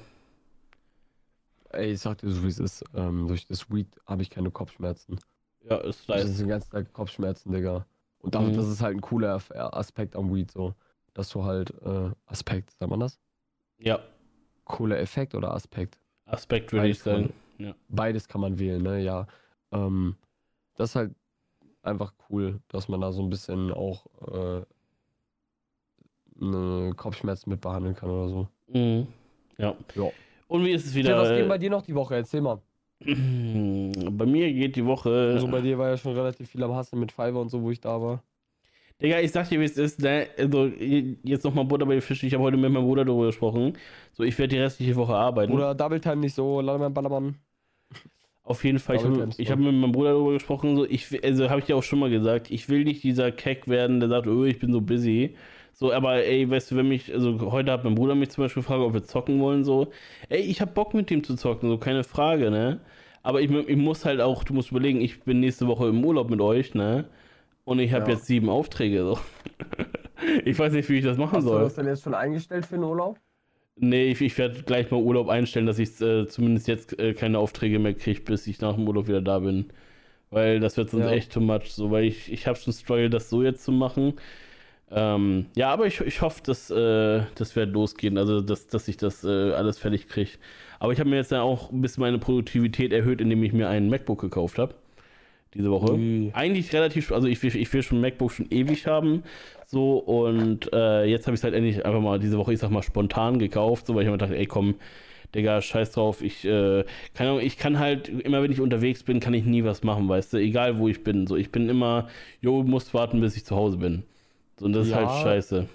Ey, 1.71 1.93
ich 1.93 2.01
sag 2.01 2.19
dir 2.19 2.31
so, 2.31 2.43
wie 2.43 2.49
es 2.49 2.59
ist. 2.59 2.85
Ähm, 2.93 3.29
durch 3.29 3.47
das 3.47 3.71
Weed 3.71 3.87
habe 4.07 4.23
ich 4.23 4.31
keine 4.31 4.51
Kopfschmerzen. 4.51 5.21
Ja, 5.61 5.77
ist 5.77 6.09
Das 6.09 6.17
nice. 6.17 6.27
sind 6.31 6.41
den 6.41 6.49
ganzen 6.49 6.71
Tag 6.71 6.93
Kopfschmerzen, 6.93 7.53
Digga. 7.53 7.87
Und 8.19 8.35
das, 8.35 8.43
Mhm. 8.43 8.55
das 8.55 8.67
ist 8.67 8.83
halt 8.83 8.97
ein 8.97 9.01
cooler 9.01 9.37
Aff- 9.37 9.53
Aspekt 9.53 10.17
am 10.17 10.35
Weed, 10.35 10.51
so. 10.51 10.75
Dass 11.15 11.29
du 11.31 11.45
halt, 11.45 11.71
äh, 11.83 12.11
Aspekt, 12.27 12.73
sagt 12.73 12.91
man 12.91 13.01
das? 13.01 13.21
Ja, 13.79 14.01
Cooler 14.65 14.99
Effekt 14.99 15.37
oder 15.37 15.55
Aspekt? 15.55 16.01
Aspekt 16.25 16.73
würde 16.73 16.89
ich 16.89 16.99
sagen. 16.99 17.33
Beides 17.89 18.27
kann 18.27 18.41
man 18.41 18.59
wählen, 18.59 18.83
ne, 18.83 19.01
ja. 19.01 19.29
Ähm, 19.71 20.17
das 20.75 20.91
ist 20.91 20.97
halt 20.97 21.15
einfach 21.83 22.13
cool, 22.29 22.61
dass 22.67 22.89
man 22.89 23.01
da 23.01 23.13
so 23.13 23.23
ein 23.23 23.31
bisschen 23.31 23.73
auch, 23.73 24.07
äh, 24.27 24.67
Kopfschmerzen 26.97 27.51
mit 27.51 27.61
behandeln 27.61 27.95
kann 27.95 28.11
oder 28.11 28.29
so. 28.29 28.49
Mhm. 28.73 29.07
Ja. 29.59 29.75
Ja. 29.95 30.11
Und 30.47 30.65
wie 30.65 30.71
ist 30.71 30.87
es 30.87 30.95
wieder? 30.95 31.19
was 31.19 31.29
geht 31.29 31.45
äh, 31.45 31.49
bei 31.49 31.59
dir 31.59 31.71
noch 31.71 31.83
die 31.83 31.95
Woche? 31.95 32.17
Erzähl 32.17 32.41
mal. 32.41 32.61
bei 33.01 34.27
mir 34.27 34.53
geht 34.53 34.77
die 34.77 34.85
Woche. 34.85 35.33
Also 35.35 35.49
bei 35.49 35.61
dir 35.61 35.79
war 35.79 35.89
ja 35.91 35.97
schon 35.97 36.15
relativ 36.15 36.51
viel 36.51 36.63
am 36.63 36.75
Hassen 36.75 36.99
mit 36.99 37.13
Fiverr 37.13 37.41
und 37.41 37.49
so, 37.49 37.63
wo 37.63 37.71
ich 37.71 37.81
da 37.81 38.01
war. 38.01 38.23
Digga, 39.01 39.21
ich 39.21 39.31
sag 39.31 39.49
dir, 39.49 39.61
wie 39.61 39.65
es 39.65 39.77
ist, 39.77 40.01
ne? 40.01 40.27
Also, 40.37 40.67
jetzt 40.67 41.45
nochmal 41.45 41.65
Butter 41.65 41.87
bei 41.87 41.93
den 41.93 42.03
Fischen. 42.03 42.27
Ich 42.27 42.35
habe 42.35 42.43
heute 42.43 42.57
mit 42.57 42.73
meinem 42.73 42.85
Bruder 42.85 43.05
darüber 43.05 43.27
gesprochen. 43.27 43.75
So, 44.13 44.25
ich 44.25 44.37
werde 44.39 44.57
die 44.57 44.61
restliche 44.61 44.97
Woche 44.97 45.15
arbeiten. 45.15 45.53
Oder 45.53 45.73
Double 45.75 46.01
Time 46.01 46.17
nicht 46.17 46.35
so, 46.35 46.57
Ballermann, 46.57 46.93
Ballermann. 46.93 47.37
Auf 48.43 48.65
jeden 48.65 48.81
Fall, 48.81 48.97
ich 48.97 49.03
Double 49.03 49.21
habe 49.21 49.31
ich 49.37 49.49
ne? 49.49 49.53
hab 49.53 49.61
mit 49.61 49.73
meinem 49.73 49.93
Bruder 49.93 50.15
darüber 50.15 50.33
gesprochen. 50.33 50.75
So, 50.75 50.85
ich, 50.85 51.23
also, 51.23 51.49
habe 51.49 51.61
ich 51.61 51.67
dir 51.67 51.77
auch 51.77 51.85
schon 51.85 52.01
mal 52.01 52.11
gesagt, 52.11 52.51
ich 52.51 52.69
will 52.69 52.83
nicht 52.83 53.05
dieser 53.05 53.31
Keck 53.31 53.69
werden, 53.69 54.01
der 54.01 54.09
sagt, 54.09 54.27
oh, 54.27 54.45
ich 54.45 54.59
bin 54.59 54.73
so 54.73 54.81
busy. 54.81 55.37
So, 55.81 55.93
aber 55.93 56.25
ey, 56.25 56.49
weißt 56.51 56.73
du, 56.73 56.77
wenn 56.77 56.89
mich, 56.89 57.13
also 57.13 57.53
heute 57.53 57.71
hat 57.71 57.85
mein 57.85 57.95
Bruder 57.95 58.17
mich 58.17 58.31
zum 58.31 58.43
Beispiel 58.43 58.63
gefragt, 58.63 58.81
ob 58.81 58.95
wir 58.95 59.05
zocken 59.05 59.39
wollen, 59.41 59.63
so. 59.63 59.93
Ey, 60.29 60.41
ich 60.41 60.61
hab 60.61 60.75
Bock 60.75 60.93
mit 60.93 61.09
dem 61.09 61.23
zu 61.23 61.37
zocken, 61.37 61.69
so, 61.69 61.79
keine 61.79 62.03
Frage, 62.03 62.51
ne? 62.51 62.81
Aber 63.23 63.41
ich, 63.43 63.51
ich 63.51 63.77
muss 63.77 64.05
halt 64.05 64.21
auch, 64.21 64.43
du 64.43 64.55
musst 64.55 64.71
überlegen, 64.73 65.01
ich 65.01 65.21
bin 65.23 65.39
nächste 65.41 65.69
Woche 65.69 65.87
im 65.89 66.05
Urlaub 66.05 66.31
mit 66.31 66.41
euch, 66.41 66.75
ne? 66.75 67.05
Und 67.65 67.79
ich 67.81 67.93
habe 67.93 68.11
Ja. 68.11 68.17
jetzt 68.17 68.27
sieben 68.27 68.49
Aufträge, 68.51 69.05
so. 69.05 69.19
ich 70.45 70.59
weiß 70.59 70.73
nicht, 70.73 70.89
wie 70.89 70.99
ich 70.99 71.05
das 71.05 71.19
machen 71.19 71.37
Hast 71.37 71.45
du 71.45 71.51
soll. 71.51 71.61
das 71.61 71.75
denn 71.77 71.87
jetzt 71.87 72.03
schon 72.03 72.15
eingestellt 72.15 72.67
für 72.67 72.75
den 72.77 72.85
Urlaub? 72.85 73.21
Nee, 73.81 74.11
ich, 74.11 74.21
ich 74.21 74.37
werde 74.39 74.63
gleich 74.65 74.91
mal 74.91 75.01
Urlaub 75.01 75.29
einstellen, 75.29 75.67
dass 75.67 75.79
ich 75.79 76.01
äh, 76.01 76.27
zumindest 76.27 76.67
jetzt 76.67 76.99
äh, 76.99 77.15
keine 77.15 77.39
Aufträge 77.39 77.79
mehr 77.79 77.95
kriege, 77.95 78.21
bis 78.23 78.47
ich 78.49 78.61
nach 78.61 78.75
dem 78.75 78.89
Urlaub 78.89 79.07
wieder 79.07 79.21
da 79.23 79.39
bin. 79.39 79.67
Weil 80.31 80.61
das 80.61 80.77
wird 80.77 80.91
sonst 80.91 81.07
Ja. 81.07 81.13
echt 81.13 81.33
too 81.33 81.41
much. 81.41 81.73
So, 81.73 81.91
weil 81.93 82.05
ich, 82.05 82.33
ich 82.33 82.47
habe 82.49 82.59
schon 82.59 82.73
Struggle, 82.73 83.11
das 83.11 83.31
so 83.31 83.43
jetzt 83.45 83.65
zu 83.65 83.73
machen. 83.73 84.15
Ähm, 84.91 85.47
ja, 85.55 85.71
aber 85.71 85.87
ich, 85.87 86.01
ich 86.01 86.23
hoffe, 86.23 86.43
dass 86.45 86.71
äh, 86.71 87.23
das 87.35 87.57
wird 87.57 87.73
losgehen, 87.73 88.17
also 88.17 88.41
dass, 88.41 88.69
dass 88.69 88.89
ich 88.89 88.97
das 88.97 89.23
äh, 89.25 89.53
alles 89.53 89.79
fertig 89.79 90.09
kriege. 90.09 90.31
Aber 90.79 90.93
ich 90.93 91.01
habe 91.01 91.11
mir 91.11 91.17
jetzt 91.17 91.33
dann 91.33 91.41
auch 91.41 91.71
ein 91.71 91.83
bisschen 91.83 92.01
meine 92.01 92.19
Produktivität 92.19 92.93
erhöht, 92.93 93.21
indem 93.21 93.43
ich 93.43 93.53
mir 93.53 93.69
einen 93.69 93.91
MacBook 93.91 94.21
gekauft 94.21 94.59
habe. 94.59 94.75
Diese 95.55 95.71
Woche. 95.71 95.93
Ui. 95.95 96.31
Eigentlich 96.35 96.73
relativ, 96.73 97.11
also 97.11 97.27
ich 97.27 97.43
will, 97.43 97.55
ich 97.57 97.73
will 97.73 97.83
schon 97.83 98.01
MacBook 98.01 98.33
schon 98.33 98.47
ewig 98.51 98.87
haben. 98.87 99.23
So, 99.67 99.99
und 99.99 100.73
äh, 100.73 101.05
jetzt 101.05 101.27
habe 101.27 101.35
ich 101.35 101.41
es 101.41 101.45
halt 101.45 101.55
endlich 101.55 101.85
einfach 101.85 102.01
mal 102.01 102.19
diese 102.19 102.39
Woche, 102.39 102.53
ich 102.53 102.59
sag 102.59 102.71
mal, 102.71 102.83
spontan 102.83 103.39
gekauft, 103.39 103.87
so, 103.87 103.95
weil 103.95 104.05
ich 104.05 104.11
mir 104.11 104.19
dachte, 104.19 104.37
ey 104.37 104.47
komm, 104.47 104.77
Digga, 105.35 105.61
scheiß 105.61 105.93
drauf, 105.93 106.23
ich, 106.23 106.45
äh, 106.45 106.85
keine 107.13 107.31
Ahnung, 107.31 107.43
ich 107.43 107.59
kann 107.59 107.79
halt, 107.79 108.09
immer 108.09 108.43
wenn 108.43 108.51
ich 108.51 108.61
unterwegs 108.61 109.03
bin, 109.03 109.21
kann 109.21 109.35
ich 109.35 109.45
nie 109.45 109.65
was 109.65 109.83
machen, 109.83 110.09
weißt 110.09 110.33
du, 110.33 110.39
egal 110.39 110.79
wo 110.79 110.89
ich 110.89 111.05
bin. 111.05 111.27
So, 111.27 111.37
ich 111.37 111.53
bin 111.53 111.69
immer, 111.69 112.09
jo, 112.41 112.63
musst 112.63 112.95
warten, 112.95 113.21
bis 113.21 113.37
ich 113.37 113.45
zu 113.45 113.55
Hause 113.55 113.77
bin. 113.77 114.05
Und 114.61 114.73
das 114.73 114.87
ist 114.87 114.93
Ja. 114.93 114.99
halt 114.99 115.23
scheiße. 115.23 115.67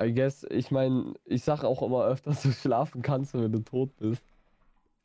I 0.00 0.12
guess, 0.12 0.44
ich 0.50 0.70
meine, 0.70 1.14
ich 1.24 1.42
sag 1.44 1.64
auch 1.64 1.82
immer 1.82 2.04
öfters, 2.04 2.42
du 2.42 2.50
schlafen 2.52 3.02
kannst, 3.02 3.34
wenn 3.34 3.52
du 3.52 3.60
tot 3.60 3.96
bist. 3.98 4.24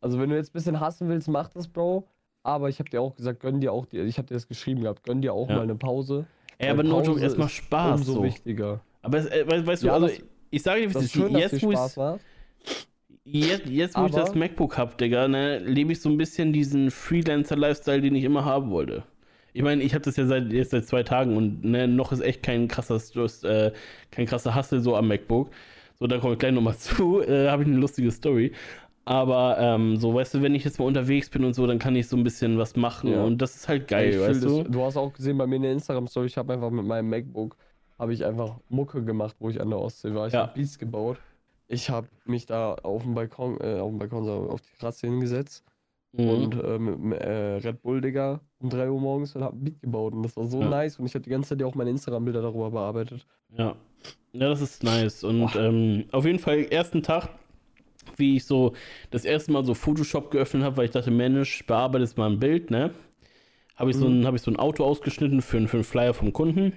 Also 0.02 0.20
wenn 0.20 0.30
du 0.30 0.36
jetzt 0.36 0.50
ein 0.50 0.54
bisschen 0.54 0.80
hassen 0.80 1.10
willst, 1.10 1.28
mach 1.28 1.50
das, 1.50 1.68
Bro. 1.68 2.08
Aber 2.44 2.70
ich 2.70 2.80
habe 2.80 2.90
dir 2.90 3.02
auch 3.02 3.16
gesagt, 3.16 3.42
gönn 3.42 3.60
dir 3.60 3.74
auch, 3.74 3.86
die, 3.86 4.00
ich 4.00 4.18
habe 4.18 4.28
dir 4.28 4.36
das 4.36 4.48
geschrieben 4.48 4.82
gehabt, 4.82 5.04
gönn 5.04 5.22
dir 5.22 5.34
auch 5.34 5.50
Ja. 5.50 5.56
mal 5.58 5.64
eine 5.64 5.76
Pause. 5.76 6.26
Ey, 6.58 6.70
aber 6.70 6.84
no 6.84 7.02
Pause 7.02 7.20
erstmal 7.22 7.48
ist 7.48 7.54
Spaß, 7.54 8.00
Umso 8.00 8.14
so. 8.14 8.24
wichtiger. 8.24 8.80
Aber 9.02 9.18
es, 9.18 9.26
äh, 9.28 9.46
weißt, 9.68 9.84
du, 9.84 9.88
Ja, 9.88 9.94
also, 9.94 10.08
das- 10.08 10.22
ich 10.50 10.64
sage 10.64 10.82
dir, 10.82 10.90
wie 10.90 10.94
Das 10.94 11.04
es 11.04 11.10
ist 11.10 11.16
ist, 11.16 11.34
dass 11.34 11.42
jetzt, 11.42 11.52
dir 11.52 11.58
ich 11.58 11.64
Spaß 11.76 11.98
macht. 11.98 12.20
Jetzt, 13.26 13.66
jetzt 13.68 13.98
wo 13.98 14.06
ich 14.06 14.12
das 14.14 14.34
MacBook 14.36 14.78
hab, 14.78 14.98
Digga, 14.98 15.28
ne, 15.28 15.60
lebe 15.60 15.92
ich 15.92 16.00
so 16.02 16.08
ein 16.10 16.18
bisschen 16.18 16.54
diesen 16.54 16.90
Freelancer-Lifestyle, 16.92 18.00
den 18.02 18.16
ich 18.16 18.24
immer 18.24 18.46
haben 18.46 18.72
wollte. 18.72 19.04
Ich 19.58 19.64
meine, 19.64 19.82
ich 19.82 19.96
habe 19.96 20.04
das 20.06 20.16
ja 20.18 20.28
seit, 20.28 20.54
jetzt 20.54 20.70
seit 20.70 20.86
zwei 20.86 21.02
Tagen 21.02 21.36
und 21.36 21.64
ne, 21.66 21.88
noch 21.88 22.12
ist 22.12 22.20
echt 22.20 22.44
kein 22.44 22.68
krasser 22.68 22.98
äh, 23.44 23.72
kein 24.12 24.28
krasser 24.28 24.56
Hustle 24.56 24.82
so 24.82 24.96
am 24.96 25.08
MacBook. 25.08 25.50
So, 26.00 26.06
da 26.06 26.20
komme 26.20 26.34
ich 26.34 26.40
gleich 26.40 26.52
nochmal 26.54 26.76
zu. 26.78 27.24
Äh, 27.24 27.50
habe 27.50 27.64
ich 27.64 27.68
eine 27.68 27.78
lustige 27.78 28.12
Story. 28.12 28.52
Aber 29.06 29.58
ähm, 29.60 29.98
so, 29.98 30.14
weißt 30.14 30.36
du, 30.36 30.44
wenn 30.44 30.54
ich 30.54 30.64
jetzt 30.64 30.78
mal 30.78 30.86
unterwegs 30.86 31.32
bin 31.32 31.44
und 31.44 31.56
so, 31.56 31.66
dann 31.66 31.80
kann 31.80 31.96
ich 31.96 32.08
so 32.08 32.16
ein 32.16 32.24
bisschen 32.24 32.60
was 32.60 32.76
machen 32.76 33.12
Ja. 33.12 33.24
und 33.24 33.40
das 33.42 33.56
ist 33.56 33.68
halt 33.68 33.82
Ich 33.84 33.88
geil, 33.88 34.12
fühl 34.12 34.22
weißt 34.30 34.46
das, 34.46 34.52
du? 34.52 34.64
du 34.66 34.84
hast 34.84 34.96
auch 34.96 35.12
gesehen 35.12 35.40
bei 35.40 35.48
mir 35.48 35.56
in 35.56 35.64
der 35.64 35.72
Instagram-Story, 35.72 36.28
ich 36.28 36.38
habe 36.38 36.54
einfach 36.54 36.70
mit 36.70 36.86
meinem 36.86 37.10
MacBook, 37.10 37.58
habe 37.98 38.14
ich 38.14 38.24
einfach 38.24 38.60
Mucke 38.70 39.04
gemacht, 39.04 39.38
wo 39.40 39.50
ich 39.50 39.60
an 39.60 39.72
der 39.72 39.80
Ostsee 39.80 40.14
war. 40.14 40.28
Ich 40.28 40.34
Ja. 40.34 40.42
habe 40.42 40.54
Beats 40.54 40.78
gebaut. 40.78 41.18
Ich 41.68 41.90
habe 41.90 42.10
mich 42.26 42.46
da 42.46 42.76
auf 42.76 43.02
dem 43.02 43.16
Balkon, 43.16 43.60
äh, 43.60 43.80
auf 43.80 43.90
dem 43.90 43.98
Balkon, 43.98 44.24
so 44.24 44.34
auf 44.52 44.62
die 44.62 44.78
Terrasse 44.78 45.08
hingesetzt 45.08 45.64
Mhm. 46.18 46.30
und 46.30 46.64
äh, 46.64 46.80
mit 46.80 46.96
dem 46.96 47.12
äh, 47.12 47.56
Red 47.58 47.82
Bull, 47.82 48.02
Digga, 48.02 48.42
um 48.60 48.70
3 48.70 48.90
Uhr 48.90 49.00
morgens 49.00 49.36
und 49.36 49.44
hab 49.44 49.54
ein 49.54 49.64
Beat 49.64 49.82
gebaut. 49.82 50.14
Und 50.14 50.24
das 50.24 50.36
war 50.36 50.46
so 50.46 50.62
Ja. 50.62 50.70
nice. 50.70 50.98
Und 51.00 51.06
ich 51.06 51.14
habe 51.14 51.24
die 51.24 51.30
ganze 51.30 51.50
Zeit 51.50 51.62
ja 51.62 51.68
auch 51.68 51.76
meine 51.76 51.90
Instagram-Bilder 51.92 52.42
darüber 52.42 52.72
bearbeitet. 52.72 53.26
Ja. 53.58 53.76
Ja, 54.34 54.50
das 54.50 54.62
ist 54.62 54.84
nice. 54.84 55.24
Und 55.24 55.56
ähm, 55.56 56.06
auf 56.12 56.26
jeden 56.26 56.40
Fall, 56.40 56.66
ersten 56.70 57.02
Tag, 57.04 57.30
wie 58.18 58.38
ich 58.38 58.46
so 58.46 58.74
das 59.12 59.26
erste 59.26 59.52
Mal 59.52 59.66
so 59.66 59.74
Photoshop 59.74 60.32
geöffnet 60.32 60.64
habe, 60.64 60.78
weil 60.78 60.86
ich 60.86 60.92
dachte, 60.92 61.12
Mensch, 61.12 61.66
bearbeitest 61.66 62.18
mal 62.18 62.30
ein 62.30 62.40
Bild, 62.40 62.70
ne? 62.72 62.92
Habe 63.76 63.92
ich, 63.92 63.96
so 63.98 64.08
ein, 64.08 64.26
hab 64.26 64.34
ich 64.34 64.42
so 64.42 64.50
ein 64.50 64.58
Auto 64.58 64.84
ausgeschnitten 64.84 65.42
für, 65.42 65.58
einen- 65.58 65.68
für 65.68 65.78
einen 65.78 65.84
Flyer 65.84 66.14
vom 66.16 66.34
Kunden. 66.34 66.74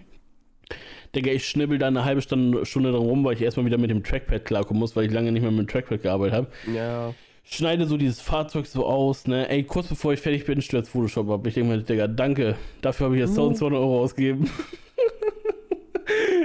Digga, 1.14 1.32
ich 1.32 1.46
schnibbel 1.48 1.78
da 1.78 1.86
eine 1.88 2.04
halbe 2.04 2.22
Stunde, 2.22 2.64
Stunde 2.66 2.92
dran 2.92 3.00
rum, 3.00 3.24
weil 3.24 3.34
ich 3.34 3.42
erstmal 3.42 3.66
wieder 3.66 3.78
mit 3.78 3.90
dem 3.90 4.04
Trackpad 4.04 4.44
klarkommen 4.44 4.78
muss, 4.80 4.94
weil 4.94 5.06
ich 5.06 5.12
lange 5.12 5.32
nicht 5.32 5.42
mehr 5.42 5.50
mit 5.50 5.60
dem 5.60 5.66
Trackpad 5.68 6.02
gearbeitet 6.02 6.34
habe. 6.34 6.46
Ja. 6.74 7.14
Schneide 7.52 7.84
so 7.86 7.96
dieses 7.96 8.20
Fahrzeug 8.20 8.66
so 8.66 8.86
aus, 8.86 9.26
ne? 9.26 9.48
Ey, 9.48 9.64
kurz 9.64 9.88
bevor 9.88 10.12
ich 10.12 10.20
fertig 10.20 10.46
bin, 10.46 10.62
stürzt 10.62 10.90
Photoshop 10.90 11.28
ab. 11.30 11.44
Ich 11.48 11.54
denke 11.54 11.68
mir, 11.76 11.82
Digga, 11.82 12.06
danke. 12.06 12.56
Dafür 12.80 13.06
habe 13.06 13.16
ich 13.16 13.20
jetzt 13.20 13.30
Mhm. 13.30 13.38
1200 13.40 13.80
Euro 13.80 14.00
ausgegeben. 14.02 14.48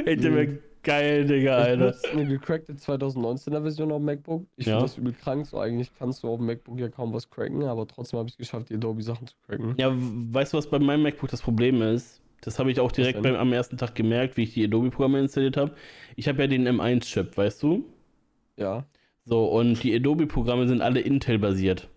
Ey, 0.06 0.18
der 0.18 0.34
wäre 0.34 0.58
geil, 0.84 1.26
Digga, 1.26 1.60
Ich 1.62 1.66
Alter. 1.68 1.78
benutze 1.86 2.10
eine 2.12 2.26
gecrackte 2.26 2.74
2019er 2.76 3.62
Version 3.62 3.92
auf 3.92 3.98
dem 4.00 4.06
MacBook. 4.06 4.46
Ich 4.58 4.66
Ja. 4.66 4.74
finde 4.74 4.86
das 4.86 4.98
übel 4.98 5.14
krank. 5.14 5.46
So 5.46 5.60
eigentlich 5.60 5.92
kannst 5.98 6.24
du 6.24 6.28
auf 6.28 6.38
dem 6.38 6.48
MacBook 6.48 6.80
ja 6.80 6.90
kaum 6.90 7.14
was 7.14 7.30
cracken, 7.30 7.64
aber 7.64 7.88
trotzdem 7.88 8.18
habe 8.20 8.28
ich 8.28 8.34
es 8.34 8.38
geschafft, 8.40 8.70
die 8.70 8.76
Adobe-Sachen 8.76 9.28
zu 9.28 9.36
cracken. 9.46 9.76
Ja, 9.78 9.92
weißt 9.96 10.54
du, 10.54 10.58
was 10.58 10.68
bei 10.70 10.80
meinem 10.80 11.04
MacBook 11.04 11.30
das 11.30 11.42
Problem 11.42 11.82
ist? 11.84 12.20
Das 12.42 12.58
habe 12.60 12.72
ich 12.72 12.80
auch 12.80 12.92
direkt 12.92 13.22
beim, 13.22 13.36
am 13.36 13.54
ersten 13.54 13.78
Tag 13.78 13.94
gemerkt, 13.96 14.38
wie 14.38 14.44
ich 14.44 14.54
die 14.54 14.64
Adobe-Programme 14.66 15.20
installiert 15.20 15.58
habe. 15.58 15.74
Ich 16.16 16.28
habe 16.28 16.42
ja 16.42 16.48
den 16.48 16.68
M1-Chip, 16.68 17.38
weißt 17.38 17.62
du? 17.64 17.86
Ja. 18.58 18.86
So, 19.26 19.46
und 19.46 19.84
die 19.84 19.96
Adobe-Programme 19.96 20.68
sind 20.68 20.82
alle 20.82 21.00
Intel-basiert. 21.00 21.90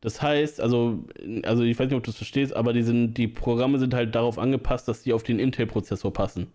Das 0.00 0.22
heißt, 0.22 0.60
also, 0.60 1.04
also 1.42 1.64
ich 1.64 1.76
weiß 1.78 1.88
nicht, 1.88 1.96
ob 1.96 2.04
du 2.04 2.10
es 2.10 2.16
verstehst, 2.16 2.54
aber 2.54 2.72
die, 2.72 2.82
sind, 2.82 3.14
die 3.14 3.26
Programme 3.26 3.80
sind 3.80 3.94
halt 3.94 4.14
darauf 4.14 4.38
angepasst, 4.38 4.86
dass 4.86 5.02
die 5.02 5.12
auf 5.12 5.24
den 5.24 5.40
Intel-Prozessor 5.40 6.12
passen. 6.12 6.46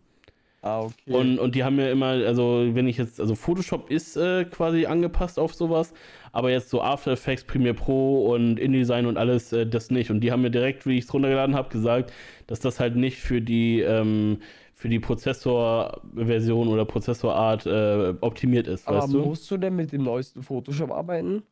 Ah, 0.61 0.79
okay. 0.79 0.93
Und, 1.11 1.39
und 1.39 1.55
die 1.55 1.65
haben 1.65 1.77
ja 1.77 1.91
immer, 1.91 2.07
also 2.07 2.69
wenn 2.71 2.87
ich 2.87 2.97
jetzt, 2.97 3.19
also 3.19 3.35
Photoshop 3.35 3.91
ist 3.91 4.15
äh, 4.15 4.45
quasi 4.45 4.85
angepasst 4.85 5.37
auf 5.37 5.53
sowas, 5.53 5.93
aber 6.31 6.51
jetzt 6.51 6.69
so 6.69 6.81
After 6.81 7.11
Effects, 7.11 7.43
Premiere 7.43 7.73
Pro 7.73 8.33
und 8.33 8.57
InDesign 8.57 9.05
und 9.05 9.17
alles, 9.17 9.51
äh, 9.51 9.67
das 9.67 9.91
nicht. 9.91 10.09
Und 10.09 10.21
die 10.21 10.31
haben 10.31 10.41
mir 10.41 10.51
direkt, 10.51 10.85
wie 10.87 10.97
ich 10.97 11.03
es 11.03 11.13
runtergeladen 11.13 11.53
habe, 11.53 11.67
gesagt, 11.67 12.13
dass 12.47 12.61
das 12.61 12.79
halt 12.79 12.95
nicht 12.95 13.19
für 13.19 13.41
die, 13.41 13.81
ähm, 13.81 14.37
für 14.83 14.89
die 14.89 14.99
Prozessor-Version 14.99 16.67
oder 16.67 16.83
Prozessorart 16.83 17.65
äh, 17.65 18.15
optimiert 18.19 18.67
ist, 18.67 18.85
aber 18.85 19.03
weißt 19.03 19.13
du? 19.13 19.19
musst 19.19 19.49
du 19.49 19.55
denn 19.55 19.77
mit 19.77 19.93
dem 19.93 20.03
neuesten 20.03 20.43
Photoshop 20.43 20.91
arbeiten? 20.91 21.43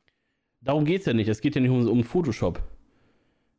Darum 0.60 0.84
geht 0.84 1.00
es 1.00 1.06
ja 1.06 1.14
nicht. 1.14 1.30
Es 1.30 1.40
geht 1.40 1.56
ja 1.56 1.62
nicht 1.62 1.72
um, 1.72 1.88
um 1.88 2.04
Photoshop. 2.04 2.62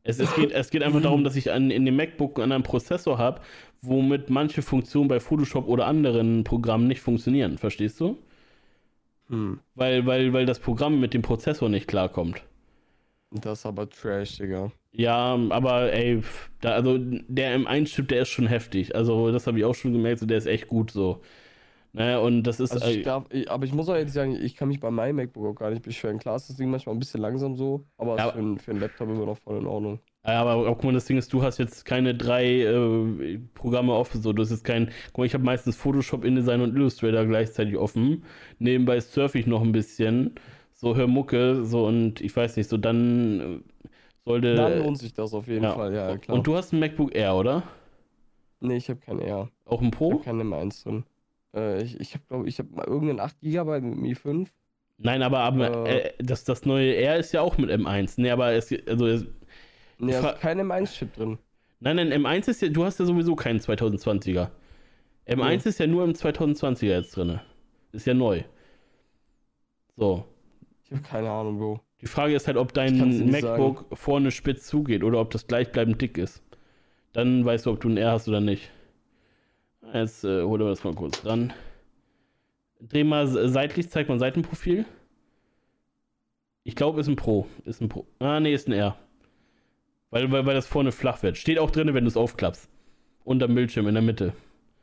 Es, 0.03 0.19
es, 0.19 0.35
geht, 0.35 0.51
es 0.51 0.69
geht 0.69 0.83
einfach 0.83 1.01
darum, 1.01 1.23
dass 1.23 1.35
ich 1.35 1.51
an, 1.51 1.71
in 1.71 1.85
dem 1.85 1.95
MacBook 1.95 2.39
einen 2.39 2.61
Prozessor 2.61 3.17
habe, 3.17 3.41
womit 3.81 4.29
manche 4.29 4.61
Funktionen 4.61 5.07
bei 5.07 5.19
Photoshop 5.19 5.67
oder 5.67 5.87
anderen 5.87 6.43
Programmen 6.43 6.85
nicht 6.85 7.01
funktionieren. 7.01 7.57
Verstehst 7.57 7.99
du? 7.99 8.19
Hm. 9.29 9.59
Weil, 9.73 10.05
weil, 10.05 10.33
weil 10.33 10.45
das 10.45 10.59
Programm 10.59 10.99
mit 10.99 11.15
dem 11.15 11.23
Prozessor 11.23 11.67
nicht 11.67 11.87
klarkommt. 11.87 12.43
Das 13.41 13.59
ist 13.59 13.65
aber 13.65 13.89
Trash, 13.89 14.37
Digga. 14.37 14.71
Ja, 14.95 15.35
aber 15.49 15.91
ey, 15.91 16.21
da, 16.61 16.73
also 16.73 16.97
der 16.99 17.53
M1-Chip, 17.55 18.07
der 18.07 18.21
ist 18.21 18.29
schon 18.29 18.45
heftig. 18.47 18.95
Also 18.95 19.31
das 19.31 19.47
habe 19.47 19.57
ich 19.57 19.65
auch 19.65 19.73
schon 19.73 19.91
gemerkt, 19.93 20.19
so, 20.19 20.25
der 20.27 20.37
ist 20.37 20.45
echt 20.45 20.67
gut 20.67 20.91
so. 20.91 21.21
Ne, 21.93 22.19
und 22.21 22.43
das 22.43 22.59
ist. 22.59 22.73
Also 22.73 22.87
ich 22.89 23.03
darf, 23.03 23.25
ich, 23.31 23.49
aber 23.51 23.65
ich 23.65 23.73
muss 23.73 23.89
auch 23.89 23.95
ehrlich 23.95 24.13
sagen, 24.13 24.35
ich 24.35 24.55
kann 24.55 24.67
mich 24.69 24.79
bei 24.79 24.91
meinem 24.91 25.17
MacBook 25.17 25.45
auch 25.47 25.55
gar 25.59 25.71
nicht 25.71 25.83
beschweren. 25.83 26.19
Klar 26.19 26.35
ist 26.37 26.49
das 26.49 26.57
Ding 26.57 26.69
manchmal 26.71 26.95
ein 26.95 26.99
bisschen 26.99 27.21
langsam 27.21 27.55
so, 27.55 27.87
aber 27.97 28.17
Ja, 28.19 28.31
für, 28.31 28.39
einen- 28.39 28.59
für 28.59 28.71
einen 28.71 28.79
Laptop 28.81 29.09
immer 29.09 29.25
noch 29.25 29.37
voll 29.39 29.59
in 29.59 29.67
Ordnung. 29.67 29.99
Ja, 30.25 30.39
aber, 30.41 30.51
aber 30.51 30.65
guck 30.75 30.85
mal, 30.85 30.93
das 30.93 31.05
Ding 31.05 31.17
ist, 31.17 31.33
du 31.33 31.43
hast 31.43 31.57
jetzt 31.57 31.83
keine 31.83 32.15
drei 32.15 32.61
äh, 32.61 33.39
Programme 33.55 33.93
offen. 33.93 34.21
So, 34.21 34.31
du 34.31 34.41
hast 34.41 34.51
jetzt 34.51 34.63
kein. 34.63 34.89
Guck 35.07 35.17
mal, 35.19 35.25
ich 35.25 35.33
habe 35.33 35.43
meistens 35.43 35.75
Photoshop, 35.75 36.23
InDesign 36.23 36.61
und 36.61 36.75
Illustrator 36.75 37.25
gleichzeitig 37.25 37.75
offen. 37.77 38.23
Nebenbei 38.57 39.01
surfe 39.01 39.37
ich 39.39 39.47
noch 39.47 39.61
ein 39.61 39.73
bisschen. 39.73 40.35
So, 40.83 40.95
hör 40.97 41.07
Mucke, 41.07 41.63
so 41.63 41.85
und 41.87 42.19
ich 42.19 42.35
weiß 42.35 42.57
nicht, 42.57 42.69
so 42.69 42.75
dann 42.77 43.39
äh, 43.39 43.59
sollte. 44.25 44.55
Dann 44.55 44.79
lohnt 44.79 44.97
sich 44.97 45.13
das 45.13 45.33
auf 45.33 45.47
jeden 45.47 45.63
ja. 45.63 45.71
Fall, 45.73 45.93
ja, 45.93 46.17
klar. 46.17 46.37
Und 46.37 46.45
du 46.45 46.55
hast 46.57 46.73
ein 46.73 46.79
MacBook 46.79 47.15
Air, 47.15 47.35
oder? 47.35 47.63
Nee, 48.59 48.75
ich 48.77 48.89
habe 48.89 48.99
kein 48.99 49.19
R. 49.19 49.49
Auch 49.65 49.79
ein 49.81 49.85
Ich 49.87 49.91
Pro? 49.91 50.11
habe 50.11 50.23
kein 50.23 50.41
M1 50.41 50.83
drin. 50.83 51.05
Äh, 51.55 51.83
ich 51.83 51.99
ich 52.01 52.13
habe, 52.15 52.25
glaube 52.27 52.49
ich, 52.49 52.59
habe 52.59 52.69
mal 52.75 52.85
irgendeinen 52.85 53.21
8 53.21 53.39
GB 53.41 53.79
mit 53.81 53.95
dem 53.97 54.03
i5. 54.03 54.49
Nein, 54.97 55.21
aber, 55.21 55.39
aber 55.39 55.87
Äh. 55.87 55.99
äh, 55.99 56.13
das, 56.19 56.43
das 56.43 56.65
neue 56.65 56.91
Air 56.93 57.17
ist 57.17 57.31
ja 57.31 57.41
auch 57.41 57.57
mit 57.57 57.69
M1. 57.69 58.15
Nee, 58.17 58.31
aber 58.31 58.51
es, 58.51 58.73
also 58.87 59.07
es, 59.07 59.25
Nee, 59.99 60.11
da 60.11 60.31
ist 60.31 60.41
kein 60.41 60.59
M1-Chip 60.59 61.13
drin. 61.15 61.37
Nein, 61.79 61.95
nein, 61.97 62.11
M1 62.13 62.49
ist 62.49 62.61
ja, 62.61 62.69
du 62.69 62.83
hast 62.83 62.99
ja 62.99 63.05
sowieso 63.05 63.35
keinen 63.35 63.59
2020er. 63.59 64.49
M1 65.27 65.49
Nee. 65.63 65.69
ist 65.69 65.79
ja 65.79 65.87
nur 65.87 66.03
im 66.03 66.13
2020er 66.13 66.85
jetzt 66.87 67.15
drin. 67.15 67.39
Ist 67.93 68.05
ja 68.05 68.13
neu. 68.13 68.43
So. 69.95 70.25
Keine 71.01 71.29
Ahnung, 71.29 71.57
Bro. 71.57 71.79
Die 72.01 72.07
Frage 72.07 72.35
ist 72.35 72.47
halt, 72.47 72.57
ob 72.57 72.73
dein 72.73 72.97
MacBook 73.31 73.85
vorne 73.97 74.31
spitz 74.31 74.67
zugeht 74.67 75.03
oder 75.03 75.19
ob 75.19 75.31
das 75.31 75.47
gleichbleibend 75.47 76.01
dick 76.01 76.17
ist. 76.17 76.43
Dann 77.13 77.45
weißt 77.45 77.65
du, 77.65 77.71
ob 77.71 77.79
du 77.79 77.89
ein 77.89 77.97
R 77.97 78.11
hast 78.11 78.27
oder 78.27 78.41
nicht. 78.41 78.69
Jetzt 79.93 80.23
äh, 80.23 80.43
holen 80.43 80.61
wir 80.61 80.69
das 80.69 80.83
mal 80.83 80.93
kurz 80.95 81.21
dran. 81.21 81.53
Dreh 82.81 83.03
mal 83.03 83.27
se- 83.27 83.47
seitlich, 83.49 83.89
zeig 83.89 84.09
mal 84.09 84.19
Seitenprofil. 84.19 84.85
Ich 86.63 86.75
glaube, 86.75 86.99
ist 87.01 87.07
ein 87.07 87.15
Pro. 87.15 87.47
Ist 87.65 87.81
ein 87.81 87.89
Pro. 87.89 88.05
Ah, 88.19 88.39
nee, 88.39 88.53
ist 88.53 88.67
ein 88.67 88.73
R. 88.73 88.97
Weil, 90.09 90.31
weil, 90.31 90.45
weil 90.45 90.55
das 90.55 90.67
vorne 90.67 90.91
flach 90.91 91.23
wird. 91.23 91.37
Steht 91.37 91.59
auch 91.59 91.71
drin, 91.71 91.93
wenn 91.93 92.03
du 92.03 92.07
es 92.07 92.17
aufklappst. 92.17 92.69
Unterm 93.23 93.55
Bildschirm 93.55 93.87
in 93.87 93.93
der 93.93 94.03
Mitte. 94.03 94.33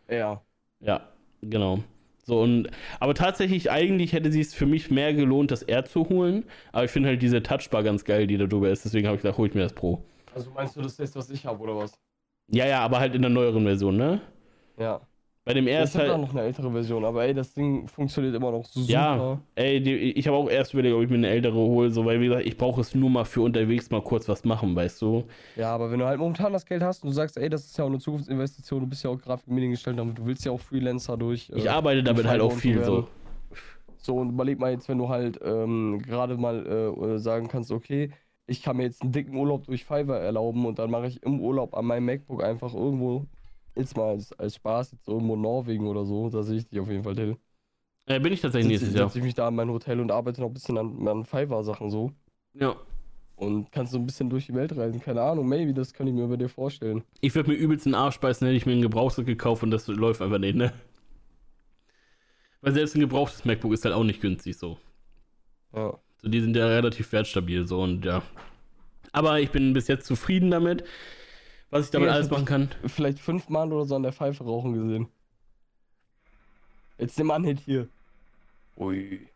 Ja. 0.09 0.43
Ja, 0.81 1.09
genau. 1.43 1.81
So, 2.25 2.41
und, 2.41 2.69
aber 3.01 3.15
tatsächlich, 3.15 3.71
eigentlich 3.71 4.13
hätte 4.13 4.31
sich 4.31 4.49
es 4.49 4.55
für 4.55 4.67
mich 4.67 4.91
mehr 4.91 5.15
gelohnt, 5.15 5.51
das 5.51 5.63
R 5.63 5.85
zu 5.85 6.09
holen. 6.09 6.45
Aber 6.73 6.85
ich 6.85 6.91
finde 6.91 7.09
halt 7.09 7.23
diese 7.23 7.43
Touchbar 7.43 7.83
ganz 7.83 8.05
geil, 8.05 8.27
die 8.27 8.37
da 8.39 8.47
drüber 8.47 8.71
ist. 8.71 8.85
Deswegen 8.85 9.07
habe 9.07 9.17
ich 9.17 9.23
gedacht, 9.23 9.39
hole 9.39 9.49
ich 9.49 9.55
mir 9.55 9.63
das 9.63 9.73
Pro. 9.73 10.03
Also 10.35 10.51
meinst 10.53 10.77
du, 10.77 10.83
das 10.83 10.93
ist 10.93 11.01
das, 11.01 11.17
was 11.17 11.31
ich 11.31 11.47
habe, 11.47 11.61
oder 11.61 11.77
was? 11.77 11.93
Ja, 12.49 12.67
ja, 12.67 12.81
aber 12.81 13.01
halt 13.01 13.15
in 13.15 13.23
der 13.23 13.31
neueren 13.31 13.65
Version, 13.65 13.97
ne? 13.97 14.21
Ja. 14.79 15.01
Bei 15.45 15.55
dem 15.55 15.67
R 15.67 15.79
ich 15.79 15.85
ist 15.85 15.95
habe 15.95 16.05
halt. 16.05 16.15
auch 16.15 16.21
noch 16.21 16.31
eine 16.33 16.43
ältere 16.43 16.71
Version, 16.71 17.05
aber 17.05 17.25
ey, 17.25 17.33
das 17.33 17.55
Ding 17.55 17.89
funktioniert 17.89 18.35
immer 18.35 18.51
noch 18.51 18.67
super. 18.67 18.91
Ja, 18.91 19.41
ey, 19.55 19.83
die, 19.83 19.95
ich 20.13 20.27
habe 20.29 20.37
auch 20.37 20.51
erst 20.51 20.75
überlegt, 20.75 20.95
ob 20.95 21.03
ich 21.03 21.09
mir 21.09 21.17
eine 21.17 21.29
ältere 21.29 21.57
hole, 21.57 21.91
so, 21.91 22.05
weil, 22.05 22.21
wie 22.21 22.27
gesagt, 22.27 22.47
ich 22.47 22.57
brauche 22.59 22.83
es 22.83 22.95
nur 22.95 23.09
mal 23.09 23.25
für 23.25 23.41
unterwegs 23.41 23.91
mal 23.91 24.03
kurz 24.03 24.29
was 24.29 24.45
machen, 24.45 24.77
weißt 24.77 25.01
du? 25.01 25.25
Ja, 25.57 25.75
aber 25.75 25.91
wenn 25.91 25.99
du 25.99 26.05
halt 26.07 26.19
momentan 26.19 26.53
das 26.53 26.67
Geld 26.67 26.83
hast 26.83 27.03
und 27.03 27.09
du 27.11 27.15
sagst, 27.15 27.39
ey, 27.39 27.49
das 27.49 27.65
ist 27.65 27.79
ja 27.79 27.85
auch 27.85 27.89
eine 27.89 27.99
Zukunftsinvestition, 27.99 28.81
du 28.81 28.87
bist 28.87 29.03
ja 29.03 29.11
auch 29.11 29.19
Grafikmediengestalter 29.19 30.03
und 30.03 30.19
du 30.19 30.27
willst 30.27 30.45
ja 30.45 30.53
auch 30.53 30.61
Freelancer 30.61 31.17
durch. 31.17 31.51
Ich 31.55 31.65
äh, 31.65 31.69
arbeite 31.69 32.03
damit 32.03 32.27
halt 32.27 32.43
auch 32.43 32.53
viel 32.53 32.85
so. 32.85 33.09
So, 34.03 34.17
und 34.17 34.31
überleg 34.31 34.59
mal 34.59 34.73
jetzt, 34.73 34.89
wenn 34.89 34.99
du 34.99 35.09
halt 35.09 35.39
ähm, 35.45 36.01
gerade 36.07 36.37
mal 36.37 36.67
äh, 36.67 37.19
sagen 37.19 37.49
kannst, 37.49 37.71
okay, 37.71 38.11
ich 38.47 38.63
kann 38.63 38.77
mir 38.77 38.85
jetzt 38.85 39.03
einen 39.03 39.13
dicken 39.13 39.35
Urlaub 39.37 39.65
durch 39.67 39.85
Fiverr 39.85 40.21
erlauben 40.21 40.65
und 40.67 40.79
dann 40.79 40.91
mache 40.91 41.07
ich 41.07 41.23
im 41.23 41.41
Urlaub 41.41 41.75
an 41.75 41.85
meinem 41.85 42.07
MacBook 42.07 42.43
einfach 42.43 42.75
irgendwo, 42.75 43.27
jetzt 43.81 43.97
mal 43.97 44.11
als, 44.11 44.33
als 44.39 44.55
Spaß, 44.57 44.93
jetzt 44.93 45.09
irgendwo 45.09 45.35
in 45.35 45.41
Norwegen 45.41 45.87
oder 45.87 46.05
so, 46.05 46.31
da 46.31 46.43
sehe 46.43 46.59
ich 46.59 46.69
dich 46.69 46.81
auf 46.81 46.89
jeden 46.89 47.05
Fall, 47.05 47.15
Till. 47.15 47.37
Äh, 48.07 48.21
bin 48.21 48.33
ich 48.33 48.41
tatsächlich 48.41 48.73
Setze 48.73 48.85
nächstes 48.85 48.99
Jahr. 48.99 49.09
setz 49.09 49.17
ich 49.17 49.23
mich 49.23 49.35
da 49.35 49.49
in 49.49 49.55
mein 49.55 49.71
Hotel 49.71 50.01
und 50.01 50.11
arbeite 50.11 50.41
noch 50.41 50.49
ein 50.49 50.55
bisschen 50.55 50.79
an, 50.79 51.07
an 51.07 51.25
Fiverr-Sachen 51.25 51.91
so. 51.91 52.13
Ja. 52.55 52.77
Und 53.37 53.73
kannst 53.73 53.93
so 53.93 53.99
ein 53.99 54.07
bisschen 54.07 54.29
durch 54.29 54.47
die 54.47 54.55
Welt 54.55 54.77
reisen. 54.77 55.01
Keine 55.01 55.23
Ahnung, 55.23 55.49
maybe, 55.49 55.73
das 55.73 55.95
kann 55.95 56.07
ich 56.07 56.13
mir 56.13 56.25
über 56.25 56.37
dir 56.37 56.49
vorstellen. 56.49 57.03
Ich 57.21 57.35
würde 57.35 57.51
mir 57.51 57.57
übelst 57.57 57.87
einen 57.87 57.95
Arsch 57.95 58.19
beißen, 58.19 58.47
hätte 58.47 58.57
ich 58.57 58.67
mir 58.67 58.73
einen 58.73 58.83
Gebrauchsstück 58.83 59.27
gekauft 59.27 59.63
und 59.63 59.71
das 59.71 59.87
läuft 59.87 60.21
einfach 60.21 60.39
nicht, 60.39 60.57
ne? 60.57 60.73
Weil 62.61 62.75
selbst 62.75 62.95
ein 62.95 63.01
gebrauchtes 63.01 63.45
MacBook 63.45 63.73
ist 63.73 63.85
halt 63.85 63.95
auch 63.95 64.05
nicht 64.05 64.21
günstig 64.21 64.59
so. 64.59 64.77
Ja. 65.75 65.99
So, 66.21 66.29
die 66.29 66.41
sind 66.41 66.55
ja 66.55 66.67
relativ 66.67 67.11
wertstabil 67.13 67.67
so 67.67 67.83
und 67.83 68.05
ja. 68.05 68.23
Aber 69.13 69.41
ich 69.41 69.51
bin 69.51 69.73
bis 69.73 69.89
jetzt 69.89 70.07
zufrieden 70.07 70.51
damit, 70.51 70.85
was 71.71 71.87
ich 71.87 71.91
damit 71.91 72.09
Ja, 72.09 72.15
alles 72.15 72.31
machen 72.31 72.45
kann. 72.45 72.69
Vielleicht 72.87 73.19
fünfmal 73.19 73.73
oder 73.73 73.85
so 73.85 73.97
an 73.97 74.03
der 74.03 74.13
Pfeife 74.13 74.45
rauchen 74.45 74.73
gesehen. 74.75 75.09
Jetzt 76.99 77.19
nimm 77.19 77.31
an, 77.31 77.45
Hit 77.45 77.61
hier. 77.61 77.89
Ui. 78.77 79.27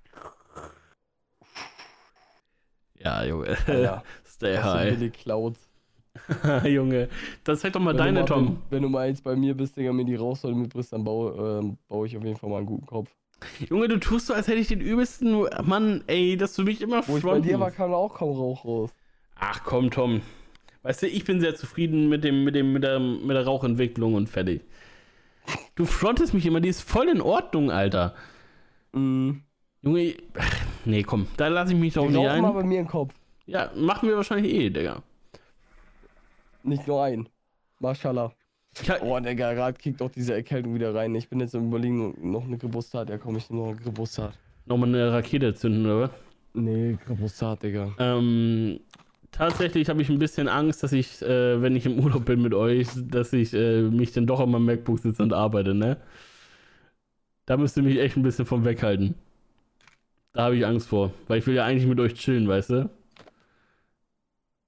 Ja, 2.98 3.24
Junge. 3.24 3.56
Ja, 3.66 4.02
Stay 4.26 4.54
das 4.54 4.64
high. 4.64 4.94
Billy 4.98 5.10
Clouds. 5.10 5.60
Junge. 6.64 7.08
Das 7.42 7.60
zeig 7.60 7.72
doch 7.72 7.80
mal 7.80 7.90
Wenn 7.90 7.98
deine, 7.98 8.20
mal- 8.20 8.26
Tom. 8.26 8.46
Wenn, 8.46 8.76
wenn 8.76 8.82
du 8.82 8.88
mal 8.88 9.08
jetzt 9.08 9.24
bei 9.24 9.34
mir 9.36 9.54
bist, 9.56 9.76
Digga, 9.76 9.92
mir 9.92 10.04
die 10.04 10.14
Rauchsäule 10.14 10.54
mitbrichst, 10.54 10.92
dann 10.92 11.04
baue, 11.04 11.60
ähm, 11.60 11.76
baue 11.88 12.06
ich 12.06 12.16
auf 12.16 12.22
jeden 12.24 12.36
Fall 12.36 12.50
mal 12.50 12.58
einen 12.58 12.66
guten 12.66 12.86
Kopf. 12.86 13.10
Junge, 13.68 13.88
du 13.88 13.98
tust 13.98 14.26
so, 14.28 14.34
als 14.34 14.46
hätte 14.48 14.58
ich 14.58 14.68
den 14.68 14.80
übelsten. 14.80 15.46
Mann, 15.64 16.04
ey, 16.06 16.36
dass 16.36 16.54
du 16.54 16.62
mich 16.62 16.80
immer 16.80 17.06
Wo 17.08 17.16
ich 17.16 17.22
bei 17.22 17.30
fronten 17.30 17.42
dir 17.48 17.60
war, 17.60 17.70
kam 17.70 17.92
auch 17.92 18.14
kaum 18.14 18.30
Rauch 18.36 18.64
raus. 18.64 18.90
Ach 19.34 19.62
komm, 19.64 19.90
Tom. 19.90 20.22
Weißt 20.84 21.02
du, 21.02 21.08
ich 21.08 21.24
bin 21.24 21.40
sehr 21.40 21.56
zufrieden 21.56 22.08
mit 22.08 22.22
dem, 22.22 22.44
mit 22.44 22.54
dem, 22.54 22.72
mit 22.72 22.84
der, 22.84 23.00
mit 23.00 23.30
der 23.30 23.44
Rauchentwicklung 23.44 24.14
und 24.14 24.28
fertig. 24.28 24.62
Du 25.74 25.84
frontest 25.86 26.32
mich 26.34 26.46
immer, 26.46 26.60
die 26.60 26.68
ist 26.68 26.82
voll 26.82 27.08
in 27.08 27.20
Ordnung, 27.20 27.70
Alter. 27.72 28.14
Mhm. 28.92 29.42
Junge, 29.82 30.14
ach, 30.38 30.56
nee, 30.84 31.02
komm, 31.02 31.26
da 31.36 31.48
lasse 31.48 31.72
ich 31.72 31.78
mich 31.78 31.94
doch 31.94 32.06
nicht 32.06 32.16
rauchen 32.16 32.42
mal 32.42 32.48
ein. 32.48 32.54
bei 32.54 32.62
mir 32.62 32.80
im 32.80 32.86
Kopf. 32.86 33.12
Ja, 33.46 33.70
machen 33.74 34.08
wir 34.08 34.16
wahrscheinlich 34.16 34.52
eh, 34.54 34.70
Digga. 34.70 35.02
Nicht 36.62 36.86
nur 36.86 37.02
ein. 37.02 37.28
Mashallah. 37.80 38.32
Ich, 38.80 38.90
ha- 38.90 38.98
Oh, 39.02 39.18
Digga, 39.20 39.52
gerade 39.52 39.78
kickt 39.78 40.00
auch 40.00 40.10
diese 40.10 40.34
Erkältung 40.34 40.74
wieder 40.74 40.94
rein. 40.94 41.14
Ich 41.14 41.28
bin 41.28 41.40
jetzt 41.40 41.54
im 41.54 41.66
Überlegen, 41.68 42.14
noch 42.30 42.44
eine 42.44 42.56
Geburtstag. 42.58 43.08
Ja, 43.10 43.18
komm, 43.18 43.36
ich 43.36 43.48
nehme 43.50 43.62
noch 43.62 43.70
eine 43.72 43.80
Geburtstag. 43.80 44.32
Nochmal 44.66 44.88
eine 44.88 45.12
Rakete 45.12 45.54
zünden, 45.54 45.84
oder 45.84 46.00
was? 46.02 46.10
Nee, 46.54 46.96
Geburtstag, 47.06 47.60
Digga. 47.60 47.92
Ähm, 47.98 48.80
tatsächlich 49.34 49.88
habe 49.88 50.00
ich 50.02 50.08
ein 50.08 50.18
bisschen 50.18 50.48
Angst, 50.48 50.82
dass 50.82 50.92
ich, 50.92 51.20
äh, 51.22 51.60
wenn 51.60 51.76
ich 51.76 51.86
im 51.86 51.98
Urlaub 51.98 52.24
bin 52.24 52.40
mit 52.40 52.54
euch, 52.54 52.88
dass 52.96 53.32
ich 53.32 53.52
äh, 53.52 53.82
mich 53.82 54.12
dann 54.12 54.26
doch 54.26 54.40
an 54.40 54.50
meinem 54.50 54.64
MacBook 54.64 55.00
sitze 55.00 55.22
und 55.22 55.32
arbeite, 55.32 55.74
ne? 55.74 55.96
Da 57.46 57.56
müsst 57.56 57.76
ihr 57.76 57.82
mich 57.82 57.98
echt 57.98 58.16
ein 58.16 58.22
bisschen 58.22 58.46
vom 58.46 58.64
weghalten. 58.64 59.14
Da 60.32 60.44
habe 60.44 60.56
ich 60.56 60.64
Angst 60.64 60.88
vor, 60.88 61.12
weil 61.28 61.38
ich 61.38 61.46
will 61.46 61.54
ja 61.54 61.64
eigentlich 61.64 61.86
mit 61.86 62.00
euch 62.00 62.14
chillen, 62.14 62.48
weißt 62.48 62.70
du? 62.70 62.90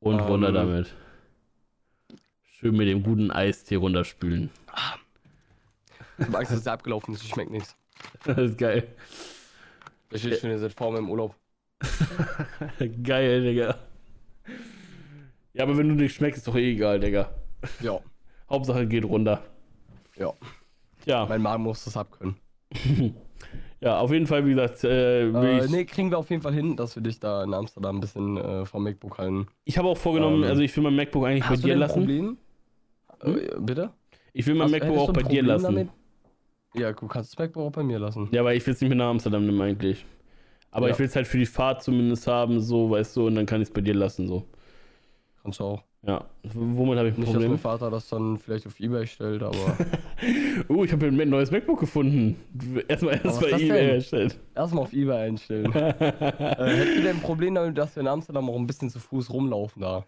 Und 0.00 0.18
Ähm. 0.20 0.26
runter 0.26 0.52
damit. 0.52 0.94
Schön 2.58 2.76
mit 2.76 2.88
dem 2.88 3.02
guten 3.02 3.30
Eistee 3.30 3.76
runterspülen. 3.76 4.50
Ich 6.18 6.26
hab 6.26 6.34
Angst, 6.34 6.52
dass 6.52 6.62
der 6.64 6.72
abgelaufen 6.74 7.14
ist, 7.14 7.26
schmeckt 7.28 7.50
nichts. 7.50 7.76
Das 8.24 8.36
ist 8.38 8.58
geil. 8.58 8.86
Da 10.10 10.18
steht 10.18 10.38
schon 10.40 10.56
seit 10.58 10.72
vor 10.72 10.92
mir 10.92 10.98
im 10.98 11.10
Urlaub. 11.10 11.34
Geil, 13.02 13.42
Digga. 13.42 13.76
Ja, 15.56 15.64
aber 15.64 15.76
wenn 15.78 15.88
du 15.88 15.94
nicht 15.94 16.14
schmeckst, 16.14 16.38
ist 16.38 16.46
doch 16.48 16.54
eh 16.56 16.72
egal, 16.72 17.00
Digga. 17.00 17.30
Ja. 17.80 17.98
Hauptsache 18.50 18.86
geht 18.86 19.04
runter. 19.04 19.42
Ja. 20.16 20.32
Ja, 21.04 21.26
Mein 21.26 21.42
Magen 21.42 21.62
muss 21.62 21.84
das 21.84 21.96
abkönnen. 21.96 22.36
ja, 23.80 23.98
auf 23.98 24.12
jeden 24.12 24.26
Fall, 24.26 24.44
wie 24.44 24.50
gesagt, 24.50 24.82
äh, 24.84 25.28
Äh, 25.30 25.64
ich, 25.64 25.70
nee, 25.70 25.84
kriegen 25.84 26.10
wir 26.10 26.18
auf 26.18 26.30
jeden 26.30 26.42
Fall 26.42 26.52
hin, 26.52 26.76
dass 26.76 26.96
wir 26.96 27.02
dich 27.02 27.20
da 27.20 27.42
in 27.44 27.54
Amsterdam 27.54 27.96
ein 27.96 28.00
bisschen 28.00 28.36
äh, 28.36 28.64
vom 28.66 28.82
MacBook 28.84 29.18
halten. 29.18 29.46
ich 29.64 29.78
habe 29.78 29.88
auch 29.88 29.96
vorgenommen, 29.96 30.42
ähm, 30.42 30.48
also 30.50 30.62
ich 30.62 30.76
will 30.76 30.82
mein 30.84 30.96
MacBook 30.96 31.24
eigentlich 31.26 31.46
bei 31.46 31.56
dir 31.56 31.76
lassen. 31.76 32.00
Problem? 32.00 32.38
Äh, 33.22 33.60
bitte? 33.60 33.90
Ich 34.32 34.46
will 34.46 34.54
mein 34.54 34.64
Hast- 34.66 34.72
MacBook 34.72 34.98
auch 34.98 35.12
bei 35.12 35.22
dir 35.22 35.42
lassen. 35.42 35.64
damit? 35.64 35.88
Ja, 36.74 36.92
du 36.92 37.06
kannst 37.06 37.32
das 37.32 37.38
MacBook 37.38 37.62
auch 37.68 37.72
bei 37.72 37.82
mir 37.82 37.98
lassen. 37.98 38.28
Ja, 38.32 38.44
weil 38.44 38.56
ich 38.56 38.66
will 38.66 38.74
es 38.74 38.80
nicht 38.80 38.90
mit 38.90 38.98
nach 38.98 39.08
Amsterdam 39.08 39.46
nehmen 39.46 39.60
eigentlich. 39.60 40.04
Aber 40.70 40.88
Ja. 40.88 40.92
ich 40.92 40.98
will 40.98 41.06
es 41.06 41.16
halt 41.16 41.26
für 41.26 41.38
die 41.38 41.46
Fahrt 41.46 41.82
zumindest 41.82 42.26
haben, 42.26 42.60
so, 42.60 42.90
weißt 42.90 43.16
du, 43.16 43.28
und 43.28 43.36
dann 43.36 43.46
kann 43.46 43.62
ich 43.62 43.68
es 43.68 43.72
bei 43.74 43.80
dir 43.80 43.94
lassen, 43.94 44.26
so. 44.26 44.44
Kannst 45.46 45.60
du 45.60 45.64
auch. 45.64 45.82
Ja, 46.04 46.24
womit 46.42 46.98
habe 46.98 47.08
ich 47.08 47.14
ein 47.16 47.20
Nicht, 47.20 47.28
dass 47.28 47.34
mein 47.34 47.42
Problem? 47.42 47.58
Vater 47.58 47.88
das 47.88 48.08
dann 48.08 48.36
vielleicht 48.36 48.66
auf 48.66 48.80
Ebay 48.80 49.06
stellt, 49.06 49.44
aber 49.44 49.54
Oh, 50.68 50.82
ich 50.82 50.90
habe 50.92 51.06
ein 51.06 51.28
neues 51.30 51.52
MacBook 51.52 51.78
gefunden. 51.78 52.36
Erstmal 52.88 53.20
erst 53.22 53.40
bei 53.40 53.50
eBay 53.50 53.68
denn? 53.68 53.88
erstellt. 53.90 54.38
erstmal 54.56 54.82
auf 54.82 54.92
Ebay 54.92 55.16
einstellen. 55.28 55.72
äh, 55.72 56.02
hättest 56.02 56.96
du 56.98 57.02
denn 57.02 57.16
ein 57.16 57.22
Problem 57.22 57.54
damit, 57.54 57.78
dass 57.78 57.94
wir 57.94 58.00
in 58.00 58.08
Amsterdam 58.08 58.50
auch 58.50 58.56
ein 58.56 58.66
bisschen 58.66 58.90
zu 58.90 58.98
Fuß 58.98 59.32
rumlaufen 59.32 59.82
da? 59.82 60.04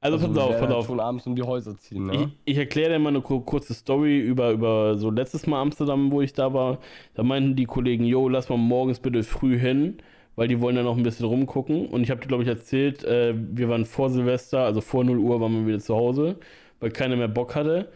Also, 0.00 0.18
pass 0.18 0.34
wir 0.34 0.42
auf, 0.42 0.50
pass 0.50 0.60
halt 0.62 0.72
auf. 0.72 0.86
schon 0.86 0.98
abends 0.98 1.26
um 1.28 1.36
die 1.36 1.42
Häuser 1.44 1.76
ziehen, 1.78 2.10
Ich, 2.10 2.18
ne? 2.18 2.32
ich 2.44 2.58
erkläre 2.58 2.94
dir 2.94 2.98
mal 2.98 3.10
eine 3.10 3.20
kur- 3.20 3.44
kurze 3.46 3.72
Story 3.72 4.18
über, 4.18 4.50
über 4.50 4.96
so 4.98 5.10
letztes 5.10 5.46
Mal 5.46 5.60
Amsterdam, 5.60 6.10
wo 6.10 6.20
ich 6.22 6.32
da 6.32 6.52
war. 6.52 6.78
Da 7.14 7.22
meinten 7.22 7.54
die 7.54 7.66
Kollegen, 7.66 8.04
yo, 8.04 8.28
lass 8.28 8.48
mal 8.48 8.58
morgens 8.58 8.98
bitte 8.98 9.22
früh 9.22 9.56
hin, 9.56 9.98
weil 10.36 10.48
die 10.48 10.60
wollen 10.60 10.76
da 10.76 10.82
noch 10.82 10.96
ein 10.96 11.02
bisschen 11.02 11.26
rumgucken. 11.26 11.86
Und 11.88 12.02
ich 12.02 12.10
habe 12.10 12.20
dir, 12.20 12.28
glaube 12.28 12.42
ich, 12.42 12.48
erzählt, 12.48 13.04
äh, 13.04 13.34
wir 13.36 13.68
waren 13.68 13.84
vor 13.86 14.10
Silvester, 14.10 14.60
also 14.64 14.80
vor 14.80 15.04
0 15.04 15.18
Uhr 15.18 15.40
waren 15.40 15.52
wir 15.54 15.66
wieder 15.66 15.80
zu 15.80 15.94
Hause, 15.94 16.36
weil 16.80 16.90
keiner 16.90 17.16
mehr 17.16 17.28
Bock 17.28 17.54
hatte. 17.54 17.88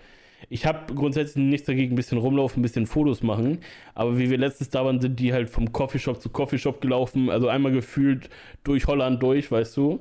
Ich 0.51 0.67
habe 0.67 0.95
grundsätzlich 0.95 1.43
nichts 1.45 1.67
dagegen, 1.67 1.95
ein 1.95 1.97
bisschen 1.97 2.19
rumlaufen, 2.19 2.61
ein 2.61 2.63
bisschen 2.63 2.87
Fotos 2.87 3.23
machen. 3.23 3.61
Aber 3.95 4.19
wie 4.19 4.31
wir 4.31 4.39
letztes 4.39 4.69
da 4.71 4.85
waren, 4.85 5.01
sind 5.01 5.19
die 5.19 5.33
halt 5.33 5.49
vom 5.51 5.73
Coffeeshop 5.73 6.21
zu 6.21 6.29
Coffeeshop 6.31 6.81
gelaufen. 6.81 7.31
Also 7.31 7.49
einmal 7.49 7.73
gefühlt 7.73 8.29
durch 8.65 8.87
Holland 8.87 9.23
durch, 9.23 9.51
weißt 9.51 9.77
du. 9.77 10.01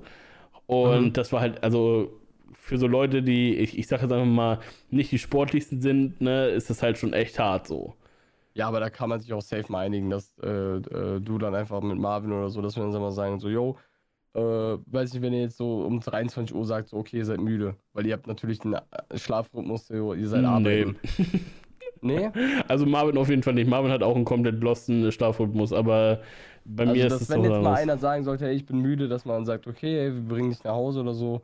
Und 0.67 1.13
Mhm. 1.13 1.13
das 1.13 1.31
war 1.31 1.41
halt, 1.41 1.63
also 1.63 2.11
für 2.53 2.77
so 2.77 2.87
Leute, 2.87 3.21
die, 3.23 3.55
ich, 3.55 3.77
ich 3.77 3.87
sage 3.87 4.03
jetzt 4.03 4.11
einfach 4.11 4.25
mal, 4.25 4.59
nicht 4.91 5.11
die 5.11 5.19
sportlichsten 5.19 5.81
sind, 5.81 6.21
ne, 6.21 6.47
ist 6.49 6.69
das 6.69 6.81
halt 6.83 6.97
schon 6.97 7.13
echt 7.13 7.39
hart 7.39 7.67
so. 7.67 7.95
Ja, 8.55 8.67
aber 8.69 8.79
da 8.79 8.89
kann 8.89 9.09
man 9.09 9.19
sich 9.19 9.33
auch 9.33 9.41
safe 9.41 9.69
mal 9.71 9.79
einigen, 9.85 10.09
dass 10.09 10.33
äh, 10.41 10.47
äh, 10.77 11.19
du 11.19 11.37
dann 11.37 11.53
einfach 11.55 11.81
mit 11.81 11.97
Marvin 11.97 12.31
oder 12.31 12.49
so, 12.49 12.61
dass 12.61 12.75
wir 12.77 12.83
dann 12.89 13.01
mal 13.01 13.11
sagen, 13.11 13.37
so, 13.39 13.49
yo, 13.49 13.77
äh, 14.33 14.39
weiß 14.39 15.13
nicht, 15.13 15.21
wenn 15.21 15.33
ihr 15.33 15.41
jetzt 15.41 15.57
so 15.57 15.81
um 15.83 15.99
23 15.99 16.55
Uhr 16.55 16.65
sagt, 16.65 16.87
so, 16.89 16.97
okay, 16.97 17.17
ihr 17.17 17.25
seid 17.25 17.41
müde, 17.41 17.75
weil 17.93 18.05
ihr 18.05 18.13
habt 18.13 18.27
natürlich 18.27 18.61
einen 18.63 18.75
äh, 18.75 19.17
Schlafrhythmus, 19.17 19.87
so, 19.87 20.13
ihr 20.13 20.27
seid 20.29 20.41
Nee. 20.41 20.47
arbeiten. 20.47 20.95
Nee? 22.01 22.29
Also 22.67 22.85
Marvin 22.85 23.17
auf 23.17 23.29
jeden 23.29 23.41
Fall 23.41 23.55
nicht. 23.55 23.67
Marvin 23.67 23.89
hat 23.91 24.03
auch 24.03 24.15
einen 24.15 24.25
komplett 24.25 24.61
losten 24.61 25.11
Schlafrhythmus, 25.11 25.73
aber 25.73 26.21
bei 26.63 26.83
Also, 26.83 26.93
mir 26.93 27.07
ist 27.07 27.13
dass, 27.13 27.21
es 27.21 27.29
wenn 27.29 27.43
so 27.43 27.49
jetzt 27.49 27.63
mal 27.63 27.73
einer 27.75 27.97
sagen 27.97 28.23
sollte, 28.23 28.45
hey, 28.45 28.53
ich 28.55 28.65
bin 28.65 28.77
müde, 28.79 29.07
dass 29.07 29.25
man 29.25 29.43
sagt, 29.45 29.65
okay, 29.65 29.97
ey, 29.99 30.13
wir 30.13 30.21
bringen 30.21 30.51
dich 30.51 30.63
nach 30.63 30.73
Hause 30.73 31.01
oder 31.01 31.13
so. 31.15 31.41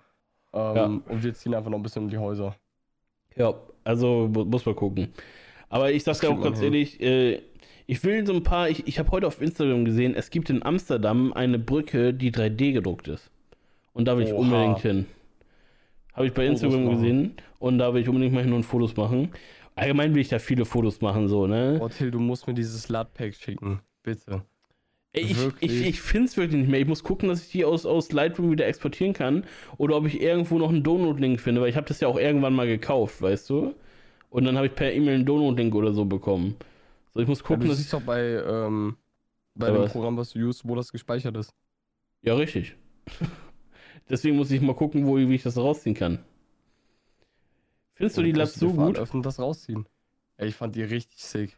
Ähm, 0.53 0.75
Ja. 0.75 0.85
Und 0.85 1.23
wir 1.23 1.33
ziehen 1.33 1.55
einfach 1.55 1.71
noch 1.71 1.79
ein 1.79 1.83
bisschen 1.83 2.03
um 2.03 2.09
die 2.09 2.17
Häuser. 2.19 2.55
Ja, 3.35 3.55
also 3.83 4.29
mu- 4.31 4.45
muss 4.45 4.63
man 4.65 4.75
gucken. 4.75 5.13
Aber 5.71 5.91
ich 5.91 6.03
sag 6.03 6.19
dir 6.19 6.27
kriegt 6.27 6.39
auch 6.39 6.43
ganz 6.43 6.59
hin. 6.59 6.65
ehrlich, 6.73 7.01
äh, 7.01 7.41
ich 7.87 8.03
will 8.03 8.25
so 8.27 8.33
ein 8.33 8.43
paar, 8.43 8.69
ich, 8.69 8.87
ich 8.87 8.99
habe 8.99 9.09
heute 9.11 9.25
auf 9.25 9.41
Instagram 9.41 9.85
gesehen, 9.85 10.13
es 10.15 10.29
gibt 10.29 10.49
in 10.49 10.63
Amsterdam 10.63 11.33
eine 11.33 11.57
Brücke, 11.57 12.13
die 12.13 12.31
3D 12.31 12.73
gedruckt 12.73 13.07
ist. 13.07 13.31
Und 13.93 14.05
da 14.05 14.17
will 14.17 14.25
ich 14.25 14.33
Oha. 14.33 14.41
unbedingt 14.41 14.79
hin. 14.79 15.05
Habe 16.13 16.27
ich 16.27 16.33
bei 16.33 16.45
Fotos 16.45 16.63
Instagram 16.63 16.85
machen. 16.85 17.01
gesehen 17.01 17.33
und 17.59 17.77
da 17.77 17.93
will 17.93 18.01
ich 18.01 18.09
unbedingt 18.09 18.33
mal 18.33 18.43
hin 18.43 18.53
und 18.53 18.63
Fotos 18.63 18.95
machen. 18.97 19.29
Allgemein 19.75 20.13
will 20.13 20.21
ich 20.21 20.27
da 20.27 20.39
viele 20.39 20.65
Fotos 20.65 20.99
machen, 20.99 21.29
so, 21.29 21.47
ne? 21.47 21.79
Oh, 21.81 21.87
Till, 21.87 22.11
du 22.11 22.19
musst 22.19 22.47
mir 22.47 22.53
dieses 22.53 22.89
Latpack 22.89 23.33
schicken. 23.33 23.79
Bitte. 24.03 24.43
Ey, 25.13 25.23
Ich, 25.23 25.37
ich, 25.61 25.87
ich 25.87 26.01
finde 26.01 26.27
es 26.27 26.37
wirklich 26.37 26.59
nicht 26.61 26.69
mehr. 26.69 26.81
Ich 26.81 26.87
muss 26.87 27.03
gucken, 27.03 27.29
dass 27.29 27.45
ich 27.45 27.51
die 27.51 27.63
aus, 27.63 27.85
aus 27.85 28.11
Lightroom 28.11 28.51
wieder 28.51 28.67
exportieren 28.67 29.13
kann. 29.13 29.45
Oder 29.77 29.95
ob 29.95 30.05
ich 30.05 30.21
irgendwo 30.21 30.59
noch 30.59 30.69
einen 30.69 30.83
Download-Link 30.83 31.39
finde, 31.39 31.61
weil 31.61 31.69
ich 31.69 31.77
habe 31.77 31.87
das 31.87 32.01
ja 32.01 32.09
auch 32.09 32.17
irgendwann 32.17 32.53
mal 32.53 32.67
gekauft, 32.67 33.21
weißt 33.21 33.49
du? 33.49 33.73
Und 34.31 34.45
dann 34.45 34.57
habe 34.57 34.67
ich 34.67 34.75
per 34.75 34.91
E-Mail 34.93 35.15
einen 35.15 35.25
Download-Link 35.27 35.75
oder 35.75 35.93
so 35.93 36.05
bekommen. 36.05 36.55
So, 37.13 37.21
ich 37.21 37.27
muss 37.27 37.43
Ja, 37.49 37.57
gucken, 37.57 37.57
du 37.57 37.69
dass 37.69 37.81
ich. 37.81 37.83
siehst 37.83 37.93
doch 37.93 38.01
bei, 38.01 38.19
ähm, 38.21 38.97
bei 39.55 39.69
Ja, 39.69 39.71
dem 39.71 39.83
was? 39.83 39.91
Programm, 39.91 40.17
was 40.17 40.31
du 40.31 40.39
usst, 40.47 40.67
wo 40.67 40.75
das 40.75 40.91
gespeichert 40.91 41.37
ist. 41.37 41.53
Ja, 42.23 42.33
richtig. 42.35 42.75
Deswegen 44.09 44.37
muss 44.37 44.51
ich 44.51 44.61
mal 44.61 44.75
gucken, 44.75 45.07
wo, 45.07 45.17
wie 45.17 45.35
ich 45.35 45.43
das 45.43 45.57
rausziehen 45.57 45.95
kann. 45.95 46.19
Findest 47.93 48.17
du 48.17 48.21
die 48.23 48.33
Latz 48.33 48.59
so 48.59 48.73
gut? 48.73 48.97
Öffnen 48.97 49.19
und 49.19 49.25
das 49.25 49.39
rausziehen. 49.39 49.87
Ey, 50.37 50.49
ich 50.49 50.55
fand 50.55 50.75
die 50.75 50.83
richtig 50.83 51.23
sick. 51.23 51.57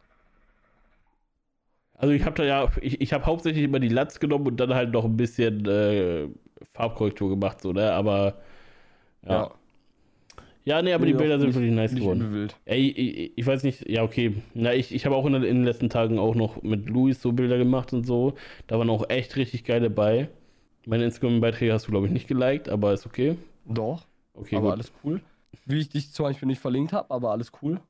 Also 1.96 2.12
ich 2.12 2.24
habe 2.24 2.34
da 2.36 2.44
ja, 2.44 2.70
ich, 2.80 3.00
ich 3.00 3.12
habe 3.12 3.24
hauptsächlich 3.26 3.64
immer 3.64 3.78
die 3.80 3.88
Latz 3.88 4.18
genommen 4.20 4.46
und 4.48 4.56
dann 4.58 4.74
halt 4.74 4.90
noch 4.92 5.04
ein 5.04 5.16
bisschen 5.16 5.64
äh, 5.66 6.28
Farbkorrektur 6.72 7.30
gemacht, 7.30 7.60
so, 7.60 7.72
ne? 7.72 7.92
Aber 7.92 8.40
ja. 9.26 9.44
Ja, 9.44 9.58
nee, 10.64 10.92
aber 10.94 11.04
die 11.06 11.12
Bilder 11.12 11.38
sind 11.38 11.48
nicht- 11.48 11.56
wirklich 11.56 11.72
nice 11.74 11.94
geworden. 11.94 12.48
Ey, 12.64 12.88
ich, 12.88 13.32
ich 13.36 13.46
weiß 13.46 13.62
nicht, 13.64 13.88
ja, 13.88 14.02
okay. 14.02 14.34
Na, 14.54 14.72
ich, 14.74 14.94
ich 14.94 15.04
habe 15.04 15.14
auch 15.14 15.26
in, 15.26 15.34
den- 15.34 15.42
in 15.42 15.56
den 15.56 15.64
letzten 15.64 15.90
Tagen 15.90 16.18
auch 16.18 16.34
noch 16.34 16.62
mit 16.62 16.88
Luis 16.88 17.20
so 17.20 17.32
Bilder 17.32 17.58
gemacht 17.58 17.92
und 17.92 18.04
so. 18.06 18.34
Da 18.66 18.78
waren 18.78 18.88
auch 18.90 19.08
echt 19.10 19.36
richtig 19.36 19.64
geile 19.64 19.90
bei. 19.90 20.28
Meine 20.86 21.04
Instagram-Beiträge 21.04 21.72
hast 21.72 21.86
du, 21.86 21.90
glaube 21.90 22.06
ich, 22.06 22.12
nicht 22.12 22.28
geliked, 22.28 22.68
aber 22.68 22.92
ist 22.94 23.06
okay. 23.06 23.36
Doch, 23.66 24.06
Okay, 24.34 24.56
aber 24.56 24.66
gut. 24.68 24.72
alles 24.74 24.92
cool. 25.04 25.20
Wie 25.66 25.78
ich 25.78 25.88
dich 25.88 26.12
zum 26.12 26.24
Beispiel 26.24 26.46
nicht 26.46 26.60
verlinkt 26.60 26.92
habe, 26.92 27.10
aber 27.10 27.30
alles 27.30 27.52
cool. 27.62 27.80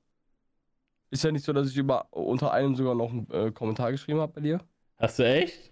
Ist 1.11 1.22
ja 1.25 1.31
nicht 1.33 1.45
so, 1.45 1.53
dass 1.53 1.68
ich 1.70 1.77
über, 1.77 2.07
unter 2.12 2.53
einem 2.53 2.75
sogar 2.75 2.95
noch 2.95 3.11
einen 3.12 3.27
äh, 3.31 3.51
Kommentar 3.53 3.93
geschrieben 3.93 4.18
habe 4.20 4.33
bei 4.33 4.41
dir. 4.41 4.61
Hast 4.99 5.18
du 5.18 5.22
echt? 5.27 5.70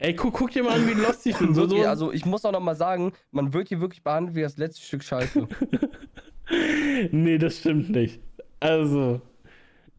Ey, 0.00 0.14
guck, 0.14 0.32
guck 0.32 0.50
dir 0.50 0.62
mal 0.64 0.80
an, 0.80 0.88
wie 0.88 0.94
lost 0.94 1.26
ich 1.26 1.36
bin. 1.36 1.54
So, 1.54 1.66
so, 1.66 1.76
also 1.82 2.10
ich 2.10 2.24
muss 2.24 2.44
auch 2.46 2.52
noch 2.52 2.60
mal 2.60 2.74
sagen, 2.74 3.12
man 3.32 3.52
wird 3.52 3.68
hier 3.68 3.80
wirklich 3.82 4.02
behandelt 4.02 4.34
wie 4.34 4.40
das 4.40 4.56
letzte 4.56 4.80
Stück 4.80 5.04
Scheiße. 5.04 5.46
nee, 7.12 7.36
das 7.36 7.58
stimmt 7.58 7.90
nicht. 7.90 8.18
Also, 8.60 9.20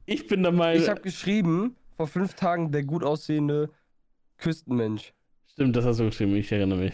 ich 0.07 0.25
bin 0.25 0.41
der 0.41 0.51
Meinung. 0.51 0.81
ich 0.81 0.89
habe 0.89 1.01
geschrieben, 1.01 1.75
vor 1.97 2.07
fünf 2.07 2.33
Tagen 2.33 2.71
der 2.71 2.83
gut 2.83 3.03
aussehende 3.03 3.69
Küstenmensch. 4.37 5.13
Stimmt, 5.53 5.75
das 5.75 5.85
hast 5.85 5.99
du 5.99 6.05
geschrieben, 6.05 6.35
ich 6.35 6.51
erinnere 6.51 6.79
mich. 6.79 6.93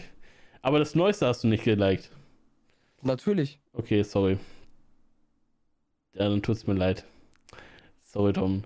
Aber 0.60 0.78
das 0.78 0.94
Neueste 0.94 1.26
hast 1.26 1.44
du 1.44 1.48
nicht 1.48 1.64
geliked. 1.64 2.10
Natürlich. 3.00 3.58
Okay, 3.72 4.02
sorry. 4.02 4.38
Ja, 6.12 6.28
dann 6.28 6.42
tut's 6.42 6.66
mir 6.66 6.74
leid. 6.74 7.04
Sorry, 8.02 8.34
Tom. 8.34 8.64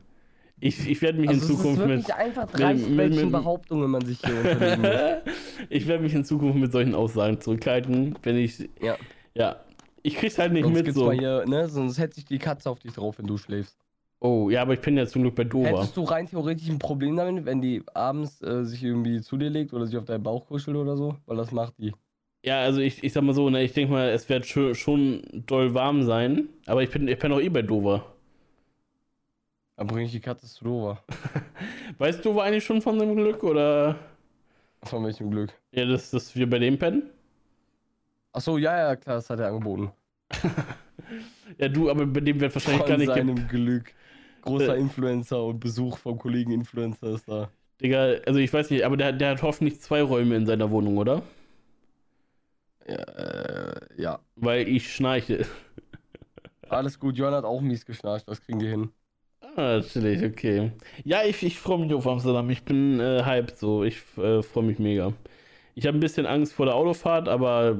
Ich, 0.64 0.88
ich 0.88 1.02
werde 1.02 1.18
mich 1.20 1.28
Also 1.28 1.40
in 1.48 1.56
Zukunft 1.56 1.86
mit. 1.86 1.96
mit- 1.98 2.08
dreist, 2.08 2.88
mit- 2.88 2.96
welchen 2.96 3.22
mit- 3.22 3.32
Behauptungen 3.32 3.90
man 3.90 4.04
sich 4.06 4.20
hier 4.20 4.32
muss. 4.32 5.32
ich 5.68 5.88
werde 5.88 6.04
mich 6.04 6.14
in 6.14 6.24
Zukunft 6.24 6.56
mit 6.56 6.70
solchen 6.70 6.94
Aussagen 6.94 7.40
zurückhalten, 7.40 8.16
wenn 8.22 8.36
ich. 8.36 8.70
Ja. 8.80 8.96
Ja. 9.34 9.56
Ich 10.04 10.14
krieg's 10.14 10.38
halt 10.38 10.52
nicht 10.52 10.62
Sonst 10.62 10.84
mit 10.84 10.94
so. 10.94 11.10
hier, 11.10 11.44
ne, 11.46 11.68
sonst 11.68 11.98
hätte 11.98 12.14
sich 12.14 12.26
die 12.26 12.38
Katze 12.38 12.70
auf 12.70 12.78
dich 12.78 12.92
drauf, 12.92 13.18
wenn 13.18 13.26
du 13.26 13.36
schläfst. 13.38 13.76
Oh, 14.20 14.50
ja, 14.50 14.62
aber 14.62 14.74
ich 14.74 14.80
bin 14.80 14.96
ja 14.96 15.04
zum 15.04 15.22
Glück 15.22 15.34
bei 15.34 15.42
Dover. 15.42 15.66
Hättest 15.68 15.96
du 15.96 16.02
rein 16.04 16.28
theoretisch 16.28 16.68
ein 16.68 16.78
Problem 16.78 17.16
damit, 17.16 17.44
wenn 17.44 17.60
die 17.60 17.82
abends 17.92 18.40
äh, 18.42 18.64
sich 18.64 18.84
irgendwie 18.84 19.20
zu 19.20 19.36
dir 19.36 19.50
legt 19.50 19.72
oder 19.72 19.84
sich 19.86 19.96
auf 19.96 20.04
deinen 20.04 20.22
Bauch 20.22 20.46
kuschelt 20.46 20.76
oder 20.76 20.96
so? 20.96 21.16
Weil 21.26 21.36
das 21.38 21.50
macht 21.50 21.74
die. 21.78 21.92
Ja, 22.44 22.60
also 22.62 22.80
ich, 22.80 23.02
ich 23.02 23.12
sag 23.12 23.22
mal 23.24 23.34
so, 23.34 23.50
ne, 23.50 23.62
ich 23.64 23.72
denke 23.72 23.92
mal, 23.92 24.10
es 24.10 24.28
wird 24.28 24.46
schon, 24.46 24.76
schon 24.76 25.22
doll 25.46 25.74
warm 25.74 26.04
sein, 26.04 26.48
aber 26.66 26.84
ich 26.84 26.90
bin, 26.90 27.08
ich 27.08 27.18
bin 27.18 27.32
auch 27.32 27.40
eh 27.40 27.48
bei 27.48 27.62
Dover. 27.62 28.11
Dann 29.76 29.86
bringe 29.86 30.04
ich 30.04 30.12
die 30.12 30.20
Katze 30.20 30.46
zu 30.46 30.64
Dover. 30.64 31.02
Weißt 31.98 32.24
Dover 32.24 32.44
eigentlich 32.44 32.64
schon 32.64 32.82
von 32.82 32.98
dem 32.98 33.16
Glück 33.16 33.42
oder? 33.42 33.96
Von 34.84 35.04
welchem 35.04 35.30
Glück. 35.30 35.52
Ja, 35.72 35.84
dass, 35.86 36.10
dass 36.10 36.34
wir 36.36 36.48
bei 36.48 36.58
dem 36.58 36.78
pennen? 36.78 37.10
Achso, 38.32 38.58
ja, 38.58 38.76
ja, 38.76 38.96
klar, 38.96 39.16
das 39.16 39.30
hat 39.30 39.40
er 39.40 39.48
angeboten. 39.48 39.92
Ja, 41.58 41.68
du, 41.68 41.90
aber 41.90 42.06
bei 42.06 42.20
dem 42.20 42.40
wird 42.40 42.54
wahrscheinlich 42.54 42.80
Von 42.80 42.88
gar 42.88 42.96
nicht. 42.96 43.12
ge- 43.12 43.16
seinem 43.16 43.46
Glück. 43.48 43.92
Großer 44.40 44.76
Äh. 44.76 44.80
Influencer 44.80 45.44
und 45.44 45.60
Besuch 45.60 45.98
vom 45.98 46.18
Kollegen 46.18 46.50
Influencer 46.52 47.08
ist 47.14 47.28
da. 47.28 47.50
Digga, 47.82 48.14
also 48.26 48.38
ich 48.38 48.50
weiß 48.50 48.70
nicht, 48.70 48.84
aber 48.84 48.96
der, 48.96 49.12
der 49.12 49.30
hat 49.32 49.42
hoffentlich 49.42 49.78
zwei 49.80 50.00
Räume 50.00 50.36
in 50.36 50.46
seiner 50.46 50.70
Wohnung, 50.70 50.96
oder? 50.96 51.22
Ja, 52.86 52.94
äh, 52.96 54.02
ja. 54.02 54.20
Weil 54.36 54.66
ich 54.68 54.94
schnarche. 54.94 55.44
Alles 56.68 56.98
gut, 56.98 57.18
Johann 57.18 57.34
hat 57.34 57.44
auch 57.44 57.60
mies 57.60 57.84
geschnarcht, 57.84 58.26
das 58.28 58.40
kriegen 58.40 58.58
die 58.58 58.68
hin. 58.68 58.90
Ah, 59.56 59.80
chillig, 59.82 60.22
okay. 60.24 60.72
Ja, 61.04 61.24
ich, 61.24 61.42
ich 61.42 61.58
freue 61.58 61.78
mich 61.78 61.92
auf 61.92 62.06
Amsterdam. 62.06 62.48
Ich 62.50 62.64
bin 62.64 63.00
äh, 63.00 63.22
hyped 63.24 63.58
so. 63.58 63.84
Ich 63.84 63.98
äh, 64.16 64.42
freue 64.42 64.64
mich 64.64 64.78
mega. 64.78 65.12
Ich 65.74 65.86
habe 65.86 65.98
ein 65.98 66.00
bisschen 66.00 66.26
Angst 66.26 66.54
vor 66.54 66.66
der 66.66 66.74
Autofahrt, 66.76 67.28
aber 67.28 67.78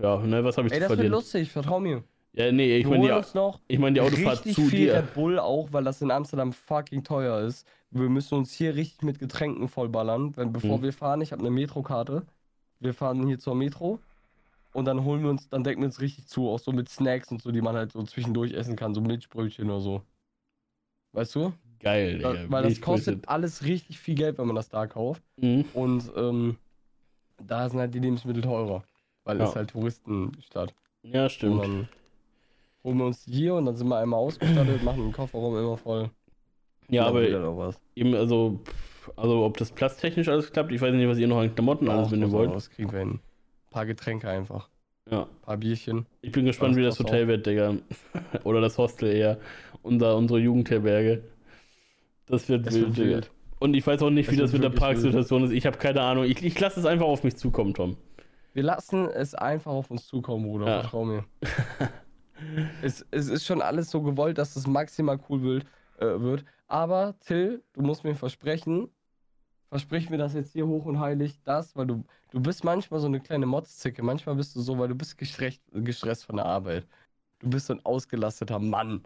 ja, 0.00 0.18
ne, 0.20 0.44
was 0.44 0.58
habe 0.58 0.68
ich 0.68 0.74
Ey, 0.74 0.78
zu 0.78 0.80
das 0.80 0.96
wird 0.96 1.08
verlieren? 1.08 1.08
lustig, 1.08 1.50
vertrau 1.50 1.80
mir. 1.80 2.04
Ja, 2.32 2.52
nee, 2.52 2.76
ich 2.76 2.86
meine 2.86 3.02
die, 3.04 3.22
ich 3.68 3.78
mein, 3.78 3.94
die 3.94 4.00
Autofahrt 4.00 4.46
richtig 4.46 4.48
zu 4.48 4.70
viel 4.70 4.70
dir. 4.70 4.92
Red 4.92 5.12
Bull 5.12 5.38
auch, 5.38 5.72
weil 5.72 5.84
das 5.84 6.02
in 6.02 6.10
Amsterdam 6.10 6.52
fucking 6.52 7.04
teuer 7.04 7.40
ist. 7.46 7.66
Wir 7.90 8.08
müssen 8.08 8.34
uns 8.38 8.52
hier 8.52 8.74
richtig 8.76 9.02
mit 9.02 9.18
Getränken 9.18 9.68
vollballern, 9.68 10.36
wenn, 10.36 10.52
bevor 10.52 10.82
Mhm. 10.82 10.82
wir 10.82 10.92
fahren. 10.92 11.20
Ich 11.22 11.32
habe 11.32 11.40
eine 11.42 11.50
Metrokarte. 11.50 12.26
Wir 12.80 12.94
fahren 12.94 13.26
hier 13.26 13.38
zur 13.38 13.54
Metro 13.54 14.00
und 14.72 14.86
dann 14.86 15.04
holen 15.04 15.22
wir 15.24 15.30
uns, 15.30 15.48
dann 15.50 15.64
decken 15.64 15.82
wir 15.82 15.86
uns 15.88 16.00
richtig 16.00 16.28
zu, 16.28 16.48
auch 16.50 16.58
so 16.60 16.72
mit 16.72 16.88
Snacks 16.90 17.30
und 17.32 17.42
so, 17.42 17.52
die 17.52 17.62
man 17.62 17.76
halt 17.76 17.92
so 17.92 18.02
zwischendurch 18.04 18.52
essen 18.54 18.76
kann, 18.76 18.94
so 18.94 19.00
Milchbrötchen 19.02 19.70
oder 19.70 19.80
so. 19.80 20.02
Weißt 21.12 21.34
du? 21.34 21.52
Geil, 21.80 22.18
Da, 22.18 22.32
Digga. 22.32 22.44
weil 22.50 22.62
das 22.64 22.80
kostet 22.80 23.28
alles 23.28 23.64
richtig 23.64 23.98
viel 23.98 24.14
Geld, 24.14 24.38
wenn 24.38 24.46
man 24.46 24.56
das 24.56 24.68
da 24.68 24.86
kauft. 24.86 25.22
Mhm. 25.36 25.64
Und 25.74 26.10
ähm, 26.16 26.56
da 27.44 27.68
sind 27.68 27.78
halt 27.80 27.94
die 27.94 27.98
Lebensmittel 28.00 28.42
teurer. 28.42 28.82
Weil 29.24 29.40
es 29.40 29.50
Ja. 29.50 29.56
halt 29.56 29.70
Touristenstadt. 29.70 30.74
Ja, 31.02 31.24
Und 31.24 31.30
stimmt. 31.30 31.62
dann 31.62 31.88
holen 32.84 32.98
wir 32.98 33.06
uns 33.06 33.24
die 33.24 33.32
hier 33.32 33.54
und 33.54 33.66
dann 33.66 33.76
sind 33.76 33.88
wir 33.88 33.98
einmal 33.98 34.18
ausgestattet, 34.20 34.82
machen 34.82 35.02
den 35.02 35.12
Kofferraum 35.12 35.56
immer 35.58 35.76
voll. 35.76 36.10
Ja, 36.88 37.06
aber 37.06 37.56
was. 37.56 37.80
eben, 37.96 38.14
also, 38.14 38.60
also, 39.16 39.44
ob 39.44 39.56
das 39.56 39.72
platztechnisch 39.72 40.28
alles 40.28 40.52
klappt, 40.52 40.70
ich 40.72 40.80
weiß 40.80 40.94
nicht, 40.94 41.08
was 41.08 41.18
ihr 41.18 41.26
noch 41.28 41.38
an 41.38 41.52
Klamotten 41.54 41.88
alles 41.88 42.10
mitnehmen 42.10 42.32
wollt. 42.32 42.54
Das 42.54 42.70
kriegen 42.70 42.90
wir 42.92 43.00
hin. 43.00 43.10
Ein 43.10 43.70
paar 43.70 43.86
Getränke 43.86 44.28
einfach. 44.28 44.68
Ja. 45.10 45.22
Ein 45.22 45.40
paar 45.42 45.56
Bierchen. 45.56 46.06
Ich 46.20 46.32
bin 46.32 46.44
gespannt, 46.46 46.72
Das 46.72 46.78
wie 46.78 46.82
das 46.82 46.98
Hotel 46.98 47.28
wird, 47.28 47.46
Digga. 47.46 47.76
Oder 48.44 48.60
das 48.60 48.76
Hostel 48.78 49.12
eher. 49.14 49.38
Unser, 49.82 50.16
unsere 50.16 50.40
Jugendherberge. 50.40 51.22
Das 52.26 52.48
wird 52.48 52.66
Das 52.66 52.74
wild, 52.74 52.86
wird 52.88 52.96
Digga. 52.98 53.08
wild. 53.16 53.30
Und 53.60 53.74
ich 53.74 53.86
weiß 53.86 54.02
auch 54.02 54.10
nicht, 54.10 54.28
Das 54.28 54.34
wie 54.34 54.38
das 54.38 54.52
mit 54.52 54.62
der. 54.62 54.70
Parksituation 54.70 55.44
ist. 55.44 55.52
Ich 55.52 55.64
habe 55.66 55.78
keine 55.78 56.00
Ahnung. 56.02 56.24
Ich, 56.24 56.42
ich 56.42 56.58
lasse 56.58 56.80
es 56.80 56.86
einfach 56.86 57.06
auf 57.06 57.24
mich 57.24 57.36
zukommen, 57.36 57.72
Tom. 57.72 57.96
Wir 58.52 58.62
lassen 58.64 59.06
es 59.08 59.34
einfach 59.34 59.70
auf 59.70 59.90
uns 59.90 60.06
zukommen, 60.06 60.44
Bruder. 60.44 60.66
Ja. 60.66 60.80
Vertrau 60.82 61.04
mir. 61.04 61.24
es, 62.82 63.06
es 63.10 63.28
ist 63.28 63.44
schon 63.46 63.62
alles 63.62 63.90
so 63.90 64.02
gewollt, 64.02 64.38
dass 64.38 64.56
es 64.56 64.66
maximal 64.66 65.18
cool 65.28 65.42
wird, 65.42 65.66
äh, 65.98 66.20
wird. 66.20 66.44
Aber 66.66 67.14
Till, 67.20 67.62
du 67.74 67.82
musst 67.82 68.02
mir 68.04 68.14
versprechen, 68.14 68.88
versprich 69.68 70.10
mir 70.10 70.18
das 70.18 70.34
jetzt 70.34 70.52
hier 70.52 70.66
hoch 70.66 70.84
und 70.86 71.00
heilig, 71.00 71.38
das, 71.44 71.74
weil 71.76 71.86
du, 71.86 72.04
du 72.30 72.40
bist 72.40 72.64
manchmal 72.64 73.00
so 73.00 73.06
eine 73.06 73.20
kleine 73.20 73.46
Motzzicke. 73.46 74.02
Manchmal 74.02 74.36
bist 74.36 74.54
du 74.56 74.60
so, 74.60 74.78
weil 74.78 74.88
du 74.88 74.94
bist 74.94 75.18
gestresst, 75.18 75.62
gestresst 75.72 76.24
von 76.24 76.36
der 76.36 76.46
Arbeit. 76.46 76.86
Du 77.40 77.50
bist 77.50 77.66
so 77.66 77.74
ein 77.74 77.84
ausgelasteter 77.84 78.58
Mann. 78.58 79.02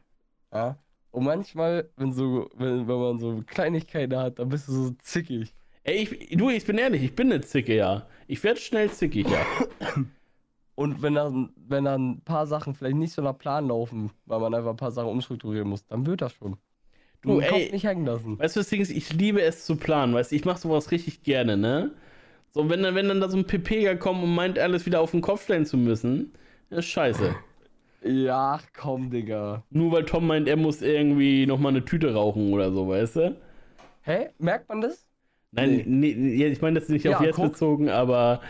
Ja? 0.53 0.77
Und 1.11 1.25
manchmal, 1.25 1.91
wenn 1.97 2.13
so, 2.13 2.49
wenn, 2.55 2.87
wenn 2.87 2.99
man 2.99 3.19
so 3.19 3.43
Kleinigkeiten 3.47 4.17
hat, 4.17 4.39
dann 4.39 4.49
bist 4.49 4.69
du 4.69 4.73
so 4.73 4.91
zickig. 4.99 5.53
Ey, 5.83 6.03
ich, 6.03 6.37
du, 6.37 6.51
ich 6.51 6.65
bin 6.67 6.79
ehrlich, 6.79 7.03
ich 7.03 7.15
bin 7.15 7.33
eine 7.33 7.41
Zicke, 7.41 7.75
ja. 7.75 8.07
Ich 8.27 8.43
werde 8.45 8.61
schnell 8.61 8.91
zickig, 8.91 9.29
ja. 9.29 9.45
Und 10.75 11.03
wenn 11.03 11.15
dann, 11.15 11.53
wenn 11.57 11.85
dann 11.85 12.11
ein 12.11 12.21
paar 12.23 12.47
Sachen 12.47 12.75
vielleicht 12.75 12.97
nicht 12.97 13.13
so 13.13 13.23
nach 13.23 13.37
Plan 13.37 13.69
laufen, 13.69 14.13
weil 14.27 14.41
man 14.41 14.55
einfach 14.55 14.71
ein 14.71 14.77
paar 14.77 14.93
Sachen 14.93 15.11
umstrukturieren 15.11 15.69
muss, 15.69 15.85
dann 15.87 16.07
wird 16.07 16.23
das 16.23 16.33
schon. 16.33 16.57
Du, 17.23 17.41
Kopf 17.41 17.43
ey. 17.43 17.71
nicht 17.71 17.85
hängen 17.85 18.07
lassen. 18.07 18.39
Weißt 18.39 18.57
du, 18.57 18.61
das 18.61 18.69
Ding 18.71 18.81
ist, 18.81 18.91
ich 18.91 19.13
liebe 19.13 19.43
es 19.43 19.67
zu 19.67 19.77
planen, 19.77 20.15
weißt 20.15 20.33
du, 20.33 20.37
ich 20.37 20.45
mache 20.45 20.59
sowas 20.61 20.91
richtig 20.91 21.23
gerne, 21.23 21.57
ne? 21.57 21.93
So, 22.53 22.69
wenn 22.71 22.83
dann, 22.83 22.95
wenn 22.97 23.09
dann 23.09 23.21
da 23.21 23.29
so 23.31 23.39
ein 23.39 23.47
Pepega 23.47 23.97
kommt 23.97 24.23
und 24.25 24.35
meint, 24.35 24.59
alles 24.59 24.87
wieder 24.87 25.01
auf 25.01 25.13
den 25.13 25.23
Kopf 25.23 25.45
stellen 25.45 25.67
zu 25.67 25.77
müssen, 25.79 26.33
ist 26.71 26.87
scheiße. 26.87 27.37
Ja, 28.03 28.61
komm, 28.75 29.11
Digga. 29.11 29.65
Nur 29.71 29.91
weil 29.91 30.05
Tom 30.05 30.29
meint, 30.29 30.47
er 30.49 30.57
muss 30.57 30.81
irgendwie 30.81 31.45
nochmal 31.45 31.73
eine 31.73 31.85
Tüte 31.85 32.15
rauchen 32.15 32.53
oder 32.53 32.73
so, 32.73 32.87
weißt 32.89 33.17
du? 33.17 33.37
Hä? 34.03 34.31
Merkt 34.39 34.69
man 34.69 34.81
das? 34.83 35.07
Nein, 35.53 35.83
nee. 35.87 36.13
ja, 36.37 36.47
ich 36.47 36.61
meine 36.61 36.79
das 36.79 36.89
nicht 36.89 37.05
Ja, 37.05 37.19
auf 37.19 37.21
jetzt 37.21 37.37
guck. 37.37 37.53
bezogen, 37.53 37.89
aber. 37.89 38.41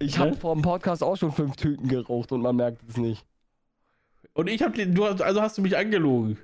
Ich 0.00 0.16
Ne? 0.16 0.18
habe 0.18 0.36
vor 0.36 0.54
dem 0.54 0.62
Podcast 0.62 1.02
auch 1.02 1.16
schon 1.16 1.32
fünf 1.32 1.56
Tüten 1.56 1.88
geraucht 1.88 2.32
und 2.32 2.42
man 2.42 2.56
merkt 2.56 2.82
es 2.88 2.96
nicht. 2.96 3.24
Und 4.34 4.48
ich 4.48 4.60
hab 4.62 4.74
die, 4.74 4.92
du 4.92 5.04
hast, 5.06 5.22
also 5.22 5.40
hast 5.40 5.56
du 5.58 5.62
mich 5.62 5.76
angelogen. 5.76 6.38